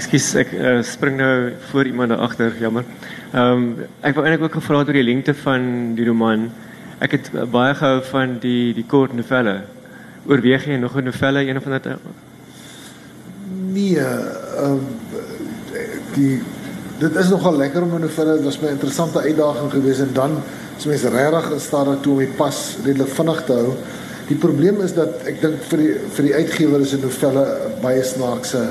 Ekskuus, 0.00 0.28
ek 0.40 0.54
uh, 0.56 0.70
spring 0.88 1.18
nou 1.18 1.34
voor 1.68 1.90
iemand 1.90 2.14
daar 2.14 2.22
agter, 2.24 2.54
jammer. 2.56 2.86
Ehm 3.34 3.52
um, 3.52 3.66
ek 4.00 4.16
wou 4.16 4.24
eintlik 4.24 4.46
ook 4.46 4.56
gevra 4.62 4.78
het 4.80 4.88
oor 4.88 4.96
die 4.96 5.04
lengte 5.04 5.34
van 5.42 5.66
die 5.98 6.06
roman. 6.08 6.46
Ek 7.04 7.18
het 7.18 7.28
uh, 7.34 7.44
baie 7.44 7.74
gehou 7.76 7.98
van 8.14 8.38
die 8.40 8.72
die 8.78 8.86
kort 8.88 9.12
novelle. 9.12 9.58
Oorweeg 10.24 10.64
jy 10.64 10.80
nog 10.80 10.96
'n 10.96 11.04
novelle 11.04 11.44
een 11.44 11.60
of 11.60 11.68
ander 11.68 11.98
Nee, 13.74 14.00
ehm 14.00 14.72
um, 14.72 14.88
die 16.16 16.40
dit 17.00 17.16
is 17.16 17.28
nogal 17.28 17.60
lekker 17.60 17.82
om 17.82 17.92
'n 17.94 18.08
novelle, 18.08 18.40
dit 18.40 18.44
was 18.44 18.60
my 18.60 18.72
interessante 18.72 19.20
uitdaging 19.20 19.70
geweest 19.70 20.00
en 20.00 20.16
dan 20.16 20.40
is 20.80 20.86
mens 20.88 21.02
regtig 21.12 21.50
in 21.52 21.60
staat 21.60 21.88
daartoe 21.90 22.12
om 22.12 22.22
die 22.22 22.36
pas 22.36 22.58
redelik 22.84 23.12
vinnig 23.12 23.42
te 23.44 23.52
hou. 23.52 23.72
Die 24.30 24.38
probleem 24.38 24.80
is 24.80 24.94
dat 24.96 25.26
ek 25.28 25.40
dink 25.42 25.64
vir 25.68 25.82
die 25.82 25.90
vir 26.16 26.28
die 26.28 26.34
uitgewer 26.34 26.80
is 26.80 26.94
'n 26.94 27.04
novelle 27.04 27.44
baie 27.82 28.02
snaakse 28.04 28.62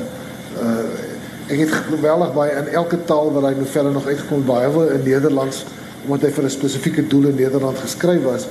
uh 0.62 1.08
ek 1.50 1.64
het 1.66 1.72
geweldig 1.90 2.34
baie 2.34 2.52
in 2.62 2.68
elke 2.78 2.98
taal 3.10 3.32
wat 3.34 3.44
hy 3.44 3.56
novelle 3.58 3.92
nog 3.92 4.06
uitgekom 4.06 4.44
baie 4.46 4.70
wel 4.70 4.92
in 4.94 5.04
Nederlands 5.04 5.66
omdat 6.06 6.28
hy 6.28 6.34
vir 6.36 6.44
'n 6.44 6.50
spesifieke 6.50 7.08
doel 7.08 7.30
in 7.30 7.36
Nederland 7.36 7.78
geskryf 7.78 8.24
was 8.24 8.48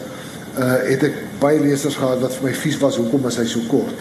uh 0.59 0.79
het 0.91 1.03
ek 1.03 1.15
baie 1.39 1.61
lesers 1.61 1.97
gehad 1.97 2.21
wat 2.21 2.35
vir 2.35 2.49
my 2.49 2.55
vies 2.55 2.79
was 2.79 2.97
hoekom 2.97 3.27
is 3.27 3.37
hy 3.37 3.47
so 3.47 3.61
kort 3.69 3.95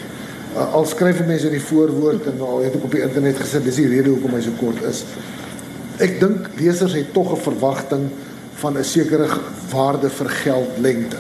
uh, 0.56 0.74
al 0.74 0.86
skryf 0.86 1.26
mense 1.26 1.46
in 1.46 1.54
die 1.54 1.68
voorwoord 1.70 2.26
en 2.26 2.42
al 2.42 2.64
het 2.66 2.76
ek 2.76 2.84
op 2.84 2.92
die 2.92 3.02
internet 3.06 3.38
gesê 3.38 3.62
dis 3.64 3.76
die 3.76 3.88
rede 3.88 4.10
hoekom 4.10 4.34
hy 4.34 4.42
so 4.42 4.52
kort 4.60 4.82
is 4.90 5.04
ek 6.00 6.20
dink 6.20 6.50
lesers 6.58 6.94
het 6.94 7.14
tog 7.14 7.34
'n 7.34 7.42
verwagting 7.42 8.10
van 8.62 8.78
'n 8.78 8.84
sekere 8.84 9.28
waarde 9.72 10.10
vir 10.10 10.30
geld 10.30 10.78
lengte 10.78 11.18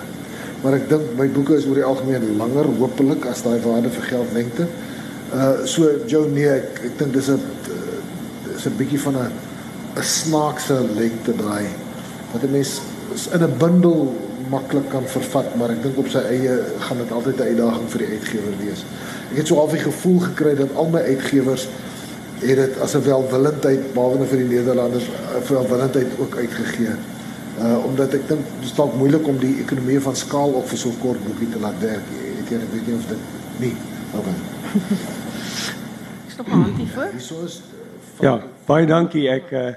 maar 0.63 0.73
ek 0.73 0.89
dink 0.89 1.15
my 1.17 1.27
boeke 1.29 1.55
is 1.55 1.65
oor 1.65 1.75
die 1.75 1.83
algemeen 1.83 2.37
langer 2.37 2.65
hopelik 2.79 3.25
as 3.25 3.43
daai 3.43 3.59
waarde 3.61 3.89
vir 3.89 4.03
geld 4.03 4.33
lengte 4.33 4.67
uh 5.33 5.65
so 5.65 5.89
jou 6.07 6.27
nee 6.29 6.49
ek 6.49 6.81
ek 6.83 6.97
dink 6.99 7.13
dis 7.13 7.29
'n 7.29 7.41
is 8.55 8.65
'n 8.65 8.77
bietjie 8.77 8.99
van 8.99 9.15
'n 9.15 9.31
'n 9.95 10.03
snaakse 10.03 10.77
lengte 10.95 11.35
daai 11.35 11.67
wat 12.31 12.43
'n 12.43 12.51
mens 12.51 12.81
in 13.33 13.43
'n 13.43 13.57
bundel 13.57 14.15
maklik 14.49 14.89
kan 14.89 15.07
vervat, 15.07 15.55
maar 15.55 15.71
ek 15.73 15.83
dink 15.83 15.97
op 15.99 16.07
sy 16.11 16.21
eie 16.31 16.55
gaan 16.85 17.01
dit 17.01 17.11
altyd 17.11 17.39
'n 17.39 17.49
uitdaging 17.51 17.89
vir 17.89 17.99
die 17.99 18.11
uitgewer 18.15 18.55
wees. 18.63 18.85
Ek 19.31 19.37
het 19.37 19.47
so 19.47 19.55
half 19.55 19.71
die 19.71 19.83
gevoel 19.83 20.19
gekry 20.19 20.55
dat 20.55 20.75
al 20.75 20.89
my 20.89 21.01
uitgewers 21.01 21.67
het 22.39 22.57
dit 22.57 22.79
as 22.79 22.95
'n 22.95 23.03
welwillendheid 23.03 23.93
behalwe 23.93 24.25
vir 24.25 24.37
die 24.37 24.51
Nederlanders 24.55 25.03
eh, 25.03 25.41
vir 25.43 25.55
welwillendheid 25.57 26.07
ook 26.19 26.35
uitgegee. 26.35 26.95
Uh 27.57 27.85
omdat 27.85 28.13
ek 28.13 28.27
dink 28.29 28.43
dit 28.59 28.69
is 28.69 28.73
dalk 28.77 28.93
moeilik 28.93 29.27
om 29.27 29.37
die 29.41 29.55
ekonomie 29.63 29.99
van 29.99 30.15
skaal 30.15 30.51
op 30.59 30.67
vir 30.69 30.77
so 30.77 30.89
'n 30.89 30.99
kort 31.01 31.23
boekie 31.25 31.49
te 31.49 31.59
laat 31.59 31.79
werk. 31.81 32.05
Jy 32.49 32.59
weet 32.71 32.87
nie 32.87 32.95
of 32.95 33.07
dit 33.07 33.17
nie. 33.59 33.75
Okay. 34.13 34.37
Is 36.29 36.35
nog 36.37 36.47
'n 36.47 36.61
handie 36.61 36.87
voor? 36.93 37.09
Hierso 37.11 37.43
is 37.45 37.61
Ja, 38.19 38.41
baie 38.65 38.85
dankie. 38.85 39.27
Ek 39.29 39.51
uh, 39.51 39.73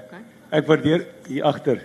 ek 0.49 0.67
waardeer 0.67 1.05
hier 1.27 1.43
agter. 1.43 1.81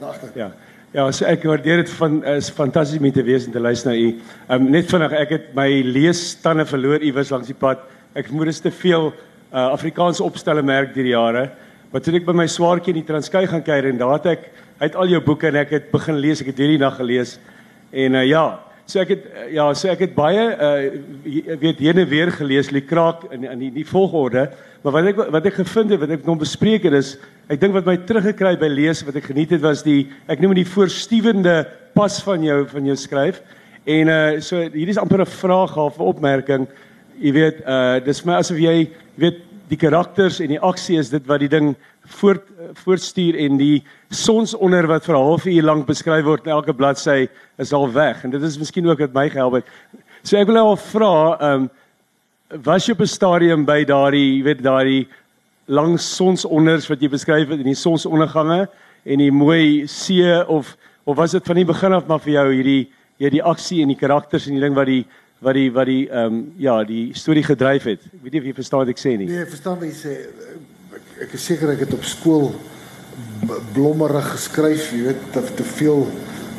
Agter. 0.00 0.30
Ja. 0.34 0.52
Ja, 0.92 1.06
so 1.10 1.24
ek 1.24 1.42
waardeer 1.48 1.80
dit 1.80 1.90
van 1.96 2.18
is 2.24 2.50
fantasties 2.50 3.00
om 3.00 3.12
te 3.12 3.22
wees 3.24 3.46
en 3.46 3.52
te 3.52 3.60
luister 3.60 3.90
na 3.90 3.96
u. 3.96 4.08
Ehm 4.48 4.66
um, 4.66 4.70
net 4.70 4.90
vinnig, 4.90 5.12
ek 5.12 5.30
het 5.30 5.54
my 5.56 5.82
leestande 5.82 6.66
verloor 6.68 7.00
iewers 7.00 7.30
langs 7.30 7.48
die 7.48 7.56
pad. 7.56 7.80
Ek 8.14 8.26
vermoed 8.28 8.50
dit 8.50 8.54
is 8.54 8.60
te 8.60 8.70
veel 8.70 9.08
uh, 9.08 9.70
Afrikaanse 9.72 10.22
opstelle 10.22 10.62
merk 10.62 10.92
deur 10.94 11.08
die 11.08 11.14
jare. 11.14 11.46
Maar 11.92 12.04
toe 12.04 12.14
ek 12.16 12.26
by 12.28 12.34
my 12.36 12.46
swaartjie 12.48 12.92
in 12.92 13.00
die 13.00 13.08
Transkei 13.08 13.46
gaan 13.48 13.64
kuier 13.64 13.88
en 13.88 13.98
daar 14.00 14.18
het 14.18 14.28
ek 14.34 14.46
uit 14.82 14.98
al 14.98 15.14
jou 15.14 15.22
boeke 15.22 15.48
en 15.48 15.60
ek 15.62 15.70
het 15.76 15.90
begin 15.94 16.18
lees. 16.18 16.42
Ek 16.42 16.50
het 16.52 16.60
hierdie 16.60 16.80
nag 16.82 16.98
gelees. 16.98 17.38
En 17.92 18.18
uh, 18.18 18.26
ja, 18.26 18.46
So 18.92 19.00
ek 19.00 19.12
het 19.14 19.26
ja, 19.54 19.68
so 19.78 19.88
ek 19.92 20.00
het 20.08 20.14
baie 20.16 20.42
uh 20.52 21.56
weet 21.62 21.78
heen 21.80 22.00
en 22.02 22.08
weer 22.10 22.32
gelees, 22.34 22.70
die 22.72 22.82
kraak 22.82 23.22
in 23.30 23.46
in 23.46 23.60
die, 23.60 23.70
die 23.78 23.86
volgorde, 23.86 24.48
maar 24.82 24.96
wat 24.96 25.10
ek 25.12 25.20
wat 25.36 25.46
ek 25.46 25.60
gevind 25.60 25.94
het, 25.94 26.00
wat 26.02 26.12
ek 26.16 26.26
nog 26.26 26.40
bespreek 26.42 26.88
het 26.88 26.96
is 26.98 27.14
ek 27.52 27.60
dink 27.62 27.76
wat 27.76 27.86
my 27.86 27.94
teruggekry 28.08 28.56
by 28.58 28.68
lees 28.72 29.04
wat 29.06 29.16
ek 29.20 29.30
geniet 29.30 29.54
het 29.54 29.62
was 29.62 29.84
die 29.86 30.10
ek 30.26 30.42
noem 30.42 30.56
die 30.58 30.66
voorstuwende 30.66 31.62
pas 31.94 32.18
van 32.26 32.42
jou 32.42 32.58
van 32.72 32.90
jou 32.90 32.98
skryf. 32.98 33.38
En 33.86 34.10
uh 34.10 34.42
so 34.42 34.58
hierdie 34.58 34.96
is 34.96 35.00
amper 35.00 35.22
'n 35.22 35.30
vraag 35.30 35.76
of 35.78 35.98
'n 35.98 36.10
opmerking. 36.12 36.66
Jy 37.22 37.32
weet, 37.32 37.62
uh 37.62 38.00
dis 38.02 38.24
my 38.26 38.42
asof 38.42 38.58
jy 38.58 38.90
weet 39.14 39.40
die 39.70 39.78
karakters 39.78 40.40
en 40.40 40.48
die 40.48 40.60
aksie 40.60 40.98
is 40.98 41.08
dit 41.08 41.22
wat 41.26 41.40
die 41.40 41.48
ding 41.48 41.76
voort 42.06 42.46
voortstuur 42.84 43.36
en 43.38 43.56
die 43.58 43.82
sonsonder 44.10 44.86
wat 44.86 45.04
vir 45.04 45.14
'n 45.16 45.24
halfuur 45.24 45.62
lank 45.62 45.86
beskryf 45.86 46.24
word 46.24 46.46
in 46.46 46.52
elke 46.52 46.72
bladsy 46.72 47.28
is 47.58 47.72
al 47.72 47.92
weg 47.92 48.24
en 48.24 48.30
dit 48.30 48.42
is 48.42 48.58
miskien 48.58 48.86
ook 48.86 48.98
wat 48.98 49.14
my 49.14 49.28
gehelp 49.28 49.54
het. 49.54 49.64
So 50.22 50.36
ek 50.36 50.46
wil 50.46 50.54
nou 50.54 50.66
al 50.66 50.76
vra, 50.76 51.38
ehm 51.40 51.62
um, 51.62 51.70
was 52.64 52.86
jy 52.86 52.92
op 52.92 53.00
'n 53.00 53.06
stadium 53.06 53.64
by 53.64 53.84
daardie, 53.84 54.38
jy 54.38 54.42
weet 54.44 54.62
daardie 54.62 55.08
lang 55.66 55.98
sonsonders 56.00 56.88
wat 56.88 57.00
jy 57.00 57.08
beskryf 57.08 57.48
het 57.48 57.58
in 57.58 57.70
die 57.70 57.74
sonsondergange 57.74 58.68
en 59.04 59.18
die 59.18 59.30
mooi 59.30 59.86
see 59.86 60.44
of 60.46 60.76
of 61.04 61.16
was 61.16 61.32
dit 61.32 61.46
van 61.46 61.56
die 61.56 61.64
begin 61.64 61.92
af 61.92 62.06
maar 62.06 62.20
vir 62.20 62.32
jou 62.32 62.52
hierdie 62.52 62.90
hierdie 63.18 63.42
aksie 63.42 63.82
en 63.82 63.88
die 63.88 63.98
karakters 63.98 64.46
en 64.46 64.54
die 64.54 64.60
ding 64.60 64.74
wat 64.74 64.86
die 64.86 65.04
wat 65.42 65.54
die 65.54 65.70
wat 65.74 65.86
die 65.86 66.08
ehm 66.08 66.34
um, 66.34 66.52
ja, 66.58 66.84
die 66.84 67.10
storie 67.14 67.42
gedryf 67.42 67.84
het. 67.84 68.04
Ek 68.06 68.22
weet 68.22 68.32
nie 68.32 68.40
of 68.40 68.46
jy 68.46 68.54
verstaan 68.54 68.84
wat 68.84 68.92
ek 68.92 69.00
sê 69.02 69.16
nie. 69.18 69.26
Nee, 69.26 69.46
verstaan 69.46 69.78
wat 69.80 69.88
jy 69.88 69.96
sê 69.98 70.14
ek 71.22 71.36
is 71.38 71.44
seker 71.46 71.70
ek 71.74 71.84
het 71.86 71.94
op 71.94 72.06
skool 72.08 72.50
blommerig 73.74 74.26
geskryf, 74.34 74.88
jy 74.94 75.04
weet, 75.10 75.26
te, 75.34 75.42
te 75.58 75.66
veel 75.76 76.06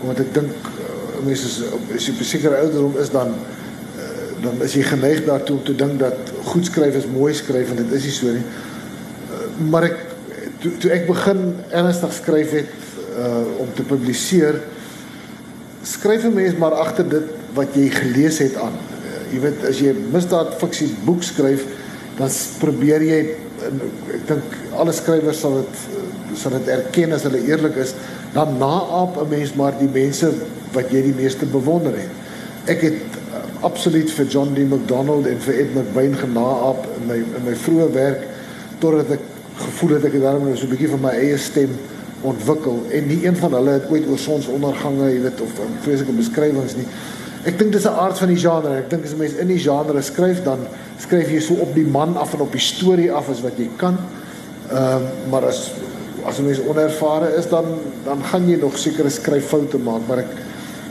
want 0.03 0.19
ek 0.19 0.31
dink 0.35 0.67
uh, 0.67 0.93
mense 1.23 1.47
is 1.47 1.57
as 1.95 2.07
jy 2.07 2.13
beseker 2.19 2.55
ouderdom 2.57 2.97
is 3.01 3.11
dan 3.13 3.31
uh, 3.33 4.07
dan 4.43 4.59
is 4.65 4.75
jy 4.75 4.83
geneig 4.87 5.23
daartoe 5.27 5.57
om 5.57 5.63
te 5.67 5.75
dink 5.79 5.99
dat 6.01 6.31
goed 6.51 6.67
skryf 6.67 6.97
is 6.99 7.07
mooi 7.11 7.31
skryf 7.35 7.71
en 7.71 7.79
dit 7.79 7.93
is 7.95 8.07
nie 8.07 8.15
so 8.15 8.33
nie. 8.35 8.43
Maar 9.71 9.87
ek 9.87 9.99
toe, 10.63 10.73
toe 10.83 10.91
ek 10.95 11.07
begin 11.07 11.45
ernstig 11.71 12.15
skryf 12.17 12.55
het 12.59 12.73
uh, 13.13 13.43
om 13.63 13.71
te 13.77 13.85
publiseer 13.87 14.59
skryf 15.87 16.27
'n 16.27 16.35
mens 16.35 16.59
maar 16.59 16.75
agter 16.83 17.07
dit 17.07 17.31
wat 17.55 17.75
jy 17.75 17.87
gelees 17.91 18.39
het 18.43 18.59
aan. 18.59 18.75
Uh, 18.75 19.23
jy 19.31 19.39
weet 19.47 19.65
as 19.69 19.79
jy 19.79 19.95
misdaad 20.11 20.55
fiksie 20.59 20.91
boek 21.07 21.23
skryf, 21.23 21.63
dan 22.19 22.31
probeer 22.59 23.03
jy 23.03 23.21
ek 23.61 24.27
dink 24.27 24.57
alle 24.79 24.93
skrywers 24.95 25.39
sal 25.39 25.61
dit 25.61 26.39
sal 26.39 26.55
dit 26.57 26.67
erken 26.73 27.13
as 27.13 27.23
hulle 27.27 27.43
eerlik 27.45 27.75
is, 27.77 27.93
dan 28.33 28.57
naap 28.57 29.17
'n 29.21 29.29
mens 29.29 29.53
maar 29.53 29.77
die 29.77 29.89
mense 29.89 30.31
wat 30.73 30.91
jy 30.91 31.01
die 31.01 31.17
meeste 31.17 31.45
bewonder 31.45 31.93
het. 31.97 32.09
Ek 32.65 32.81
het 32.81 32.93
uh, 32.93 33.43
absoluut 33.61 34.11
vir 34.11 34.25
John 34.25 34.53
D. 34.53 34.65
McDonald 34.65 35.27
en 35.27 35.39
vir 35.39 35.53
Ed 35.53 35.75
McBain 35.75 36.15
genaap 36.15 36.87
in 36.97 37.07
my 37.07 37.17
in 37.21 37.43
my 37.45 37.55
vroeë 37.55 37.91
werk 37.93 38.27
totdat 38.79 39.11
ek 39.11 39.25
gevoel 39.57 39.97
het 39.97 40.05
ek 40.05 40.13
het 40.13 40.23
daarmee 40.23 40.55
so 40.55 40.65
'n 40.65 40.73
bietjie 40.73 40.89
van 40.89 41.01
my 41.01 41.13
eie 41.13 41.37
stem 41.37 41.75
ontwikkel 42.23 42.85
en 42.89 43.07
nie 43.07 43.25
een 43.25 43.35
van 43.35 43.53
hulle 43.53 43.71
het 43.77 43.89
ooit 43.91 44.07
oor 44.07 44.19
sonsondergange, 44.19 45.09
jy 45.11 45.21
weet, 45.21 45.41
of 45.41 45.51
vreeslike 45.83 46.15
beskrywings 46.15 46.75
nie. 46.75 46.87
Ek 47.43 47.57
dink 47.59 47.71
dis 47.71 47.85
'n 47.85 47.99
aard 47.99 48.17
van 48.17 48.27
die 48.27 48.39
genre. 48.39 48.77
Ek 48.77 48.89
dink 48.89 49.03
as 49.03 49.13
'n 49.13 49.17
mens 49.17 49.33
in 49.33 49.47
die 49.47 49.59
genre 49.59 50.01
skryf 50.01 50.43
dan 50.43 50.59
skryf 50.99 51.29
jy 51.29 51.39
so 51.39 51.53
op 51.53 51.73
die 51.75 51.85
man 51.85 52.17
af 52.17 52.33
en 52.33 52.41
op 52.41 52.51
die 52.51 52.61
storie 52.61 53.11
af 53.11 53.29
as 53.29 53.41
wat 53.41 53.57
jy 53.57 53.69
kan. 53.77 53.97
Ehm 54.71 54.95
um, 54.95 55.29
maar 55.29 55.45
as 55.45 55.71
as 56.25 56.39
'n 56.39 56.45
mens 56.45 56.59
onervare 56.67 57.35
is 57.37 57.47
dan 57.49 57.65
dan 58.05 58.23
gaan 58.23 58.49
jy 58.49 58.57
nog 58.57 58.77
sekere 58.77 59.09
skryffoute 59.09 59.77
maak, 59.77 60.01
maar 60.07 60.17
ek 60.17 60.31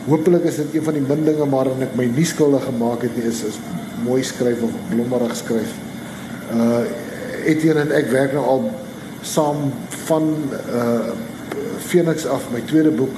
hopelik 0.06 0.44
is 0.44 0.56
dit 0.56 0.74
een 0.74 0.82
van 0.82 0.94
die 0.94 1.04
min 1.08 1.24
dinge 1.24 1.46
maar 1.46 1.66
en 1.66 1.82
ek 1.82 1.94
my 1.96 2.04
nie 2.04 2.24
skuldig 2.24 2.64
gemaak 2.64 3.02
het 3.02 3.16
nie 3.16 3.24
is 3.24 3.42
is 3.42 3.58
mooi 4.04 4.22
skryf 4.22 4.62
of 4.62 4.70
blommerig 4.90 5.36
skryf. 5.36 5.72
Uh 6.52 6.84
Etienne 7.44 7.80
en 7.80 7.90
ek 7.90 8.10
werk 8.10 8.32
nou 8.32 8.44
al 8.44 8.70
saam 9.22 9.72
van 10.06 10.34
uh 10.74 11.12
Phoenix 11.82 12.26
af 12.26 12.44
my 12.52 12.60
tweede 12.66 12.90
boek. 12.90 13.14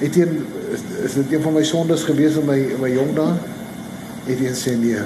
Etienne 0.00 0.42
is, 0.72 0.82
is 1.04 1.14
dit 1.20 1.32
een 1.32 1.42
van 1.42 1.52
my 1.52 1.62
sondes 1.64 2.04
gewees 2.04 2.36
in 2.40 2.46
my 2.48 2.58
in 2.58 2.80
my 2.80 2.90
jong 2.92 3.14
dae? 3.16 3.32
Etienne 4.28 4.56
sê 4.56 4.74
nee. 4.76 5.00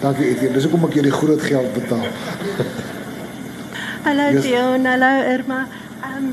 Dankie 0.00 0.30
Etienne. 0.32 0.56
Dis 0.56 0.66
hoekom 0.66 0.88
ek 0.88 0.96
jou 0.98 1.04
die 1.06 1.14
groot 1.14 1.42
geld 1.44 1.74
betaal. 1.76 2.08
Hallo 4.06 4.30
Yes. 4.34 4.46
Dion, 4.46 4.88
hallo 4.88 5.12
Irma. 5.30 5.60
Ehm 6.02 6.32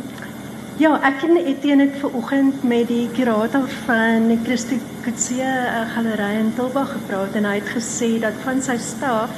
ja, 0.79 0.93
ek 1.03 1.25
en 1.27 1.37
Etienne 1.41 1.89
het 1.89 1.99
ver 1.99 2.15
oggend 2.15 2.63
met 2.63 2.87
die 2.87 3.09
kurator 3.13 3.67
van 3.83 4.29
die 4.31 4.39
Christo 4.45 4.79
Kutse 5.03 5.51
Galery 5.93 6.39
in 6.39 6.53
Tilburg 6.55 6.93
gepraat 6.95 7.35
en 7.35 7.45
hy 7.45 7.57
het 7.59 7.71
gesê 7.75 8.13
dat 8.23 8.37
van 8.45 8.63
sy 8.63 8.77
staf 8.81 9.35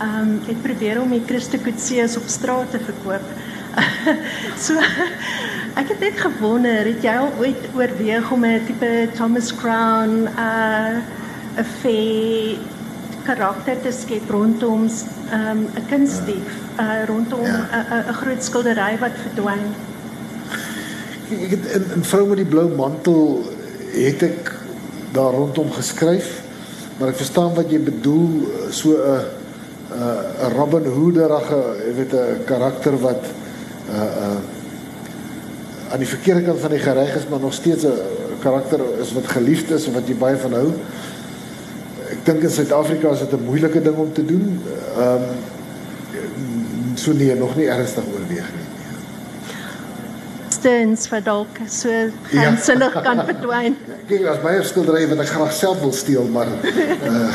ehm 0.00 0.18
um, 0.18 0.34
het 0.48 0.62
probeer 0.64 1.02
om 1.02 1.12
die 1.12 1.22
Christo 1.28 1.60
Kutse's 1.62 2.16
op 2.16 2.26
straat 2.26 2.72
te 2.72 2.80
verkoop. 2.82 3.28
So 4.64 4.76
ek 5.80 5.88
het 5.88 6.00
net 6.00 6.20
gewonder, 6.20 6.84
het 6.84 7.04
jy 7.04 7.14
al 7.16 7.32
ooit 7.40 7.68
oorweeg 7.76 8.30
om 8.32 8.44
'n 8.44 8.64
tipe 8.66 9.08
Thomas 9.16 9.52
Crown 9.54 10.28
uh 10.36 11.00
'n 11.56 11.64
fee 11.80 12.58
karakter 13.24 13.76
te 13.82 13.92
skep 13.92 14.30
rondom 14.30 14.88
'n 14.88 15.36
um, 15.36 15.68
kunstdief, 15.88 16.52
uh, 16.80 17.04
rondom 17.06 17.40
'n 17.40 17.46
Ja. 17.46 18.12
groot 18.12 18.44
skildery 18.44 18.98
wat 18.98 19.16
verdwyn. 19.24 19.66
Ek 21.30 21.50
het 21.50 21.64
in, 21.74 21.84
in 21.94 22.04
vrou 22.04 22.26
met 22.28 22.36
die 22.36 22.46
blou 22.46 22.68
mantel 22.76 23.44
het 23.92 24.22
ek 24.22 24.52
daar 25.12 25.32
rondom 25.32 25.72
geskryf, 25.72 26.42
maar 26.98 27.08
ek 27.08 27.16
verstaan 27.16 27.54
wat 27.54 27.70
jy 27.70 27.80
bedoel 27.80 28.48
so 28.70 28.90
'n 28.90 29.24
'n 29.92 30.52
Robin 30.56 30.84
Hooderige, 30.84 31.60
jy 31.86 31.94
weet 31.94 32.12
'n 32.12 32.44
karakter 32.44 32.98
wat 33.00 33.24
uh 33.92 34.00
uh 34.26 34.40
aan 35.92 35.98
die 36.00 36.08
verkeerde 36.08 36.42
kant 36.42 36.60
van 36.60 36.70
die 36.70 36.78
gereg 36.80 37.14
is, 37.16 37.26
maar 37.28 37.40
nog 37.40 37.52
steeds 37.52 37.84
'n 37.84 37.92
karakter 38.40 38.80
is 39.00 39.12
wat 39.12 39.26
geliefd 39.26 39.70
is 39.70 39.86
en 39.86 39.92
wat 39.92 40.08
jy 40.08 40.14
baie 40.16 40.36
van 40.36 40.52
hou. 40.52 40.68
Ek 42.10 42.24
dink 42.24 42.42
in 42.42 42.50
Suid-Afrika 42.50 43.10
is 43.10 43.18
dit 43.18 43.32
'n 43.32 43.44
moeilike 43.44 43.82
ding 43.82 43.96
om 43.96 44.12
te 44.12 44.24
doen. 44.24 44.62
Ehm 44.96 45.12
um, 45.14 45.22
so 46.94 47.12
nee, 47.12 47.34
nog 47.34 47.56
nie 47.56 47.66
ernstig 47.68 48.04
oorweeg 48.12 48.48
nie. 48.56 48.66
Stearns 50.48 51.08
wat 51.08 51.24
dalk 51.24 51.58
so 51.68 51.88
Ja. 51.88 52.08
geheimsinnig 52.22 53.02
kan 53.02 53.24
verdwyn. 53.24 53.76
Kyk, 54.08 54.26
as 54.26 54.40
baie 54.42 54.62
skilderye 54.62 55.08
wat 55.08 55.18
ek 55.24 55.32
graag 55.32 55.52
self 55.52 55.80
wil 55.80 55.92
steel, 55.92 56.24
maar 56.32 56.46
uh 56.46 57.32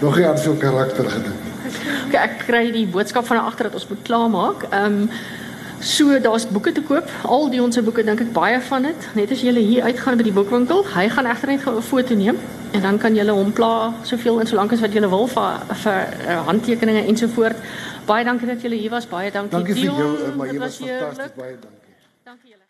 nog 0.00 0.16
nie 0.16 0.26
aan 0.26 0.38
so 0.38 0.50
'n 0.52 0.58
karakter 0.58 1.04
gedink. 1.10 1.40
Okay, 2.08 2.22
ek 2.24 2.38
kry 2.46 2.70
die 2.72 2.86
boodskap 2.86 3.26
van 3.26 3.38
agter 3.44 3.64
dat 3.64 3.74
ons 3.74 3.88
moet 3.88 4.02
klaarmaak. 4.02 4.66
Ehm 4.70 4.84
um, 4.84 5.10
so 5.84 6.18
daar's 6.20 6.46
boeke 6.48 6.72
te 6.72 6.82
koop. 6.82 7.10
Al 7.22 7.48
die 7.52 7.62
ons 7.62 7.74
se 7.74 7.82
boeke 7.84 8.04
dink 8.04 8.20
ek 8.24 8.32
baie 8.32 8.60
van 8.68 8.88
dit. 8.88 9.08
Net 9.14 9.32
as 9.34 9.44
jy 9.44 9.52
hier 9.58 9.84
uitgaan 9.84 10.18
by 10.18 10.26
die 10.26 10.34
boekwinkel, 10.34 10.84
hy 10.94 11.08
gaan 11.12 11.28
egter 11.30 11.52
net 11.52 11.66
'n 11.68 11.82
foto 11.82 12.14
neem 12.14 12.38
en 12.72 12.80
dan 12.82 12.98
kan 12.98 13.14
jy 13.14 13.26
hom 13.28 13.52
pla 13.52 13.92
soveel 14.02 14.40
en 14.40 14.46
solank 14.46 14.72
as 14.72 14.80
wat 14.80 14.92
jy 14.92 15.00
wil 15.08 15.26
vir 15.26 15.76
vir 15.84 16.00
uh, 16.28 16.40
handtekeninge 16.46 17.06
ensovoort. 17.06 17.56
Baie 18.06 18.24
dankie 18.24 18.46
dat 18.46 18.62
julle 18.62 18.76
hier 18.76 18.90
was. 18.90 19.06
Baie 19.06 19.30
dankie. 19.30 19.58
Dankie 19.58 19.74
vir 19.74 19.84
jou, 19.84 20.12
uh, 20.16 20.36
maar 20.36 20.52
jy 20.52 20.58
was 20.58 20.76
fantasties. 20.76 21.36
Baie 21.36 21.56
dankie. 21.60 21.94
Dankie 22.24 22.50
julle. 22.50 22.63